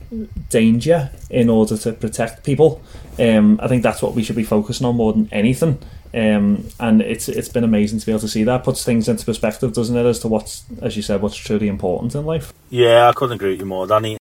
danger 0.49 1.09
in 1.29 1.49
order 1.49 1.75
to 1.75 1.91
protect 1.91 2.43
people. 2.43 2.81
Um, 3.17 3.59
I 3.61 3.67
think 3.67 3.83
that's 3.83 4.01
what 4.01 4.13
we 4.13 4.23
should 4.23 4.35
be 4.35 4.43
focusing 4.43 4.85
on 4.85 4.95
more 4.95 5.13
than 5.13 5.27
anything. 5.31 5.79
Um, 6.13 6.67
and 6.79 7.01
it's 7.01 7.27
it's 7.27 7.49
been 7.49 7.63
amazing 7.63 7.99
to 7.99 8.05
be 8.05 8.11
able 8.11 8.21
to 8.21 8.27
see 8.27 8.43
that 8.43 8.63
puts 8.63 8.85
things 8.85 9.09
into 9.09 9.25
perspective, 9.25 9.73
doesn't 9.73 9.97
it, 9.97 10.05
as 10.05 10.19
to 10.19 10.27
what's 10.27 10.63
as 10.81 10.95
you 10.95 11.01
said, 11.01 11.21
what's 11.21 11.35
truly 11.35 11.67
important 11.67 12.13
in 12.13 12.25
life. 12.25 12.53
Yeah, 12.69 13.09
I 13.09 13.13
couldn't 13.13 13.35
agree 13.35 13.51
with 13.51 13.59
you 13.61 13.65
more, 13.65 13.87
Danny. 13.87 14.17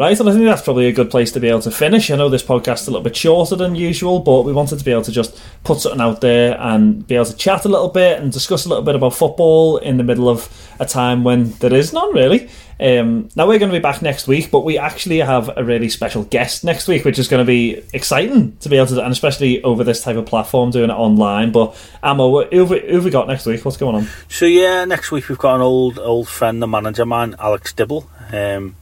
Right, 0.00 0.18
and 0.18 0.30
I 0.30 0.32
think 0.32 0.46
that's 0.46 0.62
probably 0.62 0.86
a 0.86 0.92
good 0.92 1.10
place 1.10 1.30
to 1.32 1.40
be 1.40 1.50
able 1.50 1.60
to 1.60 1.70
finish. 1.70 2.10
I 2.10 2.16
know 2.16 2.30
this 2.30 2.42
podcast 2.42 2.80
is 2.80 2.88
a 2.88 2.90
little 2.90 3.04
bit 3.04 3.14
shorter 3.14 3.54
than 3.54 3.74
usual, 3.74 4.20
but 4.20 4.46
we 4.46 4.52
wanted 4.54 4.78
to 4.78 4.84
be 4.86 4.92
able 4.92 5.02
to 5.02 5.12
just 5.12 5.38
put 5.62 5.78
something 5.78 6.00
out 6.00 6.22
there 6.22 6.58
and 6.58 7.06
be 7.06 7.16
able 7.16 7.26
to 7.26 7.36
chat 7.36 7.66
a 7.66 7.68
little 7.68 7.90
bit 7.90 8.18
and 8.18 8.32
discuss 8.32 8.64
a 8.64 8.70
little 8.70 8.82
bit 8.82 8.94
about 8.94 9.14
football 9.14 9.76
in 9.76 9.98
the 9.98 10.02
middle 10.02 10.30
of 10.30 10.48
a 10.80 10.86
time 10.86 11.22
when 11.22 11.50
there 11.58 11.74
is 11.74 11.92
none 11.92 12.14
really. 12.14 12.48
Um, 12.80 13.28
now 13.36 13.46
we're 13.46 13.58
going 13.58 13.70
to 13.70 13.78
be 13.78 13.82
back 13.82 14.00
next 14.00 14.26
week, 14.26 14.50
but 14.50 14.60
we 14.60 14.78
actually 14.78 15.18
have 15.18 15.50
a 15.54 15.62
really 15.62 15.90
special 15.90 16.24
guest 16.24 16.64
next 16.64 16.88
week, 16.88 17.04
which 17.04 17.18
is 17.18 17.28
going 17.28 17.44
to 17.44 17.46
be 17.46 17.82
exciting 17.92 18.56
to 18.60 18.70
be 18.70 18.78
able 18.78 18.86
to, 18.86 19.02
and 19.04 19.12
especially 19.12 19.62
over 19.64 19.84
this 19.84 20.02
type 20.02 20.16
of 20.16 20.24
platform, 20.24 20.70
doing 20.70 20.88
it 20.88 20.94
online. 20.94 21.52
But 21.52 21.76
Amo, 22.02 22.48
who 22.48 22.58
have, 22.60 22.70
we, 22.70 22.80
who 22.80 22.94
have 22.94 23.04
we 23.04 23.10
got 23.10 23.28
next 23.28 23.44
week? 23.44 23.62
What's 23.66 23.76
going 23.76 23.96
on? 23.96 24.08
So 24.28 24.46
yeah, 24.46 24.86
next 24.86 25.12
week 25.12 25.28
we've 25.28 25.36
got 25.36 25.56
an 25.56 25.60
old 25.60 25.98
old 25.98 26.26
friend, 26.26 26.62
the 26.62 26.66
manager 26.66 27.04
man, 27.04 27.36
Alex 27.38 27.74
Dibble. 27.74 28.08
Um, 28.32 28.76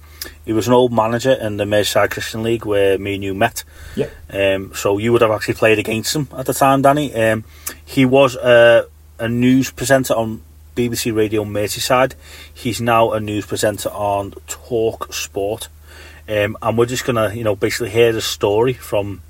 he 0.45 0.53
was 0.53 0.67
an 0.67 0.75
old 0.75 0.93
manager 0.93 1.33
in 1.33 1.57
the 1.57 1.65
Merseyside 1.65 2.11
Christian 2.11 2.43
League 2.43 2.65
where 2.65 2.99
me 2.99 3.15
and 3.15 3.25
you 3.25 3.35
met. 3.35 3.65
Yeah. 3.95 4.09
Um, 4.31 4.75
so 4.75 4.99
you 4.99 5.13
would 5.13 5.23
have 5.23 5.31
actually 5.31 5.55
played 5.55 5.79
against 5.79 6.15
him 6.15 6.29
at 6.37 6.47
the 6.47 6.55
time, 6.55 6.83
Danny. 6.83 7.15
Um, 7.15 7.45
he 7.85 8.05
was 8.05 8.35
a, 8.37 8.87
a 9.19 9.29
news 9.29 9.71
presenter 9.71 10.15
on 10.15 10.43
BBC 10.75 11.15
Radio 11.15 11.45
Merseyside. 11.45 12.15
He's 12.53 12.81
now 12.81 13.13
a 13.13 13.21
news 13.21 13.47
presenter 13.47 13.89
on 13.91 14.33
Talk 14.47 15.13
Sport. 15.13 15.69
Um, 16.29 16.57
and 16.61 16.77
we're 16.77 16.87
just 16.87 17.05
gonna, 17.05 17.35
you 17.35 17.43
know, 17.43 17.57
basically 17.57 17.91
hear 17.91 18.13
the 18.13 18.21
story 18.21 18.75
from 18.75 19.23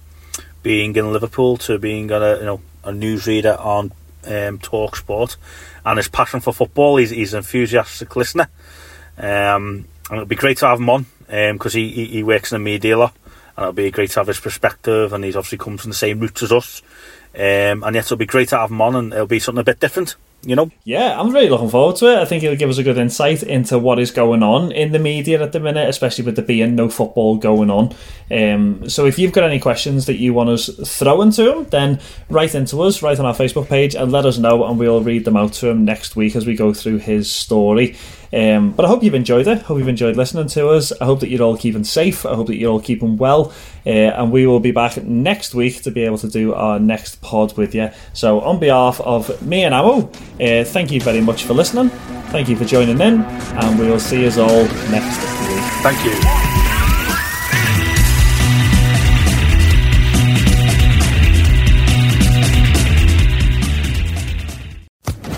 being 0.62 0.94
in 0.96 1.12
Liverpool 1.12 1.56
to 1.58 1.78
being 1.78 2.10
a, 2.10 2.36
you 2.38 2.44
know, 2.44 2.60
a 2.84 2.90
newsreader 2.90 3.58
on 3.64 3.92
um, 4.26 4.58
Talk 4.58 4.96
Sport, 4.96 5.36
and 5.84 5.96
his 5.96 6.08
passion 6.08 6.40
for 6.40 6.52
football. 6.52 6.96
He's, 6.96 7.10
he's 7.10 7.34
an 7.34 7.38
enthusiastic 7.38 8.14
listener. 8.16 8.48
Um, 9.16 9.86
and 10.08 10.16
it'll 10.16 10.26
be 10.26 10.36
great 10.36 10.58
to 10.58 10.66
have 10.66 10.80
him 10.80 10.90
on 10.90 11.06
because 11.26 11.74
um, 11.74 11.80
he, 11.80 11.90
he, 11.90 12.04
he 12.06 12.22
works 12.22 12.52
in 12.52 12.56
the 12.56 12.64
media 12.64 12.96
lot, 12.96 13.14
and 13.56 13.64
it'll 13.64 13.72
be 13.72 13.90
great 13.90 14.10
to 14.10 14.20
have 14.20 14.28
his 14.28 14.40
perspective. 14.40 15.12
And 15.12 15.24
he's 15.24 15.36
obviously 15.36 15.58
comes 15.58 15.82
from 15.82 15.90
the 15.90 15.96
same 15.96 16.20
roots 16.20 16.42
as 16.42 16.52
us, 16.52 16.82
um, 17.34 17.84
and 17.84 17.94
yet 17.94 18.06
it'll 18.06 18.16
be 18.16 18.26
great 18.26 18.48
to 18.50 18.58
have 18.58 18.70
him 18.70 18.80
on, 18.80 18.96
and 18.96 19.12
it'll 19.12 19.26
be 19.26 19.38
something 19.38 19.60
a 19.60 19.64
bit 19.64 19.80
different. 19.80 20.16
You 20.42 20.54
know? 20.54 20.70
Yeah, 20.84 21.20
I'm 21.20 21.32
really 21.32 21.48
looking 21.48 21.68
forward 21.68 21.96
to 21.96 22.06
it. 22.12 22.18
I 22.18 22.24
think 22.24 22.44
it'll 22.44 22.56
give 22.56 22.70
us 22.70 22.78
a 22.78 22.84
good 22.84 22.96
insight 22.96 23.42
into 23.42 23.76
what 23.76 23.98
is 23.98 24.12
going 24.12 24.44
on 24.44 24.70
in 24.70 24.92
the 24.92 25.00
media 25.00 25.42
at 25.42 25.50
the 25.50 25.58
minute, 25.58 25.88
especially 25.88 26.24
with 26.24 26.36
there 26.36 26.44
being 26.44 26.76
no 26.76 26.88
football 26.88 27.36
going 27.36 27.70
on. 27.70 27.92
Um, 28.30 28.88
so 28.88 29.04
if 29.04 29.18
you've 29.18 29.32
got 29.32 29.42
any 29.42 29.58
questions 29.58 30.06
that 30.06 30.18
you 30.18 30.32
want 30.32 30.50
us 30.50 30.70
throw 30.96 31.22
into 31.22 31.52
him, 31.52 31.64
then 31.64 32.00
write 32.30 32.54
into 32.54 32.80
us, 32.82 33.02
write 33.02 33.18
on 33.18 33.26
our 33.26 33.34
Facebook 33.34 33.68
page, 33.68 33.96
and 33.96 34.12
let 34.12 34.26
us 34.26 34.38
know, 34.38 34.64
and 34.64 34.78
we'll 34.78 35.02
read 35.02 35.24
them 35.24 35.36
out 35.36 35.54
to 35.54 35.70
him 35.70 35.84
next 35.84 36.14
week 36.14 36.36
as 36.36 36.46
we 36.46 36.54
go 36.54 36.72
through 36.72 36.98
his 36.98 37.30
story. 37.30 37.96
Um, 38.32 38.72
but 38.72 38.84
I 38.84 38.88
hope 38.88 39.02
you've 39.02 39.14
enjoyed 39.14 39.46
it. 39.46 39.62
Hope 39.62 39.78
you've 39.78 39.88
enjoyed 39.88 40.16
listening 40.16 40.48
to 40.48 40.68
us. 40.68 40.92
I 41.00 41.04
hope 41.04 41.20
that 41.20 41.28
you're 41.28 41.42
all 41.42 41.56
keeping 41.56 41.84
safe. 41.84 42.26
I 42.26 42.34
hope 42.34 42.48
that 42.48 42.56
you're 42.56 42.70
all 42.70 42.80
keeping 42.80 43.16
well. 43.16 43.52
Uh, 43.86 43.90
and 43.90 44.30
we 44.30 44.46
will 44.46 44.60
be 44.60 44.70
back 44.70 45.02
next 45.02 45.54
week 45.54 45.82
to 45.82 45.90
be 45.90 46.02
able 46.04 46.18
to 46.18 46.28
do 46.28 46.52
our 46.54 46.78
next 46.78 47.22
pod 47.22 47.56
with 47.56 47.74
you. 47.74 47.90
So, 48.12 48.40
on 48.40 48.58
behalf 48.60 49.00
of 49.00 49.40
me 49.42 49.64
and 49.64 49.74
Amo, 49.74 50.10
uh, 50.40 50.64
thank 50.64 50.90
you 50.90 51.00
very 51.00 51.20
much 51.20 51.44
for 51.44 51.54
listening. 51.54 51.90
Thank 52.30 52.48
you 52.48 52.56
for 52.56 52.66
joining 52.66 53.00
in. 53.00 53.22
And 53.22 53.78
we 53.78 53.88
will 53.88 54.00
see 54.00 54.26
us 54.26 54.36
all 54.36 54.64
next 54.90 55.18
week. 55.48 55.64
Thank 55.82 56.04
you. 56.04 56.12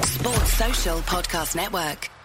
Sports 0.02 0.52
Social 0.54 0.98
Podcast 1.02 1.54
Network. 1.54 2.19